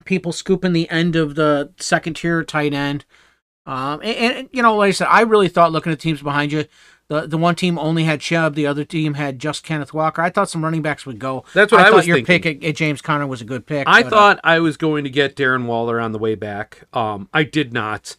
people 0.06 0.32
scooping 0.32 0.74
the 0.74 0.90
end 0.90 1.16
of 1.16 1.36
the 1.36 1.72
second 1.78 2.16
tier 2.16 2.44
tight 2.44 2.74
end. 2.74 3.06
Um, 3.66 4.02
and, 4.04 4.34
and, 4.38 4.50
you 4.52 4.62
know, 4.64 4.76
like 4.76 4.90
I 4.90 4.92
said, 4.92 5.08
I 5.08 5.22
really 5.22 5.48
thought 5.48 5.72
looking 5.72 5.92
at 5.92 6.00
teams 6.00 6.22
behind 6.22 6.52
you, 6.52 6.66
the 7.10 7.28
the 7.28 7.38
one 7.38 7.56
team 7.56 7.78
only 7.78 8.06
had 8.06 8.22
Chubb, 8.22 8.56
the 8.56 8.66
other 8.66 8.86
team 8.86 9.16
had 9.16 9.38
just 9.38 9.64
Kenneth 9.64 9.94
Walker. 9.94 10.22
I 10.22 10.30
thought 10.30 10.50
some 10.50 10.64
running 10.64 10.82
backs 10.82 11.06
would 11.06 11.20
go. 11.20 11.44
That's 11.54 11.72
what 11.72 11.82
I, 11.82 11.88
I 11.88 11.92
thought 11.92 12.06
your 12.06 12.18
thinking. 12.18 12.42
pick 12.42 12.64
at, 12.64 12.70
at, 12.70 12.76
James 12.76 13.02
Conner 13.02 13.28
was 13.28 13.42
a 13.42 13.46
good 13.46 13.66
pick. 13.66 13.88
I 13.88 14.02
but, 14.02 14.08
uh, 14.08 14.10
thought 14.10 14.38
uh, 14.38 14.42
I 14.46 14.60
was 14.60 14.78
going 14.78 15.04
to 15.04 15.10
get 15.10 15.36
Darren 15.36 15.66
Waller 15.66 16.00
on 16.00 16.14
the 16.14 16.20
way 16.20 16.36
back. 16.36 16.84
Um, 16.94 17.28
I 17.34 17.44
did 17.44 17.74
not. 17.74 18.16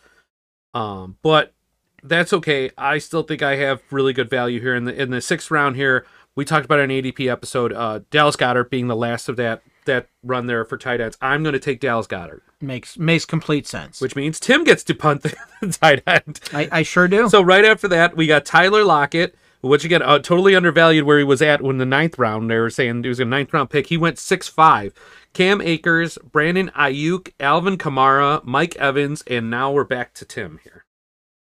Um, 0.75 1.17
but 1.23 1.55
that's 2.03 2.33
okay. 2.33 2.71
I 2.77 2.99
still 2.99 3.23
think 3.23 3.43
I 3.43 3.57
have 3.57 3.81
really 3.91 4.13
good 4.13 4.29
value 4.29 4.61
here 4.61 4.75
in 4.75 4.85
the 4.85 4.95
in 4.95 5.11
the 5.11 5.21
sixth 5.21 5.51
round. 5.51 5.77
Here 5.77 6.05
we 6.35 6.45
talked 6.45 6.65
about 6.65 6.81
an 6.81 6.91
ADP 6.91 7.31
episode. 7.31 7.73
Uh, 7.73 8.01
Dallas 8.11 8.37
Goedert 8.37 8.71
being 8.71 8.89
the 8.89 8.97
last 8.97 9.29
of 9.29 9.37
that 9.37 9.63
that 9.85 10.09
run 10.23 10.47
there 10.47 10.65
for 10.65 10.77
tight 10.77 11.01
ends. 11.01 11.17
I'm 11.21 11.43
going 11.43 11.55
to 11.55 11.59
take 11.59 11.81
Dallas 11.81 12.07
Goedert. 12.07 12.41
Makes 12.61 12.99
makes 12.99 13.25
complete 13.25 13.67
sense. 13.67 14.01
Which 14.01 14.17
means 14.17 14.39
Tim 14.39 14.65
gets 14.65 14.85
to 14.85 14.95
punt 14.95 15.23
the 15.23 15.37
tight 15.69 16.03
end. 16.07 16.41
I, 16.53 16.69
I 16.71 16.83
sure 16.83 17.09
do. 17.09 17.29
So 17.29 17.43
right 17.43 17.65
after 17.65 17.89
that, 17.89 18.17
we 18.17 18.27
got 18.27 18.45
Tyler 18.45 18.85
Lockett, 18.85 19.35
which 19.61 19.85
again 19.85 20.03
uh, 20.03 20.19
totally 20.19 20.55
undervalued 20.55 21.05
where 21.05 21.19
he 21.19 21.25
was 21.25 21.43
at 21.43 21.63
when 21.63 21.79
the 21.79 21.87
ninth 21.87 22.19
round. 22.19 22.51
They 22.51 22.59
were 22.59 22.71
saying 22.71 23.03
he 23.03 23.09
was 23.09 23.21
a 23.21 23.25
ninth 23.25 23.53
round 23.53 23.71
pick. 23.71 23.89
He 23.89 23.97
went 23.97 24.19
six 24.19 24.49
five. 24.49 24.95
Cam 25.33 25.63
Akers, 25.63 26.19
Brandon 26.19 26.71
Aiyuk, 26.77 27.33
Alvin 27.41 27.79
Kamara, 27.79 28.45
Mike 28.45 28.77
Evans, 28.77 29.23
and 29.27 29.51
now 29.51 29.73
we're 29.73 29.85
back 29.85 30.13
to 30.15 30.27
Tim 30.27 30.61
here. 30.63 30.85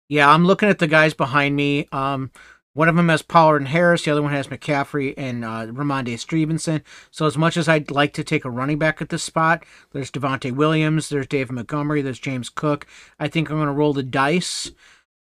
Yeah, 0.07 0.29
I'm 0.29 0.45
looking 0.45 0.69
at 0.69 0.79
the 0.79 0.87
guys 0.87 1.13
behind 1.13 1.55
me. 1.55 1.87
Um, 1.91 2.31
one 2.73 2.87
of 2.87 2.95
them 2.95 3.09
has 3.09 3.21
Pollard 3.21 3.57
and 3.57 3.67
Harris. 3.67 4.03
The 4.03 4.11
other 4.11 4.21
one 4.21 4.31
has 4.31 4.47
McCaffrey 4.47 5.13
and 5.17 5.43
uh, 5.43 5.67
Rhamondre 5.67 6.17
Stevenson. 6.17 6.83
So 7.09 7.25
as 7.25 7.37
much 7.37 7.57
as 7.57 7.67
I'd 7.67 7.91
like 7.91 8.13
to 8.13 8.23
take 8.23 8.45
a 8.45 8.49
running 8.49 8.79
back 8.79 9.01
at 9.01 9.09
this 9.09 9.23
spot, 9.23 9.65
there's 9.91 10.11
Devontae 10.11 10.55
Williams, 10.55 11.09
there's 11.09 11.27
David 11.27 11.51
Montgomery, 11.51 12.01
there's 12.01 12.19
James 12.19 12.49
Cook. 12.49 12.87
I 13.19 13.27
think 13.27 13.49
I'm 13.49 13.57
going 13.57 13.67
to 13.67 13.73
roll 13.73 13.93
the 13.93 14.03
dice, 14.03 14.71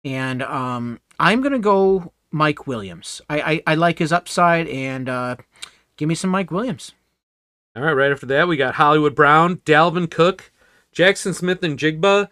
and 0.06 0.44
um, 0.44 1.00
I'm 1.20 1.42
going 1.42 1.54
to 1.54 1.60
go 1.60 2.14
Mike 2.32 2.68
Williams. 2.68 3.22
I, 3.30 3.42
I, 3.42 3.64
I, 3.68 3.76
like 3.76 4.00
his 4.00 4.12
upside, 4.12 4.68
and 4.68 5.10
uh, 5.10 5.36
give 5.98 6.08
me 6.08 6.16
some 6.16 6.30
Mike 6.30 6.52
Williams. 6.52 6.94
All 7.76 7.84
right, 7.84 7.94
right 7.94 8.12
after 8.12 8.26
that, 8.28 8.48
we 8.48 8.58
got 8.58 8.76
Hollywood 8.76 9.16
Brown, 9.16 9.58
Dalvin 9.58 10.10
Cook, 10.10 10.52
Jaxon 10.96 11.34
Smith-Njigba, 11.34 12.30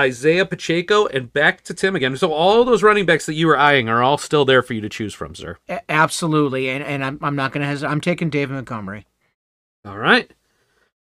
Isaiah 0.00 0.46
Pacheco, 0.46 1.06
and 1.06 1.32
back 1.32 1.62
to 1.62 1.74
Tim 1.74 1.94
again. 1.94 2.16
So 2.16 2.32
all 2.32 2.64
those 2.64 2.82
running 2.82 3.06
backs 3.06 3.26
that 3.26 3.34
you 3.34 3.46
were 3.46 3.58
eyeing 3.58 3.88
are 3.88 4.02
all 4.02 4.18
still 4.18 4.44
there 4.44 4.62
for 4.62 4.74
you 4.74 4.80
to 4.80 4.88
choose 4.88 5.14
from, 5.14 5.34
sir. 5.34 5.58
A- 5.68 5.90
absolutely, 5.90 6.68
and 6.68 6.82
and 6.82 7.04
I'm 7.04 7.18
I'm 7.22 7.36
not 7.36 7.52
going 7.52 7.62
to 7.62 7.66
hesitate. 7.66 7.90
I'm 7.90 8.00
taking 8.00 8.30
David 8.30 8.54
Montgomery. 8.54 9.06
All 9.84 9.98
right, 9.98 10.30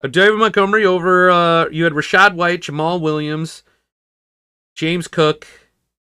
uh, 0.04 0.08
David 0.08 0.38
Montgomery 0.38 0.84
over. 0.84 1.30
Uh, 1.30 1.68
you 1.70 1.84
had 1.84 1.92
Rachaad 1.94 2.34
White, 2.34 2.60
Jamaal 2.60 3.00
Williams, 3.00 3.62
James 4.74 5.08
Cook, 5.08 5.46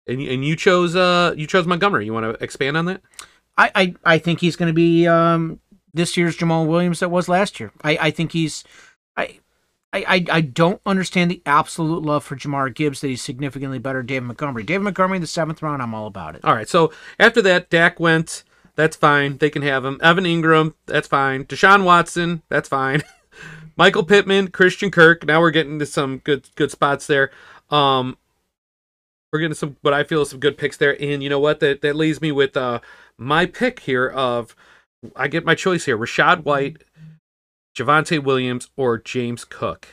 and 0.06 0.20
and 0.20 0.44
you 0.44 0.56
chose 0.56 0.96
uh 0.96 1.34
you 1.36 1.46
chose 1.46 1.66
Montgomery. 1.66 2.04
You 2.04 2.12
want 2.12 2.24
to 2.38 2.42
expand 2.44 2.76
on 2.76 2.86
that? 2.86 3.02
I 3.56 3.70
I, 3.74 3.94
I 4.04 4.18
think 4.18 4.40
he's 4.40 4.56
going 4.56 4.68
to 4.68 4.74
be 4.74 5.06
um 5.06 5.60
this 5.94 6.16
year's 6.16 6.36
Jamaal 6.36 6.66
Williams 6.66 7.00
that 7.00 7.10
was 7.10 7.28
last 7.28 7.60
year. 7.60 7.72
I 7.82 7.98
I 8.00 8.10
think 8.10 8.32
he's 8.32 8.64
I 9.16 9.40
I, 9.92 10.04
I, 10.08 10.24
I 10.30 10.40
don't 10.40 10.80
understand 10.86 11.30
the 11.30 11.42
absolute 11.44 12.02
love 12.02 12.24
for 12.24 12.36
Jahmyr 12.36 12.74
Gibbs 12.74 13.00
that 13.00 13.08
he's 13.08 13.22
significantly 13.22 13.78
better 13.78 14.02
David 14.02 14.26
Montgomery. 14.26 14.62
David 14.62 14.84
Montgomery 14.84 15.16
in 15.16 15.22
the 15.22 15.26
seventh 15.26 15.62
round, 15.62 15.82
I'm 15.82 15.94
all 15.94 16.06
about 16.06 16.34
it. 16.34 16.44
All 16.44 16.54
right. 16.54 16.68
So 16.68 16.92
after 17.18 17.42
that, 17.42 17.68
Dak 17.70 18.00
went. 18.00 18.44
That's 18.74 18.96
fine. 18.96 19.36
They 19.36 19.50
can 19.50 19.62
have 19.62 19.84
him. 19.84 20.00
Evan 20.02 20.24
Engram, 20.24 20.74
that's 20.86 21.08
fine. 21.08 21.44
Deshaun 21.44 21.84
Watson, 21.84 22.42
that's 22.48 22.68
fine. 22.68 23.02
Michael 23.76 24.04
Pittman, 24.04 24.48
Christian 24.48 24.90
Kirk. 24.90 25.26
Now 25.26 25.40
we're 25.40 25.50
getting 25.50 25.78
to 25.78 25.86
some 25.86 26.18
good 26.18 26.48
good 26.56 26.70
spots 26.70 27.06
there. 27.06 27.30
Um, 27.70 28.16
we're 29.30 29.40
getting 29.40 29.54
some 29.54 29.76
what 29.82 29.94
I 29.94 30.04
feel 30.04 30.24
some 30.24 30.40
good 30.40 30.56
picks 30.56 30.76
there. 30.78 31.00
And 31.02 31.22
you 31.22 31.28
know 31.28 31.38
what? 31.38 31.60
That 31.60 31.82
that 31.82 31.96
leaves 31.96 32.20
me 32.20 32.32
with 32.32 32.56
uh 32.56 32.80
my 33.18 33.46
pick 33.46 33.80
here 33.80 34.08
of 34.08 34.56
I 35.16 35.28
get 35.28 35.44
my 35.44 35.54
choice 35.54 35.84
here: 35.84 35.98
Rachaad 35.98 36.44
White 36.44 36.82
Javonte 37.76 38.22
Williams 38.22 38.68
or 38.76 38.98
James 38.98 39.44
Cook. 39.44 39.86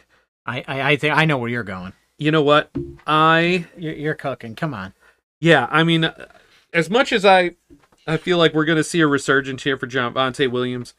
I, 0.45 0.63
I, 0.67 0.81
I 0.91 0.95
think 0.95 1.15
I 1.15 1.25
know 1.25 1.37
where 1.37 1.49
you're 1.49 1.63
going. 1.63 1.93
you 2.17 2.31
know 2.31 2.41
what? 2.41 2.71
I 3.07 3.65
You're, 3.77 3.93
you're 3.93 4.15
cooking. 4.15 4.55
Come 4.55 4.73
on. 4.73 4.93
yeah, 5.39 5.67
I 5.69 5.83
mean, 5.83 6.11
as 6.73 6.89
much 6.89 7.11
as 7.11 7.25
I 7.25 7.51
I 8.07 8.17
feel 8.17 8.37
like 8.37 8.53
we're 8.53 8.65
gonna 8.65 8.83
see 8.83 9.01
a 9.01 9.07
resurgence 9.07 9.63
here 9.63 9.77
for 9.77 9.87
Javonte 9.87 10.51
Williams, 10.51 10.93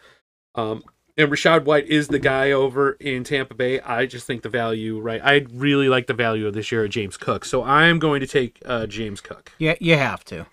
um, 0.54 0.82
and 1.16 1.30
Rachaad 1.30 1.64
White 1.64 1.86
is 1.88 2.08
the 2.08 2.18
guy 2.20 2.52
over 2.52 2.92
in 2.92 3.24
Tampa 3.24 3.54
Bay. 3.54 3.80
I 3.80 4.06
just 4.06 4.26
think 4.26 4.42
the 4.42 4.48
value, 4.48 4.98
right? 5.00 5.20
I 5.22 5.44
really 5.52 5.88
like 5.88 6.06
the 6.06 6.14
value 6.14 6.46
of 6.46 6.54
this 6.54 6.70
year 6.72 6.84
of 6.84 6.90
James 6.90 7.16
Cook, 7.16 7.44
so 7.44 7.62
I'm 7.62 7.98
going 7.98 8.20
to 8.20 8.26
take 8.26 8.62
uh, 8.64 8.86
James 8.86 9.20
Cook. 9.20 9.52
Yeah, 9.58 9.74
you 9.80 9.96
have 9.96 10.24
to. 10.26 10.46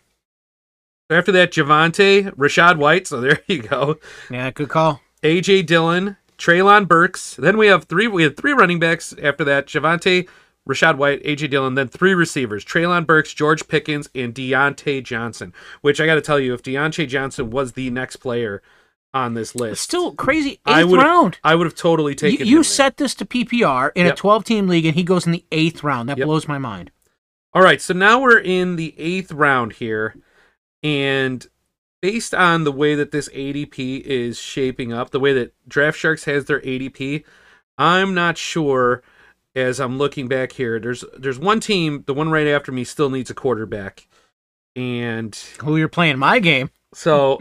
After 1.09 1.31
that, 1.31 1.51
Javonte, 1.53 2.35
Rachaad 2.35 2.77
White. 2.77 3.07
So 3.07 3.21
there 3.21 3.39
you 3.47 3.61
go. 3.61 3.97
Yeah, 4.29 4.51
good 4.51 4.67
call. 4.69 4.99
AJ 5.23 5.65
Dillon, 5.65 6.17
Treylon 6.37 6.87
Burks. 6.87 7.35
Then 7.35 7.57
we 7.57 7.67
have 7.67 7.85
three. 7.85 8.07
We 8.07 8.23
have 8.23 8.37
three 8.37 8.53
running 8.53 8.79
backs 8.79 9.13
after 9.21 9.43
that: 9.45 9.67
Javonte, 9.67 10.27
Rachaad 10.69 10.97
White, 10.97 11.23
AJ 11.23 11.49
Dillon. 11.49 11.75
Then 11.75 11.87
three 11.87 12.13
receivers: 12.13 12.63
Treylon 12.63 13.05
Burks, 13.07 13.33
George 13.33 13.67
Pickens, 13.67 14.09
and 14.13 14.33
Diontae 14.33 15.03
Johnson. 15.03 15.53
Which 15.81 15.99
I 15.99 16.05
got 16.05 16.15
to 16.15 16.21
tell 16.21 16.39
you, 16.39 16.53
if 16.53 16.61
Diontae 16.63 17.07
Johnson 17.07 17.49
was 17.49 17.73
the 17.73 17.89
next 17.89 18.17
player 18.17 18.61
on 19.13 19.33
this 19.33 19.55
list, 19.55 19.81
Still 19.81 20.13
crazy. 20.13 20.59
I 20.65 20.81
Eighth 20.81 20.89
would 20.89 20.99
round. 21.01 21.39
I 21.43 21.55
would 21.55 21.65
have 21.65 21.75
totally 21.75 22.13
taken. 22.13 22.45
you 22.45 22.57
him 22.57 22.61
there. 22.61 22.63
set 22.63 22.97
this 22.97 23.15
to 23.15 23.25
PPR 23.25 23.91
in 23.95 24.05
Yep. 24.05 24.13
a 24.13 24.17
12 24.17 24.43
team 24.43 24.67
league, 24.67 24.85
and 24.85 24.95
he 24.95 25.03
goes 25.03 25.25
in 25.25 25.31
the 25.31 25.45
eighth 25.51 25.83
round. 25.83 26.07
That 26.09 26.17
Yep. 26.19 26.25
blows 26.25 26.47
my 26.47 26.57
mind. 26.59 26.91
All 27.53 27.63
right, 27.63 27.81
so 27.81 27.93
now 27.95 28.19
we're 28.19 28.37
in 28.37 28.75
the 28.75 28.93
eighth 28.99 29.31
round 29.31 29.73
here, 29.73 30.15
and 30.83 31.47
based 32.01 32.33
on 32.33 32.63
the 32.63 32.71
way 32.71 32.95
that 32.95 33.11
this 33.11 33.29
ADP 33.29 34.01
is 34.01 34.39
shaping 34.39 34.93
up, 34.93 35.09
the 35.11 35.19
way 35.19 35.33
that 35.33 35.53
Draft 35.67 35.97
Sharks 35.97 36.25
has 36.25 36.45
their 36.45 36.61
ADP, 36.61 37.23
I'm 37.77 38.13
not 38.13 38.37
sure. 38.37 39.03
As 39.55 39.79
I'm 39.79 39.97
looking 39.97 40.27
back 40.27 40.51
here, 40.51 40.79
there's 40.79 41.03
there's 41.17 41.39
one 41.39 41.59
team, 41.59 42.03
the 42.05 42.13
one 42.13 42.29
right 42.29 42.45
after 42.45 42.71
me, 42.71 42.83
still 42.83 43.09
needs 43.09 43.31
a 43.31 43.33
quarterback, 43.33 44.07
and 44.75 45.33
Who 45.63 45.77
you're 45.77 45.87
playing 45.87 46.19
my 46.19 46.37
game? 46.37 46.69
so 46.93 47.39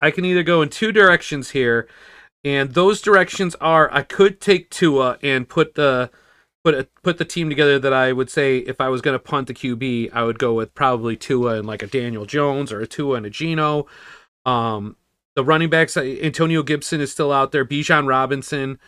I 0.00 0.12
can 0.12 0.24
either 0.24 0.44
go 0.44 0.62
in 0.62 0.68
two 0.68 0.92
directions 0.92 1.50
here, 1.50 1.88
and 2.44 2.74
those 2.74 3.00
directions 3.00 3.56
are 3.56 3.92
I 3.92 4.02
could 4.02 4.40
take 4.40 4.70
Tua 4.70 5.18
and 5.22 5.48
put 5.48 5.74
the 5.74 6.10
put 6.64 6.74
a, 6.74 6.88
put 7.02 7.18
the 7.18 7.24
team 7.24 7.48
together 7.50 7.78
that 7.78 7.92
I 7.92 8.12
would 8.12 8.30
say 8.30 8.58
if 8.58 8.80
I 8.80 8.88
was 8.88 9.02
going 9.02 9.14
to 9.14 9.18
punt 9.18 9.46
the 9.48 9.54
QB, 9.54 10.10
I 10.12 10.24
would 10.24 10.38
go 10.38 10.54
with 10.54 10.74
probably 10.74 11.14
Tua 11.16 11.58
and 11.58 11.66
like 11.66 11.82
a 11.82 11.86
Daniel 11.86 12.24
Jones 12.24 12.72
or 12.72 12.80
a 12.80 12.86
Tua 12.86 13.16
and 13.18 13.26
a 13.26 13.30
Geno. 13.30 13.86
Um, 14.46 14.96
the 15.36 15.44
running 15.44 15.68
backs, 15.68 15.96
uh, 15.96 16.00
Antonio 16.00 16.62
Gibson 16.62 17.00
is 17.00 17.12
still 17.12 17.30
out 17.32 17.52
there, 17.52 17.64
Bijan 17.64 18.06
Robinson, 18.08 18.78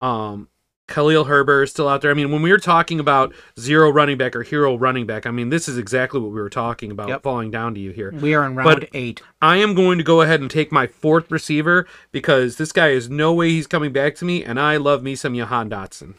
um, 0.00 0.48
Khalil 0.86 1.24
Herbert 1.24 1.64
is 1.64 1.70
still 1.70 1.86
out 1.86 2.00
there. 2.00 2.10
I 2.10 2.14
mean, 2.14 2.32
when 2.32 2.40
we 2.40 2.50
were 2.50 2.56
talking 2.58 2.98
about 2.98 3.34
zero 3.60 3.90
running 3.90 4.16
back 4.16 4.34
or 4.34 4.42
hero 4.42 4.74
running 4.78 5.04
back, 5.06 5.26
I 5.26 5.30
mean, 5.30 5.50
this 5.50 5.68
is 5.68 5.76
exactly 5.76 6.18
what 6.18 6.30
we 6.30 6.40
were 6.40 6.48
talking 6.48 6.90
about 6.90 7.08
Yep. 7.10 7.22
falling 7.24 7.50
down 7.50 7.74
to 7.74 7.80
you 7.80 7.90
here. 7.90 8.10
We 8.10 8.32
are 8.32 8.46
in 8.46 8.54
round 8.54 8.80
But- 8.80 8.88
eight. 8.94 9.20
I 9.42 9.56
am 9.58 9.74
going 9.74 9.98
to 9.98 10.04
go 10.04 10.22
ahead 10.22 10.40
and 10.40 10.50
take 10.50 10.72
my 10.72 10.86
fourth 10.86 11.30
receiver 11.30 11.86
because 12.10 12.56
this 12.56 12.72
guy 12.72 12.88
is 12.88 13.10
no 13.10 13.34
way 13.34 13.50
he's 13.50 13.66
coming 13.66 13.92
back 13.92 14.14
to 14.16 14.24
me, 14.24 14.42
and 14.42 14.58
I 14.58 14.78
love 14.78 15.02
me 15.02 15.14
some 15.14 15.34
Jahan 15.34 15.68
Dotson. 15.68 16.14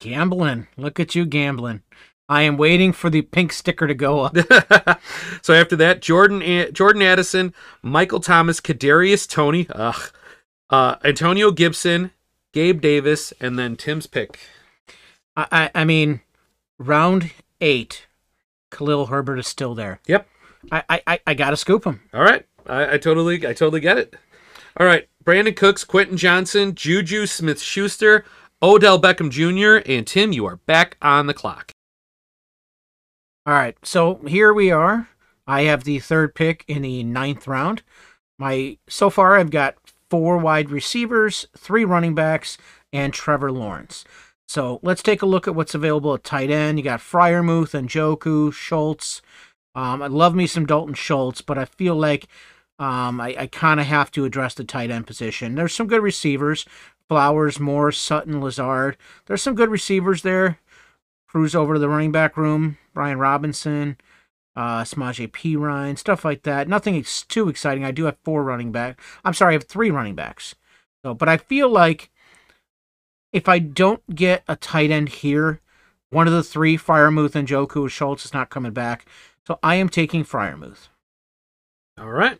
Gambling. 0.00 0.68
Look 0.76 1.00
at 1.00 1.14
you 1.14 1.26
gambling. 1.26 1.82
I 2.28 2.42
am 2.42 2.58
waiting 2.58 2.92
for 2.92 3.08
the 3.08 3.22
pink 3.22 3.52
sticker 3.52 3.86
to 3.86 3.94
go 3.94 4.20
up. 4.20 4.36
so 5.42 5.54
after 5.54 5.76
that, 5.76 6.02
Jordan 6.02 6.42
A- 6.42 6.70
Jordan 6.70 7.02
Addison, 7.02 7.54
Michael 7.82 8.20
Thomas, 8.20 8.60
Kadarius 8.60 9.28
Toney, 9.28 9.66
ugh, 9.70 10.12
uh, 10.68 10.96
Antonio 11.02 11.50
Gibson, 11.50 12.10
Gabe 12.52 12.80
Davis, 12.80 13.32
and 13.40 13.58
then 13.58 13.76
Tim's 13.76 14.06
pick. 14.06 14.38
I, 15.36 15.46
I, 15.50 15.70
I 15.74 15.84
mean, 15.84 16.20
round 16.78 17.30
eight, 17.60 18.06
Khalil 18.70 19.06
Herbert 19.06 19.38
is 19.38 19.46
still 19.46 19.74
there. 19.74 20.00
Yep. 20.06 20.28
I, 20.70 20.82
I, 20.88 21.02
I, 21.06 21.20
I 21.28 21.34
gotta 21.34 21.56
scoop 21.56 21.84
him. 21.84 22.00
All 22.12 22.22
right, 22.22 22.44
I, 22.66 22.94
I 22.94 22.98
totally 22.98 23.36
I 23.46 23.54
totally 23.54 23.80
get 23.80 23.96
it. 23.96 24.14
All 24.76 24.86
right, 24.86 25.08
Brandin 25.24 25.56
Cooks, 25.56 25.82
Quentin 25.84 26.16
Johnston, 26.16 26.74
Juju 26.74 27.26
Smith 27.26 27.60
Schuster, 27.60 28.24
Odell 28.60 29.00
Beckham 29.00 29.30
Jr., 29.30 29.88
and 29.88 30.04
Tim, 30.04 30.32
you 30.32 30.44
are 30.46 30.56
back 30.56 30.96
on 31.00 31.28
the 31.28 31.34
clock. 31.34 31.70
All 33.46 33.54
right, 33.54 33.76
so 33.84 34.16
here 34.26 34.52
we 34.52 34.70
are. 34.70 35.08
I 35.46 35.62
have 35.62 35.84
the 35.84 36.00
third 36.00 36.34
pick 36.34 36.64
in 36.66 36.82
the 36.82 37.04
ninth 37.04 37.46
round. 37.46 37.82
My 38.38 38.78
so 38.88 39.10
far, 39.10 39.36
I've 39.36 39.50
got 39.50 39.76
four 40.10 40.38
wide 40.38 40.70
receivers, 40.70 41.46
three 41.56 41.84
running 41.84 42.14
backs, 42.14 42.58
and 42.92 43.14
Trevor 43.14 43.52
Lawrence. 43.52 44.04
So 44.48 44.80
let's 44.82 45.02
take 45.02 45.22
a 45.22 45.26
look 45.26 45.46
at 45.46 45.54
what's 45.54 45.74
available 45.74 46.12
at 46.14 46.24
tight 46.24 46.50
end. 46.50 46.78
You 46.78 46.84
got 46.84 47.00
Freiermuth 47.00 47.74
and 47.74 47.88
Njoku, 47.88 48.52
Schultz. 48.52 49.22
Um, 49.74 50.02
I 50.02 50.08
love 50.08 50.34
me 50.34 50.46
some 50.46 50.66
Dalton 50.66 50.94
Schultz, 50.94 51.40
but 51.40 51.58
I 51.58 51.64
feel 51.64 51.94
like 51.94 52.26
um, 52.78 53.20
I, 53.20 53.36
I 53.38 53.46
kind 53.46 53.78
of 53.78 53.86
have 53.86 54.10
to 54.12 54.24
address 54.24 54.54
the 54.54 54.64
tight 54.64 54.90
end 54.90 55.06
position. 55.06 55.54
There's 55.54 55.74
some 55.74 55.86
good 55.86 56.02
receivers: 56.02 56.66
Flowers, 57.08 57.58
Moore, 57.58 57.92
Sutton, 57.92 58.40
Lazard. 58.40 58.96
There's 59.26 59.42
some 59.42 59.54
good 59.54 59.70
receivers 59.70 60.22
there. 60.22 60.58
Cruise 61.26 61.54
over 61.54 61.74
to 61.74 61.80
the 61.80 61.88
running 61.88 62.12
back 62.12 62.36
room. 62.36 62.78
Brian 62.94 63.18
Robinson, 63.18 63.96
uh, 64.56 64.82
Perine, 64.82 65.96
stuff 65.96 66.24
like 66.24 66.42
that. 66.42 66.68
Nothing 66.68 66.96
ex- 66.96 67.22
too 67.22 67.48
exciting. 67.48 67.84
I 67.84 67.90
do 67.90 68.04
have 68.04 68.16
four 68.24 68.42
running 68.42 68.72
back. 68.72 69.00
I'm 69.24 69.34
sorry, 69.34 69.52
I 69.52 69.58
have 69.58 69.64
three 69.64 69.90
running 69.90 70.14
backs. 70.14 70.54
So, 71.04 71.14
but 71.14 71.28
I 71.28 71.36
feel 71.36 71.68
like 71.68 72.10
if 73.32 73.48
I 73.48 73.58
don't 73.58 74.14
get 74.14 74.42
a 74.48 74.56
tight 74.56 74.90
end 74.90 75.10
here, 75.10 75.60
one 76.10 76.26
of 76.26 76.32
the 76.32 76.42
three, 76.42 76.76
Freiermuth 76.76 77.34
and 77.34 77.46
Njoku 77.46 77.88
Schultz, 77.88 78.24
is 78.24 78.34
not 78.34 78.50
coming 78.50 78.72
back. 78.72 79.06
So 79.46 79.58
I 79.62 79.76
am 79.76 79.88
taking 79.88 80.24
Freiermuth. 80.24 80.88
All 81.98 82.10
right. 82.10 82.38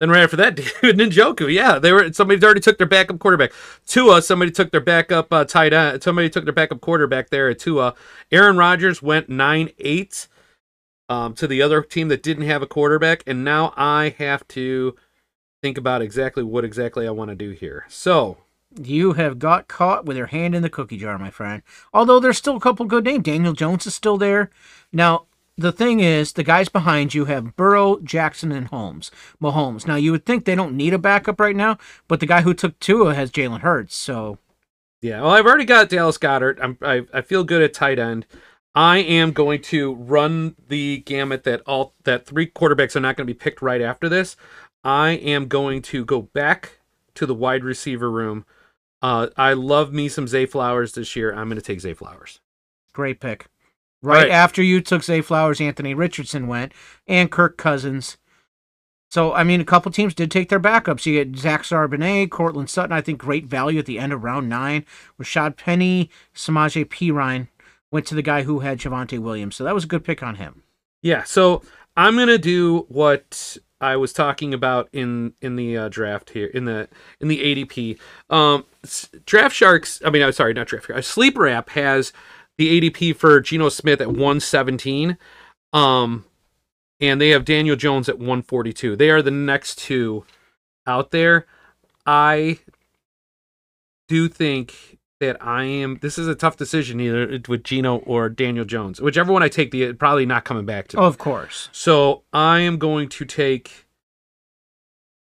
Then 0.00 0.10
right 0.10 0.22
after 0.22 0.36
that, 0.36 0.54
David 0.82 0.98
Njoku. 0.98 1.52
Yeah, 1.52 1.78
they 1.78 1.92
were 1.92 2.12
somebody 2.12 2.42
already 2.44 2.60
took 2.60 2.78
their 2.78 2.86
backup 2.86 3.18
quarterback. 3.18 3.52
Tua, 3.86 4.22
somebody 4.22 4.50
took 4.50 4.70
their 4.70 4.80
backup 4.80 5.32
uh, 5.32 5.44
tight 5.44 5.72
end. 5.72 6.02
Somebody 6.02 6.30
took 6.30 6.44
their 6.44 6.52
backup 6.52 6.80
quarterback 6.80 7.30
there 7.30 7.48
at 7.48 7.58
Tua. 7.58 7.94
Aaron 8.30 8.56
Rodgers 8.56 9.02
went 9.02 9.28
nine 9.28 9.70
eight 9.78 10.28
um, 11.08 11.34
to 11.34 11.46
the 11.46 11.62
other 11.62 11.82
team 11.82 12.08
that 12.08 12.22
didn't 12.22 12.44
have 12.44 12.62
a 12.62 12.66
quarterback, 12.66 13.22
and 13.26 13.44
now 13.44 13.72
I 13.76 14.14
have 14.18 14.46
to 14.48 14.94
think 15.62 15.76
about 15.78 16.02
exactly 16.02 16.42
what 16.42 16.64
exactly 16.64 17.06
I 17.06 17.10
want 17.10 17.30
to 17.30 17.34
do 17.34 17.50
here. 17.50 17.84
So 17.88 18.38
You 18.80 19.14
have 19.14 19.38
got 19.38 19.66
caught 19.66 20.04
with 20.04 20.16
your 20.16 20.26
hand 20.26 20.54
in 20.54 20.62
the 20.62 20.70
cookie 20.70 20.98
jar, 20.98 21.18
my 21.18 21.30
friend. 21.30 21.62
Although 21.92 22.20
there's 22.20 22.38
still 22.38 22.56
a 22.56 22.60
couple 22.60 22.86
good 22.86 23.04
names. 23.04 23.24
Daniel 23.24 23.54
Jones 23.54 23.86
is 23.86 23.94
still 23.94 24.18
there. 24.18 24.50
Now, 24.92 25.24
the 25.58 25.72
thing 25.72 26.00
is, 26.00 26.32
the 26.32 26.44
guys 26.44 26.68
behind 26.68 27.14
you 27.14 27.26
have 27.26 27.56
Burrow, 27.56 27.98
Jackson, 28.00 28.52
and 28.52 28.68
Holmes. 28.68 29.10
Mahomes. 29.42 29.86
Now, 29.86 29.96
you 29.96 30.12
would 30.12 30.24
think 30.24 30.44
they 30.44 30.54
don't 30.54 30.76
need 30.76 30.94
a 30.94 30.98
backup 30.98 31.40
right 31.40 31.56
now, 31.56 31.76
but 32.06 32.20
the 32.20 32.26
guy 32.26 32.42
who 32.42 32.54
took 32.54 32.78
Tua 32.78 33.14
has 33.14 33.30
Jalen 33.30 33.60
Hurts. 33.60 33.96
So, 33.96 34.38
Yeah, 35.02 35.20
well, 35.20 35.32
I've 35.32 35.46
already 35.46 35.64
got 35.64 35.88
Dallas 35.88 36.18
Goedert. 36.18 36.58
I'm, 36.62 36.78
I 36.82 37.06
I 37.12 37.20
feel 37.22 37.44
good 37.44 37.62
at 37.62 37.74
tight 37.74 37.98
end. 37.98 38.24
I 38.74 38.98
am 38.98 39.32
going 39.32 39.60
to 39.62 39.94
run 39.94 40.54
the 40.68 40.98
gamut 40.98 41.42
that 41.44 41.62
all 41.66 41.94
that 42.04 42.26
three 42.26 42.46
quarterbacks 42.46 42.94
are 42.94 43.00
not 43.00 43.16
going 43.16 43.26
to 43.26 43.32
be 43.32 43.38
picked 43.38 43.60
right 43.60 43.80
after 43.80 44.08
this. 44.08 44.36
I 44.84 45.10
am 45.10 45.48
going 45.48 45.82
to 45.82 46.04
go 46.04 46.22
back 46.22 46.78
to 47.14 47.26
the 47.26 47.34
wide 47.34 47.64
receiver 47.64 48.10
room. 48.10 48.44
Uh, 49.02 49.28
I 49.36 49.52
love 49.54 49.92
me 49.92 50.08
some 50.08 50.28
Zay 50.28 50.46
Flowers 50.46 50.92
this 50.92 51.16
year. 51.16 51.32
I'm 51.32 51.48
going 51.48 51.56
to 51.56 51.62
take 51.62 51.80
Zay 51.80 51.94
Flowers. 51.94 52.40
great 52.92 53.20
pick. 53.20 53.46
Right, 54.00 54.22
right. 54.22 54.30
after 54.30 54.62
you 54.62 54.80
took 54.80 55.02
Zay 55.02 55.20
Flowers, 55.20 55.60
Anthony 55.60 55.92
Richardson 55.92 56.46
went, 56.46 56.72
and 57.06 57.30
Kirk 57.30 57.56
Cousins. 57.56 58.16
So, 59.10 59.32
I 59.32 59.42
mean, 59.42 59.60
a 59.60 59.64
couple 59.64 59.90
teams 59.90 60.14
did 60.14 60.30
take 60.30 60.50
their 60.50 60.60
backups. 60.60 61.06
You 61.06 61.24
get 61.24 61.38
Zach 61.38 61.62
Charbonnet, 61.62 62.30
Courtland 62.30 62.68
Sutton, 62.68 62.92
I 62.92 63.00
think 63.00 63.18
great 63.18 63.46
value 63.46 63.78
at 63.78 63.86
the 63.86 63.98
end 63.98 64.12
of 64.12 64.22
round 64.22 64.48
nine. 64.48 64.84
Rashaad 65.20 65.56
Penny, 65.56 66.10
Samaje 66.34 66.84
Perine 66.84 67.48
went 67.90 68.06
to 68.06 68.14
the 68.14 68.22
guy 68.22 68.42
who 68.42 68.60
had 68.60 68.78
Javonte 68.78 69.18
Williams. 69.18 69.56
So 69.56 69.64
that 69.64 69.74
was 69.74 69.84
a 69.84 69.88
good 69.88 70.04
pick 70.04 70.22
on 70.22 70.36
him. 70.36 70.62
Yeah, 71.02 71.24
so 71.24 71.62
I'm 71.96 72.16
going 72.16 72.28
to 72.28 72.38
do 72.38 72.86
what 72.88 73.56
I 73.80 73.96
was 73.96 74.12
talking 74.12 74.52
about 74.52 74.88
in 74.92 75.34
in 75.40 75.56
the 75.56 75.76
uh, 75.76 75.88
draft 75.88 76.30
here 76.30 76.48
in 76.48 76.64
the 76.64 76.88
in 77.20 77.28
the 77.28 77.38
ADP. 77.38 77.98
Um, 78.28 78.64
Draft 79.24 79.54
Sharks. 79.54 80.02
I 80.04 80.10
mean, 80.10 80.22
I'm 80.22 80.32
sorry, 80.32 80.52
not 80.52 80.66
Draft 80.66 80.86
Sharks. 80.86 81.06
Sleeper 81.06 81.46
app 81.46 81.70
has 81.70 82.12
the 82.58 82.80
ADP 82.90 83.16
for 83.16 83.40
Geno 83.40 83.68
Smith 83.68 84.00
at 84.00 84.08
117. 84.08 85.16
Um, 85.72 86.24
and 87.00 87.20
they 87.20 87.30
have 87.30 87.44
Daniel 87.44 87.76
Jones 87.76 88.08
at 88.08 88.18
142. 88.18 88.96
They 88.96 89.10
are 89.10 89.22
the 89.22 89.30
next 89.30 89.78
two 89.78 90.24
out 90.86 91.10
there. 91.12 91.46
I 92.04 92.58
do 94.08 94.28
think 94.28 94.98
that 95.20 95.42
I 95.42 95.64
am. 95.64 95.98
This 96.00 96.18
is 96.18 96.26
a 96.28 96.34
tough 96.34 96.56
decision 96.56 97.00
either 97.00 97.40
with 97.48 97.62
Geno 97.64 97.98
or 97.98 98.28
Daniel 98.28 98.64
Jones. 98.64 99.00
Whichever 99.00 99.32
one 99.32 99.42
I 99.42 99.48
take, 99.48 99.70
the 99.70 99.92
probably 99.92 100.26
not 100.26 100.44
coming 100.44 100.64
back 100.64 100.88
to. 100.88 101.00
Of 101.00 101.18
course. 101.18 101.68
So 101.72 102.22
I 102.32 102.60
am 102.60 102.78
going 102.78 103.08
to 103.10 103.24
take 103.24 103.86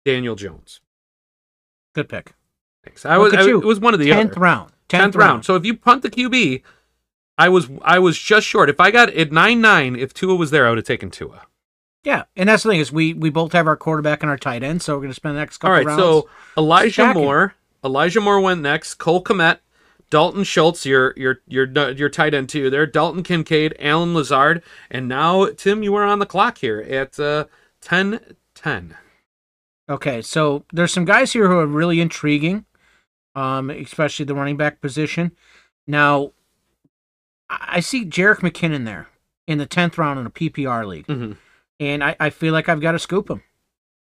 Daniel 0.04 0.36
Jones. 0.36 0.80
Good 1.94 2.08
pick. 2.08 2.34
Thanks. 2.84 3.04
I 3.04 3.16
Look 3.16 3.32
was. 3.32 3.46
I, 3.46 3.50
it 3.50 3.64
was 3.64 3.80
one 3.80 3.92
of 3.94 4.00
the 4.00 4.10
Tenth 4.10 4.32
other. 4.32 4.40
round. 4.40 4.72
Tenth 4.88 5.16
round. 5.16 5.44
So 5.44 5.56
if 5.56 5.64
you 5.64 5.76
punt 5.76 6.02
the 6.02 6.10
QB, 6.10 6.62
I 7.40 7.48
was 7.48 7.70
I 7.80 7.98
was 7.98 8.18
just 8.18 8.46
short. 8.46 8.68
If 8.68 8.80
I 8.80 8.90
got 8.90 9.08
at 9.14 9.32
nine 9.32 9.62
nine, 9.62 9.96
if 9.96 10.12
Tua 10.12 10.34
was 10.34 10.50
there, 10.50 10.66
I 10.66 10.68
would 10.68 10.76
have 10.76 10.86
taken 10.86 11.10
Tua. 11.10 11.46
Yeah, 12.04 12.24
and 12.36 12.50
that's 12.50 12.64
the 12.64 12.68
thing 12.68 12.80
is 12.80 12.92
we 12.92 13.14
we 13.14 13.30
both 13.30 13.52
have 13.52 13.66
our 13.66 13.78
quarterback 13.78 14.22
and 14.22 14.28
our 14.28 14.36
tight 14.36 14.62
end, 14.62 14.82
so 14.82 14.94
we're 14.94 15.00
going 15.00 15.10
to 15.10 15.14
spend 15.14 15.36
the 15.36 15.40
next 15.40 15.56
couple 15.56 15.72
All 15.72 15.78
right, 15.78 15.86
rounds. 15.86 16.02
so 16.02 16.28
Elijah. 16.58 17.14
Moore, 17.14 17.54
Elijah 17.82 18.20
Moore 18.20 18.40
went 18.40 18.60
next. 18.60 18.96
Cole 18.96 19.24
Kmet, 19.24 19.60
Dalton 20.10 20.44
Schultz, 20.44 20.84
your 20.84 21.14
your 21.16 21.40
your 21.46 21.66
your 21.92 22.10
tight 22.10 22.34
end 22.34 22.50
too. 22.50 22.68
There, 22.68 22.84
Dalton 22.84 23.22
Kincaid, 23.22 23.74
Allen 23.78 24.12
Lazard, 24.12 24.62
and 24.90 25.08
now 25.08 25.46
Tim, 25.46 25.82
you 25.82 25.94
are 25.94 26.04
on 26.04 26.18
the 26.18 26.26
clock 26.26 26.58
here 26.58 26.80
at 26.80 27.18
uh, 27.18 27.46
10-10. 27.82 28.96
Okay, 29.88 30.20
so 30.20 30.66
there's 30.74 30.92
some 30.92 31.06
guys 31.06 31.32
here 31.32 31.48
who 31.48 31.58
are 31.58 31.66
really 31.66 32.02
intriguing, 32.02 32.66
um, 33.34 33.70
especially 33.70 34.26
the 34.26 34.34
running 34.34 34.58
back 34.58 34.82
position. 34.82 35.32
Now, 35.86 36.32
I 37.50 37.80
see 37.80 38.04
Jerick 38.04 38.38
McKinnon 38.40 38.84
there 38.84 39.08
in 39.46 39.58
the 39.58 39.66
tenth 39.66 39.98
round 39.98 40.20
in 40.20 40.26
a 40.26 40.30
PPR 40.30 40.86
league, 40.86 41.06
Mhm. 41.06 41.36
and 41.80 42.04
I, 42.04 42.16
I 42.20 42.30
feel 42.30 42.52
like 42.52 42.68
I've 42.68 42.80
got 42.80 42.92
to 42.92 42.98
scoop 42.98 43.28
him. 43.28 43.42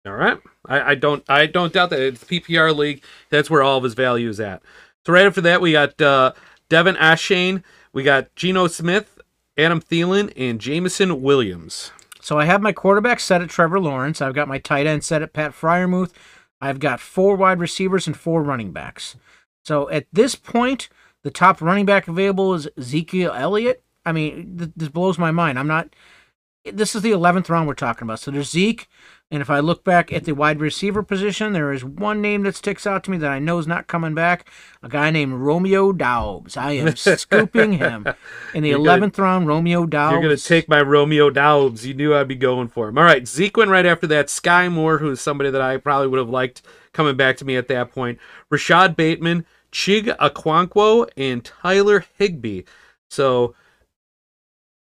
All 0.05 0.13
right, 0.13 0.39
I, 0.65 0.91
I 0.91 0.95
don't 0.95 1.23
I 1.29 1.45
don't 1.45 1.73
doubt 1.73 1.89
that 1.91 1.99
it's 1.99 2.23
PPR 2.23 2.75
league. 2.75 3.03
That's 3.29 3.49
where 3.49 3.61
all 3.61 3.77
of 3.77 3.83
his 3.83 3.93
value 3.93 4.29
is 4.29 4.39
at. 4.39 4.61
So 5.05 5.13
right 5.13 5.25
after 5.25 5.41
that, 5.41 5.61
we 5.61 5.73
got 5.73 6.01
uh, 6.01 6.33
De'Von 6.69 6.97
Achane, 6.97 7.63
we 7.93 8.03
got 8.03 8.33
Geno 8.35 8.67
Smith, 8.67 9.19
Adam 9.57 9.81
Thielen, 9.81 10.31
and 10.37 10.59
Jameson 10.61 11.21
Williams. 11.21 11.91
So 12.21 12.37
I 12.39 12.45
have 12.45 12.61
my 12.61 12.73
quarterback 12.73 13.19
set 13.19 13.41
at 13.41 13.49
Trevor 13.49 13.79
Lawrence. 13.79 14.21
I've 14.21 14.33
got 14.33 14.47
my 14.47 14.57
tight 14.59 14.85
end 14.87 15.03
set 15.03 15.21
at 15.21 15.33
Pat 15.33 15.51
Freiermuth. 15.53 16.11
I've 16.59 16.79
got 16.79 16.99
four 16.99 17.35
wide 17.35 17.59
receivers 17.59 18.07
and 18.07 18.17
four 18.17 18.41
running 18.43 18.71
backs. 18.71 19.15
So 19.63 19.89
at 19.89 20.07
this 20.11 20.35
point, 20.35 20.89
the 21.23 21.31
top 21.31 21.61
running 21.61 21.85
back 21.85 22.07
available 22.07 22.53
is 22.53 22.67
Ezekiel 22.77 23.31
Elliott. 23.33 23.83
I 24.05 24.11
mean, 24.11 24.57
th- 24.57 24.71
this 24.75 24.89
blows 24.89 25.17
my 25.17 25.31
mind. 25.31 25.59
I'm 25.59 25.67
not. 25.67 25.89
This 26.65 26.95
is 26.95 27.01
the 27.01 27.11
11th 27.11 27.49
round 27.49 27.65
we're 27.67 27.73
talking 27.75 28.03
about. 28.05 28.19
So 28.19 28.29
there's 28.31 28.49
Zeke. 28.51 28.89
And 29.31 29.41
if 29.41 29.49
I 29.49 29.59
look 29.59 29.83
back 29.85 30.11
at 30.13 30.23
the 30.25 30.33
wide 30.33 30.59
receiver 30.61 31.01
position, 31.03 31.51
there 31.53 31.71
is 31.73 31.83
one 31.83 32.21
name 32.21 32.43
that 32.43 32.55
sticks 32.55 32.85
out 32.87 33.03
to 33.05 33.11
me 33.11 33.17
that 33.17 33.31
I 33.31 33.39
know 33.39 33.57
is 33.57 33.67
not 33.67 33.87
coming 33.87 34.13
back. 34.13 34.49
A 34.83 34.87
guy 34.89 35.11
named 35.11 35.33
Romeo 35.33 35.91
Doubs. 35.93 36.55
I 36.57 36.71
am 36.73 36.95
scooping 36.95 37.73
him 37.73 38.05
in 38.53 38.63
the 38.63 38.69
You're 38.69 38.83
gonna- 38.83 39.07
11th 39.07 39.17
round. 39.17 39.47
Romeo 39.47 39.85
Doubs. 39.85 40.11
You're 40.13 40.21
going 40.21 40.35
to 40.35 40.41
take 40.43 40.67
my 40.69 40.81
Romeo 40.81 41.29
Doubs. 41.29 41.85
You 41.85 41.93
knew 41.93 42.13
I'd 42.15 42.27
be 42.27 42.35
going 42.35 42.67
for 42.69 42.87
him. 42.89 42.97
All 42.97 43.03
right, 43.03 43.25
Zeke 43.27 43.55
went 43.57 43.71
right 43.71 43.85
after 43.85 44.07
that. 44.07 44.27
Skyy 44.27 44.71
Moore, 44.71 44.97
who's 44.97 45.19
somebody 45.21 45.49
that 45.51 45.61
I 45.61 45.75
probably 45.77 46.07
would 46.07 46.19
have 46.19 46.29
liked 46.29 46.61
coming 46.93 47.15
back 47.17 47.35
to 47.37 47.45
me 47.45 47.55
at 47.57 47.67
that 47.69 47.91
point. 47.91 48.19
Rashod 48.49 48.95
Bateman, 48.95 49.45
Chig 49.77 50.07
Okonkwo, 50.17 51.07
and 51.15 51.45
Tyler 51.45 52.03
Higbee. 52.17 52.63
So 53.11 53.53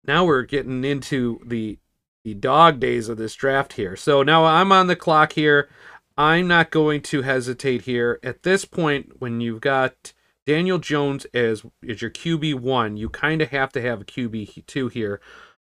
now 0.04 0.24
we're 0.24 0.44
getting 0.44 0.84
into 0.84 1.40
the 1.44 1.78
the 2.24 2.34
dog 2.34 2.78
days 2.78 3.08
of 3.08 3.16
this 3.18 3.34
draft 3.34 3.72
here. 3.72 3.96
So 3.96 4.22
now 4.22 4.44
I'm 4.44 4.70
on 4.70 4.86
the 4.86 4.94
clock 4.94 5.32
here. 5.32 5.68
I'm 6.16 6.46
not 6.46 6.70
going 6.70 7.00
to 7.02 7.22
hesitate 7.22 7.82
here. 7.82 8.20
At 8.22 8.44
this 8.44 8.64
point, 8.64 9.20
when 9.20 9.40
you've 9.40 9.60
got 9.60 10.12
Daniel 10.46 10.78
Jones 10.78 11.24
as 11.34 11.64
as 11.86 12.00
your 12.00 12.12
QB 12.12 12.60
one, 12.60 12.96
you 12.96 13.08
kind 13.08 13.42
of 13.42 13.48
have 13.48 13.72
to 13.72 13.82
have 13.82 14.02
a 14.02 14.04
QB 14.04 14.64
two 14.66 14.86
here. 14.86 15.20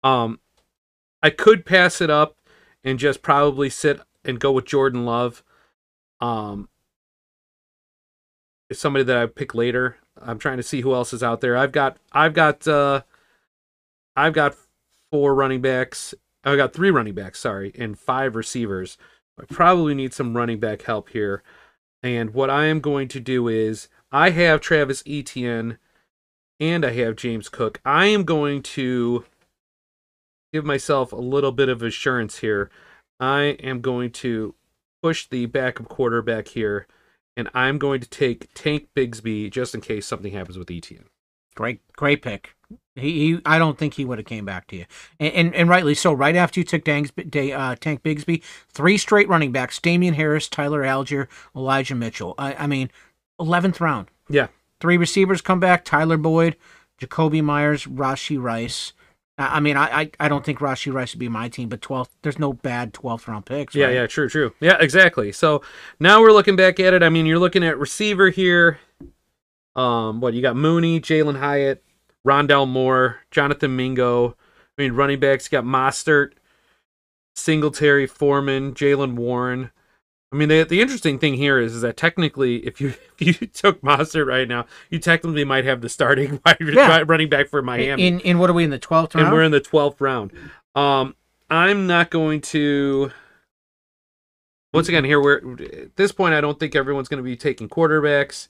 Um, 0.04 0.38
I 1.24 1.30
could 1.30 1.66
pass 1.66 2.00
it 2.00 2.08
up 2.08 2.36
and 2.84 3.00
just 3.00 3.20
probably 3.20 3.68
sit 3.68 4.00
and 4.24 4.38
go 4.38 4.52
with 4.52 4.66
Jordan 4.66 5.04
Love. 5.04 5.42
Um, 6.20 6.68
is 8.72 8.80
somebody 8.80 9.04
that 9.04 9.16
I 9.16 9.26
pick 9.26 9.54
later. 9.54 9.96
I'm 10.20 10.38
trying 10.38 10.56
to 10.58 10.62
see 10.62 10.80
who 10.80 10.94
else 10.94 11.12
is 11.12 11.22
out 11.22 11.40
there. 11.40 11.56
I've 11.56 11.72
got 11.72 11.96
I've 12.12 12.34
got 12.34 12.66
uh, 12.66 13.02
I've 14.16 14.32
got 14.32 14.56
four 15.10 15.34
running 15.34 15.60
backs. 15.60 16.14
I've 16.44 16.56
got 16.56 16.72
three 16.72 16.90
running 16.90 17.14
backs, 17.14 17.38
sorry, 17.38 17.72
and 17.78 17.98
five 17.98 18.34
receivers. 18.34 18.98
I 19.40 19.44
probably 19.44 19.94
need 19.94 20.12
some 20.12 20.36
running 20.36 20.58
back 20.58 20.82
help 20.82 21.10
here. 21.10 21.42
And 22.02 22.34
what 22.34 22.50
I 22.50 22.66
am 22.66 22.80
going 22.80 23.08
to 23.08 23.20
do 23.20 23.48
is 23.48 23.88
I 24.10 24.30
have 24.30 24.60
Travis 24.60 25.02
Etienne 25.06 25.78
and 26.58 26.84
I 26.84 26.92
have 26.92 27.16
James 27.16 27.48
Cook. 27.48 27.80
I 27.84 28.06
am 28.06 28.24
going 28.24 28.62
to 28.62 29.24
give 30.52 30.64
myself 30.64 31.12
a 31.12 31.16
little 31.16 31.52
bit 31.52 31.68
of 31.68 31.82
assurance 31.82 32.38
here. 32.38 32.70
I 33.20 33.56
am 33.62 33.80
going 33.80 34.10
to 34.12 34.54
push 35.02 35.26
the 35.26 35.46
backup 35.46 35.88
quarterback 35.88 36.48
here, 36.48 36.86
and 37.36 37.48
I'm 37.54 37.78
going 37.78 38.00
to 38.00 38.08
take 38.08 38.52
Tank 38.54 38.88
Bigsby 38.96 39.50
just 39.50 39.74
in 39.74 39.80
case 39.80 40.06
something 40.06 40.32
happens 40.32 40.58
with 40.58 40.70
Etienne. 40.70 41.06
Great, 41.54 41.80
great 41.92 42.22
pick. 42.22 42.54
He, 42.94 43.34
he 43.34 43.40
I 43.44 43.58
don't 43.58 43.78
think 43.78 43.94
he 43.94 44.04
would 44.04 44.18
have 44.18 44.26
came 44.26 44.44
back 44.44 44.66
to 44.68 44.76
you, 44.76 44.86
and, 45.20 45.34
and 45.34 45.54
and 45.54 45.68
rightly 45.68 45.94
so. 45.94 46.12
Right 46.12 46.36
after 46.36 46.60
you 46.60 46.64
took 46.64 46.84
Dangs, 46.84 47.10
Day, 47.10 47.52
uh, 47.52 47.74
Tank 47.76 48.02
Bigsby, 48.02 48.42
three 48.70 48.96
straight 48.96 49.28
running 49.28 49.52
backs: 49.52 49.78
Damien 49.78 50.14
Harris, 50.14 50.48
Tyler 50.48 50.82
Allgeier, 50.82 51.28
Elijah 51.54 51.94
Mitchell. 51.94 52.34
I, 52.38 52.54
I 52.54 52.66
mean, 52.66 52.90
eleventh 53.38 53.80
round. 53.80 54.08
Yeah. 54.28 54.48
Three 54.80 54.96
receivers 54.96 55.42
come 55.42 55.60
back: 55.60 55.84
Tyler 55.84 56.16
Boyd, 56.16 56.56
Jakobi 57.00 57.42
Meyers, 57.42 57.84
Rashee 57.84 58.40
Rice. 58.40 58.92
I 59.38 59.56
I 59.56 59.60
mean, 59.60 59.76
I, 59.76 60.10
I 60.20 60.28
don't 60.28 60.44
think 60.44 60.58
Rashee 60.58 60.92
Rice 60.92 61.14
would 61.14 61.20
be 61.20 61.28
my 61.28 61.48
team, 61.48 61.68
but 61.68 61.80
12th, 61.80 62.08
there's 62.22 62.38
no 62.38 62.52
bad 62.52 62.92
12th 62.92 63.26
round 63.26 63.46
picks. 63.46 63.74
Yeah, 63.74 63.86
right? 63.86 63.94
yeah, 63.94 64.06
true, 64.06 64.28
true. 64.28 64.54
Yeah, 64.60 64.76
exactly. 64.80 65.32
So 65.32 65.62
now 66.00 66.20
we're 66.20 66.32
looking 66.32 66.56
back 66.56 66.80
at 66.80 66.94
it. 66.94 67.02
I 67.02 67.08
mean, 67.08 67.26
you're 67.26 67.38
looking 67.38 67.64
at 67.64 67.78
receiver 67.78 68.30
here. 68.30 68.78
Um, 69.74 70.20
what 70.20 70.34
you 70.34 70.42
got? 70.42 70.56
Mooney, 70.56 71.00
Jalin 71.00 71.38
Hyatt, 71.38 71.82
Rondale 72.26 72.68
Moore, 72.68 73.20
Jonathan 73.30 73.74
Mingo. 73.74 74.36
I 74.78 74.82
mean, 74.82 74.92
running 74.92 75.20
backs 75.20 75.50
you 75.50 75.58
got 75.58 75.64
Mostert, 75.64 76.32
Singletary, 77.34 78.06
Foreman, 78.06 78.74
Jaylen 78.74 79.14
Warren. 79.14 79.70
I 80.32 80.36
mean, 80.36 80.48
the, 80.48 80.62
the 80.64 80.80
interesting 80.80 81.18
thing 81.18 81.34
here 81.34 81.58
is, 81.58 81.74
is 81.74 81.82
that 81.82 81.96
technically, 81.96 82.66
if 82.66 82.80
you 82.80 82.94
if 83.18 83.40
you 83.40 83.46
took 83.48 83.80
Mostert 83.82 84.26
right 84.26 84.48
now, 84.48 84.66
you 84.90 84.98
technically 84.98 85.44
might 85.44 85.64
have 85.64 85.80
the 85.80 85.88
starting 85.88 86.40
wide 86.46 86.56
Yeah. 86.60 87.04
running 87.06 87.28
back 87.28 87.48
for 87.48 87.60
Miami 87.62 88.06
In 88.06 88.20
in 88.20 88.38
what 88.38 88.48
are 88.50 88.54
we 88.54 88.64
in 88.64 88.70
the 88.70 88.78
12th 88.78 89.14
round? 89.14 89.26
and 89.26 89.32
we're 89.32 89.42
in 89.42 89.52
the 89.52 89.60
12th 89.60 90.00
round. 90.00 90.32
Um, 90.74 91.14
I'm 91.50 91.86
not 91.86 92.10
going 92.10 92.40
to. 92.42 93.12
Once 94.72 94.88
again, 94.88 95.04
here 95.04 95.20
we're 95.20 95.36
at 95.60 95.96
this 95.96 96.12
point. 96.12 96.34
I 96.34 96.40
don't 96.40 96.58
think 96.58 96.74
everyone's 96.74 97.08
going 97.08 97.18
to 97.22 97.24
be 97.24 97.36
taking 97.36 97.68
quarterbacks. 97.68 98.48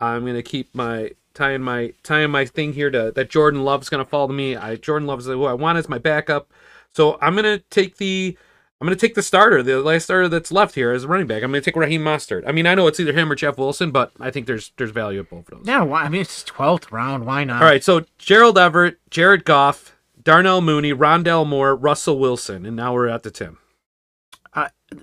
I'm 0.00 0.22
going 0.22 0.36
to 0.36 0.42
keep 0.42 0.72
my 0.72 1.10
tying 1.34 1.62
my 1.62 1.94
tying 2.04 2.30
my 2.30 2.44
thing 2.44 2.72
here 2.72 2.90
to 2.92 3.10
that 3.16 3.28
Jordan 3.28 3.64
Love's 3.64 3.88
going 3.88 4.04
to 4.04 4.08
fall 4.08 4.28
to 4.28 4.32
me. 4.32 4.54
I 4.54 4.76
Jordan 4.76 5.08
Love's 5.08 5.26
who 5.26 5.44
I 5.46 5.54
want 5.54 5.78
as 5.78 5.88
my 5.88 5.98
backup. 5.98 6.52
So 6.94 7.18
I'm 7.20 7.34
going 7.34 7.44
to 7.44 7.58
take 7.70 7.96
the 7.96 8.38
I'm 8.80 8.86
going 8.86 8.96
to 8.96 9.06
take 9.06 9.16
the 9.16 9.22
starter, 9.22 9.62
the 9.62 9.80
last 9.82 10.04
starter 10.04 10.28
that's 10.28 10.52
left 10.52 10.76
here 10.76 10.92
as 10.92 11.02
a 11.02 11.08
running 11.08 11.26
back. 11.26 11.42
I'm 11.42 11.50
going 11.50 11.60
to 11.60 11.64
take 11.64 11.74
Raheem 11.74 12.02
Mostert. 12.02 12.44
I 12.46 12.52
mean, 12.52 12.64
I 12.64 12.76
know 12.76 12.86
it's 12.86 13.00
either 13.00 13.12
him 13.12 13.30
or 13.30 13.34
Jeff 13.34 13.58
Wilson, 13.58 13.90
but 13.90 14.12
I 14.20 14.30
think 14.30 14.46
there's 14.46 14.72
there's 14.76 14.90
value 14.92 15.20
at 15.20 15.30
both 15.30 15.50
of 15.50 15.58
those. 15.58 15.66
yeah, 15.66 15.82
why, 15.82 16.02
I 16.02 16.08
mean 16.08 16.20
it's 16.20 16.44
12th 16.44 16.92
round. 16.92 17.26
Why 17.26 17.42
not? 17.44 17.60
All 17.60 17.68
right, 17.68 17.82
so 17.82 18.04
Gerald 18.18 18.56
Everett, 18.56 18.98
Jared 19.10 19.44
Goff, 19.44 19.96
Darnell 20.22 20.60
Mooney, 20.60 20.92
Rondale 20.92 21.46
Moore, 21.46 21.74
Russell 21.74 22.18
Wilson, 22.18 22.64
and 22.64 22.76
now 22.76 22.94
we're 22.94 23.08
at 23.08 23.24
the 23.24 23.30
Tim. 23.30 23.58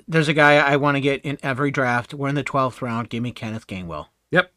There's 0.08 0.28
a 0.28 0.34
guy 0.34 0.56
I 0.56 0.78
want 0.78 0.96
to 0.96 1.02
get 1.02 1.22
in 1.22 1.38
every 1.44 1.70
draft. 1.70 2.14
We're 2.14 2.30
in 2.30 2.36
the 2.36 2.44
12th 2.44 2.82
round. 2.82 3.10
Give 3.10 3.22
me 3.22 3.32
Kenneth 3.32 3.68
Gainwell. 3.68 4.08
Yep. 4.32 4.52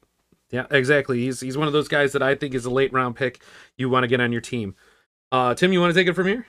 Yeah, 0.50 0.64
exactly. 0.70 1.20
He's 1.20 1.40
he's 1.40 1.58
one 1.58 1.66
of 1.66 1.74
those 1.74 1.88
guys 1.88 2.12
that 2.12 2.22
I 2.22 2.34
think 2.34 2.54
is 2.54 2.64
a 2.64 2.70
late 2.70 2.92
round 2.92 3.16
pick 3.16 3.42
you 3.76 3.90
want 3.90 4.04
to 4.04 4.08
get 4.08 4.20
on 4.20 4.32
your 4.32 4.40
team. 4.40 4.74
Uh, 5.30 5.54
Tim, 5.54 5.72
you 5.72 5.80
want 5.80 5.92
to 5.92 6.00
take 6.00 6.08
it 6.08 6.14
from 6.14 6.26
here? 6.26 6.46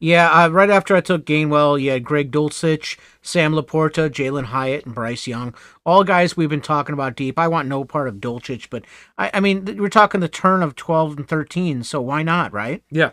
Yeah, 0.00 0.30
uh, 0.30 0.48
right 0.48 0.70
after 0.70 0.94
I 0.94 1.00
took 1.00 1.26
Gainwell, 1.26 1.80
you 1.80 1.90
had 1.90 2.04
Greg 2.04 2.30
Dulcich, 2.30 2.96
Sam 3.20 3.52
LaPorta, 3.52 4.08
Jalin 4.08 4.44
Hyatt, 4.44 4.86
and 4.86 4.94
Bryce 4.94 5.26
Young. 5.26 5.54
All 5.84 6.04
guys 6.04 6.36
we've 6.36 6.48
been 6.48 6.60
talking 6.60 6.92
about 6.92 7.16
deep. 7.16 7.36
I 7.36 7.48
want 7.48 7.68
no 7.68 7.84
part 7.84 8.06
of 8.06 8.16
Dulcich, 8.16 8.68
but 8.70 8.84
I, 9.16 9.30
I 9.34 9.40
mean, 9.40 9.64
we're 9.76 9.88
talking 9.88 10.20
the 10.20 10.28
turn 10.28 10.62
of 10.62 10.76
12 10.76 11.18
and 11.18 11.28
13, 11.28 11.82
so 11.82 12.00
why 12.00 12.22
not, 12.22 12.52
right? 12.52 12.84
Yeah. 12.90 13.10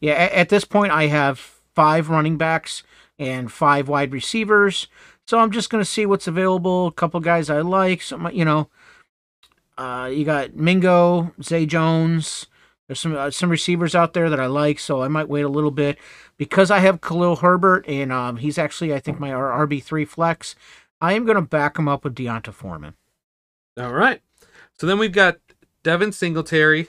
Yeah, 0.00 0.14
at, 0.14 0.32
at 0.32 0.48
this 0.48 0.64
point, 0.64 0.92
I 0.92 1.06
have 1.06 1.38
five 1.74 2.08
running 2.08 2.36
backs 2.36 2.82
and 3.16 3.52
five 3.52 3.88
wide 3.88 4.12
receivers. 4.12 4.88
So 5.26 5.38
I'm 5.38 5.52
just 5.52 5.70
going 5.70 5.82
to 5.82 5.90
see 5.90 6.04
what's 6.04 6.26
available. 6.26 6.88
A 6.88 6.92
couple 6.92 7.20
guys 7.20 7.48
I 7.48 7.60
like. 7.60 8.02
Some, 8.02 8.28
you 8.32 8.44
know, 8.44 8.68
uh, 9.78 10.10
you 10.12 10.24
got 10.24 10.54
Mingo, 10.56 11.32
Zay 11.42 11.64
Jones. 11.64 12.46
There's 12.86 13.00
some 13.00 13.16
uh, 13.16 13.30
some 13.30 13.48
receivers 13.48 13.94
out 13.94 14.12
there 14.12 14.28
that 14.28 14.38
I 14.38 14.44
like, 14.44 14.78
so 14.78 15.02
I 15.02 15.08
might 15.08 15.28
wait 15.28 15.44
a 15.44 15.48
little 15.48 15.70
bit 15.70 15.98
because 16.36 16.70
I 16.70 16.78
have 16.80 17.00
Khalil 17.00 17.36
Herbert 17.36 17.84
and 17.88 18.12
um, 18.12 18.36
he's 18.36 18.58
actually 18.58 18.94
I 18.94 19.00
think 19.00 19.20
my 19.20 19.30
RB 19.30 19.82
three 19.82 20.04
flex. 20.04 20.54
I 21.00 21.12
am 21.12 21.24
going 21.24 21.36
to 21.36 21.42
back 21.42 21.78
him 21.78 21.88
up 21.88 22.04
with 22.04 22.14
D'Onta 22.14 22.52
Foreman. 22.52 22.94
All 23.78 23.92
right. 23.92 24.22
So 24.78 24.86
then 24.86 24.98
we've 24.98 25.12
got 25.12 25.38
Devin 25.82 26.12
Singletary, 26.12 26.88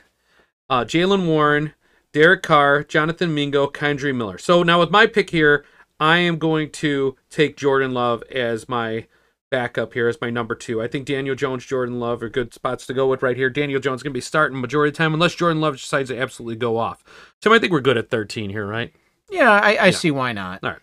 uh, 0.70 0.86
Jaylen 0.86 1.28
Warren, 1.28 1.74
Derek 2.14 2.44
Carr, 2.44 2.84
Jonathan 2.84 3.34
Mingo, 3.34 3.68
Kendre 3.68 4.16
Miller. 4.16 4.38
So 4.38 4.64
now 4.64 4.80
with 4.80 4.92
my 4.92 5.06
pick 5.06 5.32
here, 5.32 5.66
I 6.00 6.20
am 6.20 6.38
going 6.38 6.72
to 6.72 7.16
take 7.30 7.58
Jordan 7.58 7.94
Love 7.94 8.24
as 8.32 8.70
my 8.70 9.08
backup 9.52 9.94
here 9.94 10.08
as 10.08 10.20
my 10.20 10.30
number 10.30 10.56
two. 10.56 10.82
I 10.82 10.88
think 10.88 11.06
Daniel 11.06 11.36
Jones, 11.36 11.66
Jordan 11.66 12.00
Love 12.00 12.22
are 12.24 12.30
good 12.30 12.54
spots 12.54 12.86
to 12.88 12.94
go 12.94 13.08
with 13.08 13.22
right 13.22 13.38
here. 13.38 13.50
Daniel 13.50 13.80
Jones 13.80 14.00
is 14.00 14.04
going 14.04 14.12
to 14.12 14.18
be 14.18 14.22
starting 14.22 14.60
majority 14.60 14.90
of 14.90 14.94
the 14.94 14.98
time 14.98 15.14
unless 15.14 15.36
Jordan 15.36 15.62
Love 15.62 15.76
decides 15.78 16.10
to 16.10 16.20
absolutely 16.20 16.56
go 16.56 16.78
off. 16.78 17.04
So 17.42 17.54
I 17.54 17.60
think 17.60 17.72
we're 17.72 17.82
good 17.82 17.98
at 17.98 18.10
13 18.10 18.50
here, 18.50 18.66
right? 18.66 18.94
Yeah, 19.30 19.52
I, 19.52 19.78
I 19.88 19.90
see 19.92 20.12
why 20.12 20.34
not. 20.34 20.64
All 20.64 20.72
right. 20.72 20.80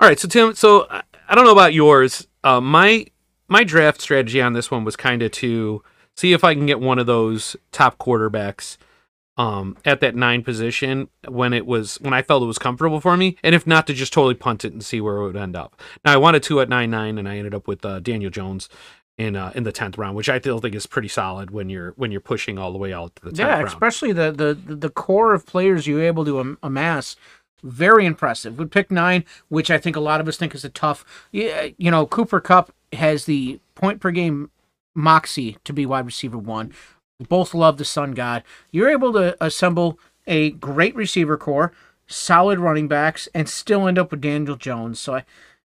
All 0.00 0.08
right, 0.08 0.18
so 0.18 0.28
Tim, 0.28 0.54
so 0.54 0.86
I, 0.90 1.02
I 1.28 1.34
don't 1.34 1.44
know 1.44 1.52
about 1.52 1.74
yours. 1.74 2.26
Uh, 2.44 2.60
my 2.60 3.06
my 3.48 3.64
draft 3.64 4.00
strategy 4.00 4.40
on 4.40 4.52
this 4.52 4.70
one 4.70 4.84
was 4.84 4.94
kind 4.94 5.22
of 5.22 5.32
to 5.32 5.82
see 6.16 6.32
if 6.32 6.44
I 6.44 6.54
can 6.54 6.66
get 6.66 6.80
one 6.80 6.98
of 6.98 7.06
those 7.06 7.56
top 7.72 7.98
quarterbacks 7.98 8.76
um, 9.36 9.76
at 9.84 10.00
that 10.00 10.14
nine 10.14 10.42
position 10.42 11.08
when 11.26 11.52
it 11.52 11.66
was 11.66 11.96
when 12.00 12.12
I 12.12 12.22
felt 12.22 12.42
it 12.42 12.46
was 12.46 12.58
comfortable 12.58 13.00
for 13.00 13.16
me, 13.16 13.36
and 13.42 13.54
if 13.54 13.66
not, 13.66 13.86
to 13.86 13.94
just 13.94 14.12
totally 14.12 14.34
punt 14.34 14.64
it 14.64 14.72
and 14.72 14.84
see 14.84 15.00
where 15.00 15.16
it 15.16 15.26
would 15.26 15.36
end 15.36 15.56
up. 15.56 15.80
Now 16.04 16.12
I 16.12 16.16
wanted 16.16 16.42
two 16.42 16.60
at 16.60 16.68
nine 16.68 16.90
nine, 16.90 17.18
and 17.18 17.28
I 17.28 17.38
ended 17.38 17.54
up 17.54 17.66
with 17.66 17.84
uh, 17.84 18.00
Daniel 18.00 18.30
Jones 18.30 18.68
in 19.18 19.36
uh, 19.36 19.52
in 19.54 19.64
the 19.64 19.72
tenth 19.72 19.98
round, 19.98 20.16
which 20.16 20.28
I 20.30 20.38
still 20.38 20.60
think 20.60 20.74
is 20.74 20.86
pretty 20.86 21.08
solid 21.08 21.50
when 21.50 21.68
you're 21.68 21.90
when 21.96 22.10
you're 22.12 22.20
pushing 22.20 22.56
all 22.58 22.72
the 22.72 22.78
way 22.78 22.92
out 22.92 23.14
to 23.16 23.22
the 23.24 23.30
tenth 23.30 23.38
Yeah, 23.40 23.54
round. 23.56 23.68
especially 23.68 24.12
the, 24.12 24.30
the 24.32 24.74
the 24.74 24.88
core 24.90 25.34
of 25.34 25.44
players 25.44 25.86
you're 25.86 26.02
able 26.02 26.24
to 26.24 26.40
am- 26.40 26.58
amass. 26.62 27.16
Very 27.64 28.06
impressive. 28.06 28.56
With 28.56 28.70
pick 28.70 28.88
nine, 28.92 29.24
which 29.48 29.68
I 29.68 29.78
think 29.78 29.96
a 29.96 30.00
lot 30.00 30.20
of 30.20 30.28
us 30.28 30.36
think 30.36 30.54
is 30.54 30.64
a 30.64 30.68
tough. 30.68 31.04
You 31.32 31.74
know, 31.90 32.06
Cooper 32.06 32.40
Kupp 32.40 32.72
has 32.92 33.24
the 33.24 33.58
point 33.74 34.00
per 34.00 34.12
game 34.12 34.50
moxie 34.94 35.58
to 35.64 35.72
be 35.72 35.84
wide 35.84 36.06
receiver 36.06 36.38
one. 36.38 36.72
Both 37.28 37.54
love 37.54 37.76
the 37.76 37.84
Sun 37.84 38.12
God. 38.12 38.44
You're 38.70 38.88
able 38.90 39.12
to 39.14 39.36
assemble 39.44 39.98
a 40.28 40.50
great 40.52 40.94
receiver 40.94 41.36
core, 41.36 41.72
solid 42.06 42.60
running 42.60 42.86
backs, 42.86 43.28
and 43.34 43.48
still 43.48 43.88
end 43.88 43.98
up 43.98 44.12
with 44.12 44.20
Daniel 44.20 44.54
Jones. 44.54 45.00
So 45.00 45.16
I, 45.16 45.24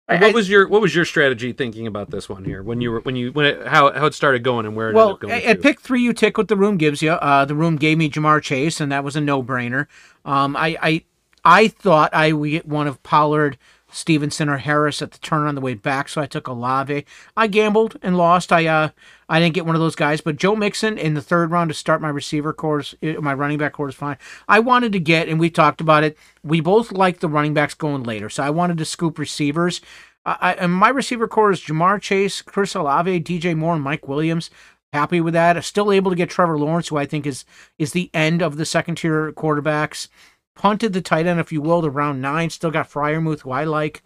I, 0.09 0.21
what 0.21 0.35
was 0.35 0.49
your 0.49 0.69
what 0.69 0.81
was 0.81 0.95
your 0.95 1.05
strategy 1.05 1.53
thinking 1.53 1.87
about 1.89 2.11
this 2.11 2.29
one 2.29 2.45
here 2.45 2.63
when 2.63 2.81
you 2.81 2.93
were 2.93 3.01
when 3.01 3.17
you 3.17 3.33
when 3.33 3.47
it, 3.47 3.67
how 3.67 3.93
how 3.93 4.07
it 4.07 4.15
started 4.15 4.45
going 4.45 4.65
and 4.65 4.77
where 4.77 4.87
it 4.87 4.91
ended 4.91 4.97
Well, 4.97 5.11
up 5.15 5.21
going? 5.21 5.35
at, 5.35 5.43
at 5.45 5.63
pick 5.63 5.81
three, 5.81 6.01
you 6.01 6.13
take 6.13 6.39
what 6.39 6.47
the 6.47 6.57
room 6.57 6.77
gives 6.77 7.03
you. 7.03 7.13
Uh, 7.13 7.45
the 7.45 7.57
room 7.57 7.77
gave 7.77 7.99
me 7.99 8.09
Ja'Marr 8.09 8.41
Chase, 8.41 8.81
and 8.81 8.93
that 8.93 9.03
was 9.03 9.17
a 9.17 9.21
no-brainer. 9.21 9.89
Um, 10.25 10.57
I, 10.57 10.77
I, 10.81 11.05
I 11.45 11.69
thought 11.69 12.15
I 12.15 12.33
would 12.33 12.51
get 12.51 12.69
one 12.69 12.87
of 12.87 13.03
Pollard, 13.03 13.59
Stevenson, 13.97 14.49
or 14.49 14.59
Harris 14.59 15.03
at 15.03 15.13
the 15.13 15.19
turn 15.19 15.47
on 15.47 15.55
the 15.55 15.61
way 15.61 15.75
back, 15.75 16.09
so 16.09 16.21
I 16.21 16.27
took 16.27 16.47
Olave. 16.47 17.05
I 17.37 17.47
gambled 17.47 17.99
and 18.03 18.17
lost. 18.17 18.53
I, 18.53 18.67
uh, 18.67 18.91
I 19.29 19.41
didn't 19.41 19.55
get 19.55 19.67
one 19.67 19.75
of 19.75 19.81
those 19.81 19.97
guys, 19.97 20.21
but 20.21 20.37
Joe 20.37 20.55
Mixon 20.55 20.99
in 20.99 21.15
the 21.15 21.23
third 21.23 21.51
round 21.51 21.71
to 21.71 21.75
start 21.75 22.01
my 22.01 22.09
receiver 22.09 22.53
course, 22.53 22.95
my 23.03 23.35
running 23.35 23.59
back 23.59 23.73
course, 23.73 23.95
fine. 23.95 24.19
I 24.49 24.61
wanted 24.61 24.93
to 24.93 25.01
get, 25.01 25.29
and 25.29 25.41
we 25.41 25.51
talked 25.51 25.81
about 25.81 26.05
it. 26.05 26.17
We 26.45 26.61
both 26.61 26.93
like 26.93 27.21
the 27.21 27.29
running 27.29 27.55
backs 27.55 27.75
going 27.75 28.03
later, 28.03 28.29
so 28.29 28.43
I 28.43 28.51
wanted 28.51 28.79
to 28.79 28.85
scoop 28.85 29.19
receivers. 29.19 29.81
I, 30.27 30.55
and 30.55 30.73
my 30.73 30.89
receiver 30.89 31.29
core 31.29 31.53
is 31.53 31.61
Ja'Marr 31.61 32.01
Chase, 32.01 32.43
Chris 32.43 32.75
Olave, 32.75 33.21
DJ 33.21 33.57
Moore, 33.57 33.75
and 33.75 33.83
Mike 33.83 34.09
Williams. 34.09 34.51
Happy 34.93 35.21
with 35.21 35.35
that. 35.35 35.63
Still 35.65 35.93
able 35.93 36.11
to 36.11 36.17
get 36.17 36.31
Trevor 36.31 36.59
Lawrence, 36.59 36.89
who 36.89 36.97
I 36.97 37.07
think 37.07 37.27
is 37.27 37.45
is 37.79 37.93
the 37.93 38.11
end 38.15 38.43
of 38.43 38.57
the 38.57 38.65
second 38.65 38.97
tier 38.97 39.31
quarterbacks. 39.33 40.09
Punted 40.57 40.93
the 40.93 41.01
tight 41.01 41.27
end, 41.27 41.39
if 41.39 41.53
you 41.53 41.61
will, 41.61 41.83
to 41.83 41.91
round 41.91 42.21
nine. 42.21 42.51
Still 42.51 42.71
got 42.71 42.91
Fryermuth, 42.91 43.41
who 43.41 43.51
I 43.53 43.65
like. 43.65 44.03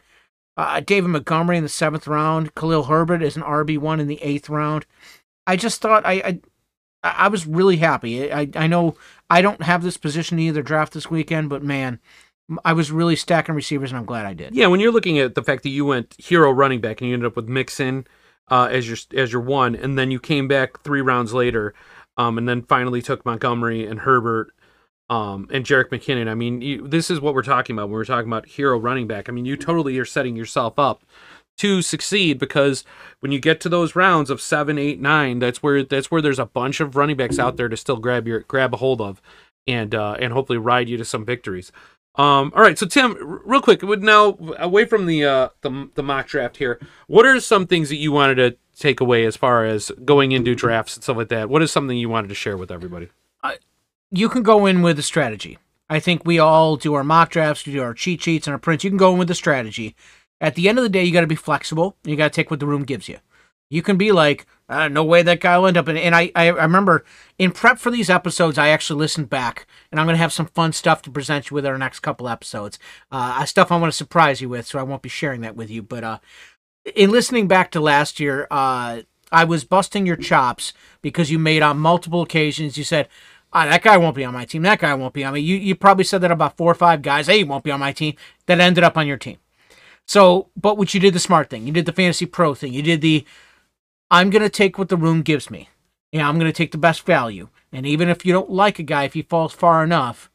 Uh, 0.57 0.81
David 0.81 1.09
Montgomery 1.09 1.57
in 1.57 1.63
the 1.63 1.69
seventh 1.69 2.07
round. 2.07 2.55
Khalil 2.55 2.85
Herbert 2.85 3.23
is 3.23 3.37
an 3.37 3.43
RB 3.43 3.79
one 3.79 4.01
in 4.01 4.09
the 4.09 4.21
eighth 4.21 4.51
round. 4.51 4.85
I 5.47 5.57
just 5.57 5.81
thought 5.81 6.05
I, 6.05 6.13
I 6.13 6.41
I 7.03 7.29
was 7.29 7.47
really 7.47 7.79
happy. 7.79 8.31
I 8.33 8.49
I 8.55 8.67
know 8.67 8.97
I 9.31 9.41
don't 9.41 9.63
have 9.63 9.83
this 9.83 9.97
position 9.97 10.39
either 10.39 10.63
draft 10.63 10.93
this 10.93 11.11
weekend, 11.11 11.49
but 11.49 11.63
man, 11.63 11.99
I 12.65 12.73
was 12.73 12.91
really 12.91 13.17
stacking 13.17 13.55
receivers, 13.55 13.91
and 13.91 13.99
I'm 13.99 14.05
glad 14.05 14.27
I 14.27 14.35
did. 14.35 14.55
Yeah, 14.55 14.67
when 14.67 14.81
you're 14.81 14.93
looking 14.93 15.19
at 15.19 15.35
the 15.35 15.43
fact 15.43 15.63
that 15.63 15.71
you 15.71 15.85
went 15.85 16.15
hero 16.19 16.51
running 16.51 16.81
back 16.81 17.01
and 17.01 17.09
you 17.09 17.15
ended 17.15 17.29
up 17.29 17.37
with 17.37 17.49
Mixon 17.49 18.07
uh, 18.49 18.69
as 18.71 18.89
your 18.89 18.99
as 19.17 19.33
your 19.33 19.43
one, 19.43 19.75
and 19.75 19.99
then 19.99 20.11
you 20.11 20.19
came 20.21 20.49
back 20.49 20.83
three 20.83 21.01
rounds 21.01 21.33
later, 21.33 21.75
um, 22.17 22.37
and 22.37 22.49
then 22.49 22.63
finally 22.63 23.01
took 23.01 23.25
Montgomery 23.25 23.87
and 23.87 24.01
Herbert 24.01 24.53
um, 25.11 25.49
and 25.53 25.67
Jarek 25.67 25.89
McKinnon. 25.89 26.29
I 26.29 26.35
mean, 26.35 26.63
you, 26.63 26.87
this 26.87 27.11
is 27.11 27.21
what 27.21 27.35
we're 27.35 27.43
talking 27.43 27.75
about 27.75 27.89
when 27.89 27.95
we're 27.95 28.05
talking 28.05 28.29
about 28.31 28.47
hero 28.47 28.79
running 28.79 29.09
back. 29.09 29.29
I 29.29 29.33
mean, 29.33 29.45
you 29.45 29.57
totally 29.57 29.99
are 29.99 30.05
setting 30.05 30.37
yourself 30.37 30.79
up 30.79 31.03
to 31.59 31.83
succeed 31.83 32.39
because 32.39 32.85
when 33.19 33.33
you 33.33 33.41
get 33.41 33.61
to 33.61 33.69
those 33.69 33.97
rounds 33.97 34.31
of 34.31 34.41
seven, 34.41 34.79
eight, 34.79 35.01
nine, 35.01 35.41
that's 35.41 35.63
where 35.63 35.83
that's 35.83 36.11
where 36.11 36.23
there's 36.23 36.39
a 36.39 36.47
bunch 36.47 36.81
of 36.81 36.95
running 36.97 37.17
backs 37.17 37.39
out 37.39 37.57
there 37.57 37.69
to 37.69 37.77
still 37.77 37.97
grab 37.97 38.27
your 38.27 38.41
grab 38.41 38.73
a 38.73 38.77
hold 38.77 39.01
of, 39.01 39.21
and 39.67 39.95
uh, 39.95 40.17
and 40.21 40.33
hopefully 40.33 40.59
ride 40.59 40.89
you 40.89 40.97
to 40.97 41.05
some 41.05 41.25
victories. 41.25 41.73
Um, 42.15 42.53
all 42.55 42.63
right, 42.63 42.79
so 42.79 42.87
Tim, 42.87 43.17
real 43.45 43.61
quick, 43.61 43.83
now 43.83 44.37
away 44.59 44.85
from 44.85 45.07
the 45.07 45.25
uh, 45.25 45.49
the 45.63 45.91
the 45.97 46.03
mock 46.05 46.29
draft 46.29 46.57
here, 46.57 46.79
what 47.09 47.27
are 47.27 47.41
some 47.41 47.67
things 47.67 47.89
that 47.89 47.97
you 47.97 48.13
wanted 48.13 48.37
to 48.37 48.57
take 48.79 49.01
away 49.01 49.27
as 49.27 49.37
far 49.37 49.65
as 49.65 49.91
going 50.05 50.31
into 50.33 50.55
drafts 50.55 50.97
and 50.97 51.03
stuff 51.03 51.17
like 51.17 51.29
that? 51.29 51.49
What 51.49 51.63
is 51.63 51.73
something 51.73 51.99
you 51.99 52.09
wanted 52.09 52.29
to 52.29 52.35
share 52.35 52.57
with 52.57 52.71
everybody? 52.71 53.09
You 54.11 54.29
can 54.29 54.43
go 54.43 54.67
in 54.67 54.83
with 54.83 54.99
a 54.99 55.03
strategy. 55.03 55.59
I 55.89 56.01
think 56.01 56.25
we 56.25 56.39
all 56.39 56.77
do 56.77 56.95
our 56.95 57.05
mock 57.05 57.31
drafts, 57.31 57.67
we 57.67 57.73
do 57.73 57.83
our 57.83 57.95
cheat 57.95 58.23
sheets 58.23 58.47
and 58.47 58.53
our 58.53 58.59
prints. 58.59 58.85
You 58.85 58.91
can 58.91 58.97
go 58.97 59.13
in 59.13 59.19
with 59.19 59.31
a 59.31 59.35
strategy. 59.35 59.97
At 60.41 60.55
the 60.55 60.69
end 60.69 60.79
of 60.79 60.85
the 60.85 60.89
day, 60.89 61.05
you 61.05 61.13
got 61.13 61.21
to 61.21 61.27
be 61.27 61.35
flexible. 61.35 61.97
You 62.05 62.17
got 62.17 62.33
to 62.33 62.37
take 62.37 62.51
what 62.51 62.61
the 62.61 62.67
room 62.67 62.85
gives 62.85 63.09
you. 63.09 63.19
You 63.69 63.83
can 63.83 63.97
be 63.97 64.11
like, 64.11 64.47
uh, 64.69 64.89
no 64.89 65.05
way 65.05 65.23
that 65.23 65.41
guy 65.41 65.59
will 65.59 65.67
end 65.67 65.77
up. 65.77 65.87
And, 65.87 65.99
and 65.99 66.15
I, 66.15 66.33
I 66.35 66.49
remember 66.49 67.05
in 67.39 67.53
prep 67.53 67.79
for 67.79 67.91
these 67.91 68.11
episodes, 68.11 68.59
I 68.59 68.69
actually 68.69 68.99
listened 68.99 69.31
back, 69.31 69.67
and 69.91 70.01
I'm 70.01 70.07
going 70.07 70.15
to 70.15 70.23
have 70.23 70.33
some 70.33 70.47
fun 70.47 70.73
stuff 70.73 71.03
to 71.03 71.11
present 71.11 71.51
you 71.51 71.55
with 71.55 71.67
our 71.67 71.79
next 71.79 72.01
couple 72.01 72.29
episodes. 72.29 72.79
Uh, 73.13 73.45
stuff 73.45 73.71
I 73.71 73.77
want 73.77 73.93
to 73.93 73.97
surprise 73.97 74.41
you 74.41 74.49
with, 74.49 74.67
so 74.67 74.79
I 74.79 74.83
won't 74.83 75.03
be 75.03 75.09
sharing 75.09 75.41
that 75.43 75.57
with 75.57 75.71
you. 75.71 75.83
But 75.83 76.05
uh, 76.05 76.19
in 76.97 77.11
listening 77.11 77.47
back 77.47 77.71
to 77.73 77.81
last 77.81 78.19
year, 78.19 78.49
uh, 78.51 79.03
I 79.31 79.45
was 79.45 79.65
busting 79.65 80.07
your 80.07 80.17
chops 80.17 80.73
because 81.03 81.31
you 81.31 81.39
made 81.39 81.63
on 81.63 81.79
multiple 81.79 82.23
occasions. 82.23 82.77
You 82.77 82.85
said, 82.85 83.09
ah, 83.53 83.67
that 83.67 83.83
guy 83.83 83.97
won't 83.97 84.17
be 84.17 84.25
on 84.25 84.35
my 84.35 84.45
team. 84.45 84.63
That 84.63 84.81
guy 84.81 84.95
won't 84.95 85.15
be 85.15 85.25
on 85.25 85.35
me. 85.35 85.41
You, 85.41 85.57
you 85.57 85.75
probably 85.75 86.05
said 86.05 86.21
that 86.23 86.31
about 86.31 86.57
four 86.57 86.71
or 86.71 86.75
five 86.75 87.03
guys. 87.03 87.27
Hey, 87.27 87.39
he 87.39 87.45
won't 87.45 87.65
be 87.65 87.71
on 87.71 87.81
my 87.81 87.93
team. 87.93 88.15
That 88.47 88.61
ended 88.61 88.85
up 88.85 88.97
on 88.97 89.07
your 89.07 89.17
team. 89.17 89.39
So, 90.07 90.49
but 90.57 90.77
what 90.77 90.93
you 90.93 91.01
did 91.01 91.15
the 91.15 91.21
smart 91.21 91.51
thing. 91.51 91.67
You 91.67 91.73
did 91.73 91.87
the 91.87 91.93
fantasy 91.93 92.27
pro 92.27 92.55
thing. 92.55 92.73
You 92.73 92.83
did 92.83 93.01
the, 93.01 93.25
I'm 94.11 94.31
going 94.31 94.43
to 94.43 94.49
take 94.49 94.79
what 94.79 94.89
the 94.89 94.97
room 94.97 95.23
gives 95.23 95.51
me. 95.51 95.69
Yeah, 96.13 96.29
I'm 96.29 96.39
going 96.39 96.51
to 96.51 96.57
take 96.57 96.73
the 96.73 96.79
best 96.79 97.03
value. 97.03 97.49
And 97.73 97.87
even 97.87 98.09
if 98.09 98.27
you 98.27 98.33
don't 98.33 98.51
like 98.51 98.79
a 98.79 98.83
guy, 98.83 99.05
if 99.05 99.15
he 99.15 99.23
falls 99.23 99.53
far 99.53 99.85
enough, 99.85 100.31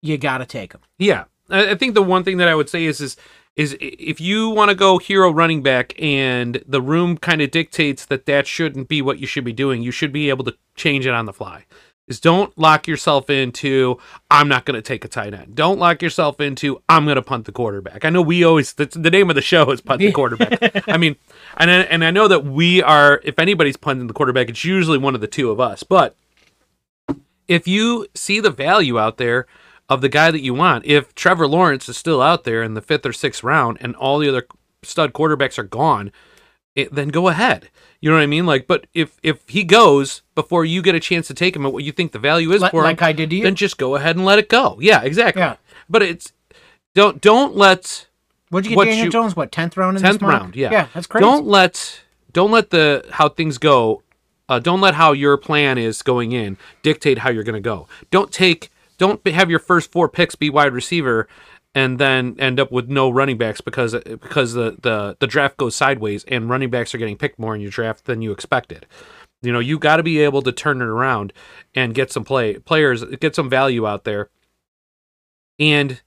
you 0.00 0.16
got 0.16 0.38
to 0.38 0.46
take 0.46 0.72
him. 0.72 0.80
Yeah, 0.98 1.24
I, 1.50 1.74
think 1.74 1.94
the 1.94 2.02
one 2.02 2.24
thing 2.24 2.38
that 2.38 2.48
I 2.48 2.54
would 2.54 2.68
say 2.68 2.84
is 2.84 3.00
is 3.00 3.16
is 3.56 3.76
if 3.80 4.20
you 4.20 4.48
want 4.50 4.70
to 4.70 4.74
go 4.74 4.98
hero 4.98 5.30
running 5.30 5.62
back 5.62 5.94
and 6.02 6.62
the 6.66 6.82
room 6.82 7.16
kind 7.16 7.40
of 7.40 7.52
dictates 7.52 8.04
that 8.06 8.26
that 8.26 8.48
shouldn't 8.48 8.88
be 8.88 9.00
what 9.00 9.20
you 9.20 9.28
should 9.28 9.44
be 9.44 9.52
doing, 9.52 9.80
you 9.80 9.92
should 9.92 10.12
be 10.12 10.28
able 10.28 10.44
to 10.44 10.56
change 10.74 11.06
it 11.06 11.14
on 11.14 11.26
the 11.26 11.32
fly. 11.32 11.64
Is 12.06 12.20
don't 12.20 12.56
lock 12.58 12.86
yourself 12.86 13.30
into 13.30 13.98
I'm 14.30 14.46
not 14.46 14.66
going 14.66 14.74
to 14.74 14.82
take 14.82 15.04
a 15.06 15.08
tight 15.08 15.32
end. 15.32 15.54
Don't 15.54 15.78
lock 15.78 16.02
yourself 16.02 16.38
into 16.38 16.82
I'm 16.88 17.04
going 17.04 17.16
to 17.16 17.22
punt 17.22 17.46
the 17.46 17.52
quarterback. 17.52 18.04
I 18.04 18.10
know 18.10 18.20
we 18.20 18.44
always 18.44 18.74
the, 18.74 18.84
the 18.84 19.10
name 19.10 19.30
of 19.30 19.36
the 19.36 19.42
show 19.42 19.70
is 19.70 19.80
punt 19.80 20.00
the 20.00 20.12
quarterback. 20.12 20.86
I 20.88 20.98
mean, 20.98 21.16
and 21.56 21.70
I, 21.70 21.74
and 21.80 22.04
I 22.04 22.10
know 22.10 22.28
that 22.28 22.44
we 22.44 22.82
are 22.82 23.20
if 23.24 23.38
anybody's 23.38 23.78
punting 23.78 24.06
the 24.06 24.12
quarterback, 24.12 24.50
it's 24.50 24.64
usually 24.64 24.98
one 24.98 25.14
of 25.14 25.22
the 25.22 25.26
two 25.26 25.50
of 25.50 25.60
us. 25.60 25.82
But 25.82 26.14
if 27.48 27.66
you 27.66 28.06
see 28.14 28.38
the 28.38 28.50
value 28.50 28.98
out 28.98 29.16
there 29.16 29.46
of 29.88 30.00
the 30.00 30.08
guy 30.08 30.30
that 30.30 30.42
you 30.42 30.54
want. 30.54 30.84
If 30.86 31.14
Trevor 31.14 31.46
Lawrence 31.46 31.88
is 31.88 31.96
still 31.96 32.22
out 32.22 32.44
there 32.44 32.62
in 32.62 32.74
the 32.74 32.82
fifth 32.82 33.06
or 33.06 33.12
sixth 33.12 33.42
round 33.42 33.78
and 33.80 33.94
all 33.96 34.18
the 34.18 34.28
other 34.28 34.46
stud 34.82 35.12
quarterbacks 35.12 35.58
are 35.58 35.64
gone, 35.64 36.10
it, 36.74 36.94
then 36.94 37.08
go 37.08 37.28
ahead. 37.28 37.68
You 38.00 38.10
know 38.10 38.16
what 38.16 38.22
I 38.22 38.26
mean? 38.26 38.44
Like, 38.46 38.66
but 38.66 38.86
if 38.94 39.18
if 39.22 39.48
he 39.48 39.64
goes 39.64 40.22
before 40.34 40.64
you 40.64 40.82
get 40.82 40.94
a 40.94 41.00
chance 41.00 41.26
to 41.28 41.34
take 41.34 41.56
him 41.56 41.64
at 41.64 41.72
what 41.72 41.84
you 41.84 41.92
think 41.92 42.12
the 42.12 42.18
value 42.18 42.52
is 42.52 42.60
Like- 42.62 42.70
for 42.72 42.84
him, 42.88 42.96
I 43.00 43.12
did 43.12 43.30
to 43.30 43.36
you? 43.36 43.42
then 43.44 43.54
just 43.54 43.78
go 43.78 43.94
ahead 43.94 44.16
and 44.16 44.24
let 44.24 44.38
it 44.38 44.48
go. 44.48 44.76
Yeah, 44.80 45.02
exactly. 45.02 45.40
Yeah. 45.40 45.56
But 45.88 46.02
it's 46.02 46.32
don't 46.94 47.20
don't 47.20 47.56
let 47.56 48.06
What'd 48.50 48.66
you 48.66 48.70
get, 48.70 48.76
What 48.76 48.84
Daniel 48.86 49.06
you- 49.06 49.10
Jones? 49.10 49.34
What 49.34 49.50
tenth 49.52 49.76
round 49.76 49.96
in 49.96 50.02
tenth 50.02 50.22
round. 50.22 50.54
Yeah, 50.54 50.70
yeah, 50.70 50.86
that's 50.94 51.06
crazy. 51.06 51.22
Don't 51.24 51.46
let 51.46 52.00
don't 52.32 52.50
let 52.50 52.70
the 52.70 53.04
how 53.12 53.28
things 53.28 53.58
go. 53.58 54.02
Uh, 54.48 54.58
don't 54.58 54.80
let 54.82 54.94
how 54.94 55.12
your 55.12 55.36
plan 55.38 55.78
is 55.78 56.02
going 56.02 56.32
in 56.32 56.58
dictate 56.82 57.18
how 57.18 57.30
you're 57.30 57.42
going 57.44 57.54
to 57.54 57.60
go. 57.60 57.88
Don't 58.10 58.30
take 58.30 58.70
don't 58.98 59.26
have 59.26 59.48
your 59.50 59.58
first 59.58 59.90
four 59.90 60.08
picks 60.08 60.34
be 60.34 60.50
wide 60.50 60.72
receiver 60.72 61.26
and 61.74 61.98
then 61.98 62.36
end 62.38 62.60
up 62.60 62.70
with 62.70 62.88
no 62.88 63.10
running 63.10 63.36
backs 63.36 63.60
because 63.60 63.94
because 64.04 64.52
the 64.54 64.76
the 64.80 65.16
the 65.18 65.26
draft 65.26 65.56
goes 65.56 65.74
sideways 65.74 66.24
and 66.24 66.48
running 66.48 66.70
backs 66.70 66.94
are 66.94 66.98
getting 66.98 67.16
picked 67.16 67.38
more 67.38 67.54
in 67.54 67.60
your 67.60 67.70
draft 67.70 68.04
than 68.04 68.22
you 68.22 68.32
expected. 68.32 68.86
You 69.42 69.52
know, 69.52 69.58
you 69.58 69.78
got 69.78 69.96
to 69.96 70.02
be 70.02 70.20
able 70.20 70.42
to 70.42 70.52
turn 70.52 70.80
it 70.80 70.86
around 70.86 71.32
and 71.74 71.94
get 71.94 72.10
some 72.12 72.24
play 72.24 72.58
players 72.58 73.04
get 73.20 73.34
some 73.34 73.50
value 73.50 73.86
out 73.86 74.04
there. 74.04 74.30
And 75.58 76.00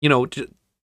you 0.00 0.08
know, 0.08 0.26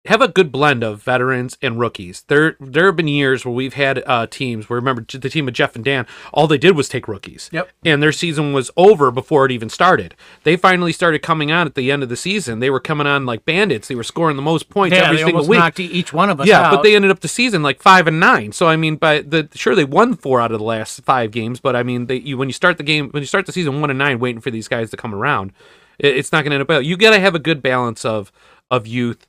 have 0.07 0.21
a 0.21 0.27
good 0.27 0.51
blend 0.51 0.83
of 0.83 1.01
veterans 1.01 1.57
and 1.63 1.79
rookies. 1.79 2.25
There 2.27 2.57
there 2.59 2.87
have 2.87 2.97
been 2.97 3.07
years 3.07 3.45
where 3.45 3.55
we've 3.55 3.75
had 3.75 4.03
uh, 4.05 4.27
teams 4.27 4.69
where 4.69 4.77
remember 4.77 5.05
the 5.09 5.29
team 5.31 5.47
of 5.47 5.55
Jeff 5.55 5.77
and 5.77 5.85
Dan, 5.85 6.07
all 6.33 6.49
they 6.49 6.59
did 6.59 6.75
was 6.77 6.89
take 6.89 7.07
rookies. 7.07 7.49
Yep. 7.53 7.71
And 7.85 8.03
their 8.03 8.11
season 8.11 8.53
was 8.53 8.69
over 8.77 9.13
before 9.13 9.47
it 9.47 9.53
even 9.53 9.69
started. 9.69 10.17
They 10.43 10.57
finally 10.57 10.93
started 10.93 11.21
coming 11.21 11.53
on 11.53 11.69
at 11.69 11.77
the 11.77 11.93
end 11.93 12.03
of 12.03 12.09
the 12.09 12.17
season. 12.17 12.59
They 12.59 12.69
were 12.71 12.81
coming 12.81 13.07
on 13.07 13.27
like 13.27 13.45
bandits. 13.45 13.87
They 13.87 13.95
were 13.95 14.03
scoring 14.03 14.35
the 14.35 14.43
most 14.43 14.69
points 14.69 14.97
Yeah, 14.97 15.05
every 15.05 15.19
they 15.19 15.23
single 15.25 15.47
week. 15.47 15.61
knocked 15.61 15.79
each 15.79 16.13
one 16.13 16.31
of 16.31 16.41
us 16.41 16.49
Yeah, 16.49 16.63
out. 16.63 16.73
but 16.75 16.83
they 16.83 16.97
ended 16.97 17.13
up 17.13 17.21
the 17.21 17.29
season 17.29 17.63
like 17.63 17.81
five 17.81 18.09
and 18.09 18.19
nine. 18.19 18.51
So 18.51 18.67
I 18.67 18.75
mean, 18.77 18.97
by 18.97 19.21
the 19.21 19.49
sure 19.55 19.77
they 19.77 19.85
won 19.85 20.15
four 20.17 20.41
out 20.41 20.51
of 20.51 20.59
the 20.59 20.65
last 20.65 21.03
five 21.05 21.31
games, 21.31 21.61
but 21.61 21.77
I 21.77 21.85
mean, 21.85 22.07
they 22.07 22.17
you, 22.17 22.37
when 22.37 22.49
you 22.49 22.53
start 22.55 22.77
the 22.77 22.83
game, 22.83 23.11
when 23.11 23.23
you 23.23 23.27
start 23.29 23.47
the 23.47 23.53
season 23.53 23.81
one 23.81 23.89
and 23.91 24.01
nine, 24.01 24.19
waiting 24.19 24.41
for 24.41 24.51
these 24.51 24.67
guys 24.67 24.91
to 24.91 24.97
come 24.97 25.15
around, 25.15 25.53
it, 26.01 26.17
it's 26.17 26.33
not 26.33 26.43
going 26.43 26.51
to 26.51 26.55
end 26.57 26.63
up. 26.63 26.69
well. 26.69 26.83
You 26.83 26.97
got 26.97 27.11
to 27.11 27.21
have 27.21 27.37
a 27.37 27.39
good 27.39 27.63
balance 27.63 28.05
of 28.05 28.33
of 28.69 28.87
youth 28.87 29.27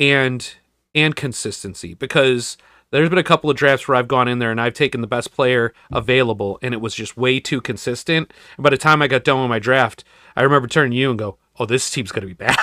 and 0.00 0.54
and 0.94 1.14
consistency 1.14 1.94
because 1.94 2.56
there's 2.90 3.08
been 3.08 3.18
a 3.18 3.22
couple 3.22 3.48
of 3.48 3.56
drafts 3.56 3.86
where 3.86 3.96
I've 3.96 4.08
gone 4.08 4.26
in 4.26 4.40
there 4.40 4.50
and 4.50 4.60
I've 4.60 4.74
taken 4.74 5.00
the 5.00 5.06
best 5.06 5.32
player 5.32 5.72
available 5.92 6.58
and 6.62 6.74
it 6.74 6.80
was 6.80 6.92
just 6.96 7.16
way 7.16 7.38
too 7.38 7.60
consistent. 7.60 8.32
And 8.56 8.64
by 8.64 8.70
the 8.70 8.76
time 8.76 9.00
I 9.02 9.06
got 9.06 9.22
done 9.22 9.40
with 9.40 9.48
my 9.50 9.60
draft, 9.60 10.02
I 10.34 10.42
remember 10.42 10.66
turning 10.66 10.90
to 10.92 10.96
you 10.96 11.10
and 11.10 11.18
go, 11.18 11.38
"Oh, 11.60 11.66
this 11.66 11.88
team's 11.90 12.10
going 12.10 12.22
to 12.22 12.26
be 12.26 12.32
bad." 12.34 12.56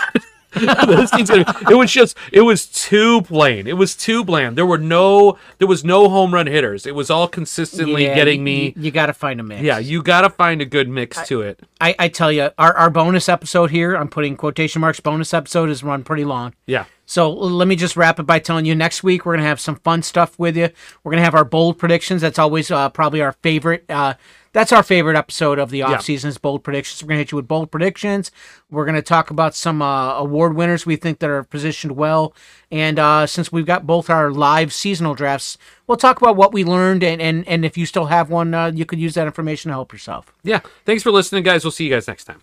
this 0.88 1.12
team's 1.12 1.30
gonna, 1.30 1.46
it 1.70 1.76
was 1.76 1.92
just 1.92 2.18
it 2.34 2.42
was 2.42 2.66
too 2.66 3.22
plain. 3.22 3.68
It 3.68 3.78
was 3.78 3.96
too 3.96 4.24
bland. 4.26 4.58
There 4.58 4.66
were 4.66 4.78
no 4.78 5.38
there 5.60 5.68
was 5.68 5.86
no 5.86 6.10
home 6.10 6.34
run 6.34 6.48
hitters. 6.48 6.86
It 6.86 6.96
was 6.96 7.10
all 7.10 7.28
consistently 7.28 8.06
Yeah, 8.06 8.16
getting 8.16 8.40
you- 8.40 8.44
me. 8.46 8.74
You, 8.76 8.92
got 8.92 9.06
to 9.06 9.14
find 9.14 9.40
a 9.40 9.44
mix. 9.44 9.62
yeah, 9.62 9.78
you 9.78 10.02
got 10.04 10.22
to 10.22 10.30
find 10.30 10.62
a 10.62 10.66
good 10.66 10.90
mix 10.90 11.22
to 11.28 11.42
it. 11.42 11.60
I, 11.80 11.96
I 12.00 12.08
tell 12.10 12.32
you, 12.32 12.50
our, 12.58 12.74
our 12.76 12.90
bonus 12.90 13.30
episode 13.30 13.70
here, 13.72 13.96
I'm 13.96 14.08
putting 14.10 14.36
quotation 14.36 14.82
marks, 14.82 15.00
bonus 15.00 15.34
episode 15.34 15.70
is 15.70 15.84
run 15.84 16.04
pretty 16.04 16.26
long. 16.26 16.54
Yeah. 16.66 16.86
So 17.08 17.32
let 17.32 17.70
me 17.70 17.78
just 17.78 17.96
wrap 17.96 18.20
it 18.20 18.24
by 18.24 18.40
telling 18.40 18.66
you 18.66 18.76
next 18.76 19.02
week 19.02 19.26
we're 19.26 19.34
going 19.34 19.44
to 19.44 19.48
have 19.48 19.62
some 19.62 19.78
fun 19.78 20.04
stuff 20.04 20.38
with 20.38 20.58
you. 20.58 20.70
We're 21.04 21.12
going 21.12 21.22
to 21.22 21.26
have 21.26 21.36
our 21.36 21.46
bold 21.46 21.80
predictions. 21.80 22.22
That's 22.22 22.38
always 22.38 22.70
uh, 22.70 22.90
probably 22.90 23.22
our 23.22 23.32
favorite. 23.32 23.86
Uh, 23.90 24.16
that's 24.52 24.74
our 24.74 24.84
favorite 24.84 25.16
episode 25.16 25.58
of 25.58 25.70
the 25.70 25.84
off 25.84 26.02
season 26.02 26.30
is 26.30 26.38
bold 26.38 26.64
predictions. 26.64 27.02
We're 27.02 27.10
going 27.10 27.18
to 27.18 27.22
hit 27.22 27.32
you 27.32 27.36
with 27.38 27.48
bold 27.48 27.72
predictions. 27.72 28.32
We're 28.70 28.86
going 28.86 28.96
to 28.96 29.02
talk 29.02 29.30
about 29.30 29.56
some 29.56 29.82
uh, 29.82 30.16
award 30.16 30.56
winners 30.56 30.86
we 30.86 30.96
think 30.96 31.20
that 31.20 31.30
are 31.30 31.44
positioned 31.44 31.96
well. 31.96 32.34
And 32.72 33.00
uh, 33.00 33.28
since 33.28 33.52
we've 33.52 33.68
got 33.68 33.86
both 33.88 34.10
our 34.10 34.32
live 34.32 34.74
seasonal 34.74 35.14
drafts, 35.14 35.58
we'll 35.86 35.98
talk 35.98 36.20
about 36.22 36.36
what 36.36 36.54
we 36.54 36.64
learned. 36.64 37.04
And, 37.04 37.22
and, 37.22 37.48
and 37.48 37.64
if 37.64 37.78
you 37.78 37.86
still 37.86 38.06
have 38.06 38.30
one, 38.30 38.54
uh, 38.54 38.72
you 38.74 38.86
could 38.86 39.00
use 39.00 39.14
that 39.14 39.28
information 39.28 39.70
to 39.70 39.76
help 39.76 39.94
yourself. 39.94 40.34
Yeah. 40.44 40.60
Thanks 40.86 41.04
for 41.04 41.12
listening, 41.12 41.44
guys. 41.44 41.64
We'll 41.64 41.72
see 41.72 41.86
you 41.86 41.92
guys 41.92 42.08
next 42.08 42.26
time. 42.26 42.42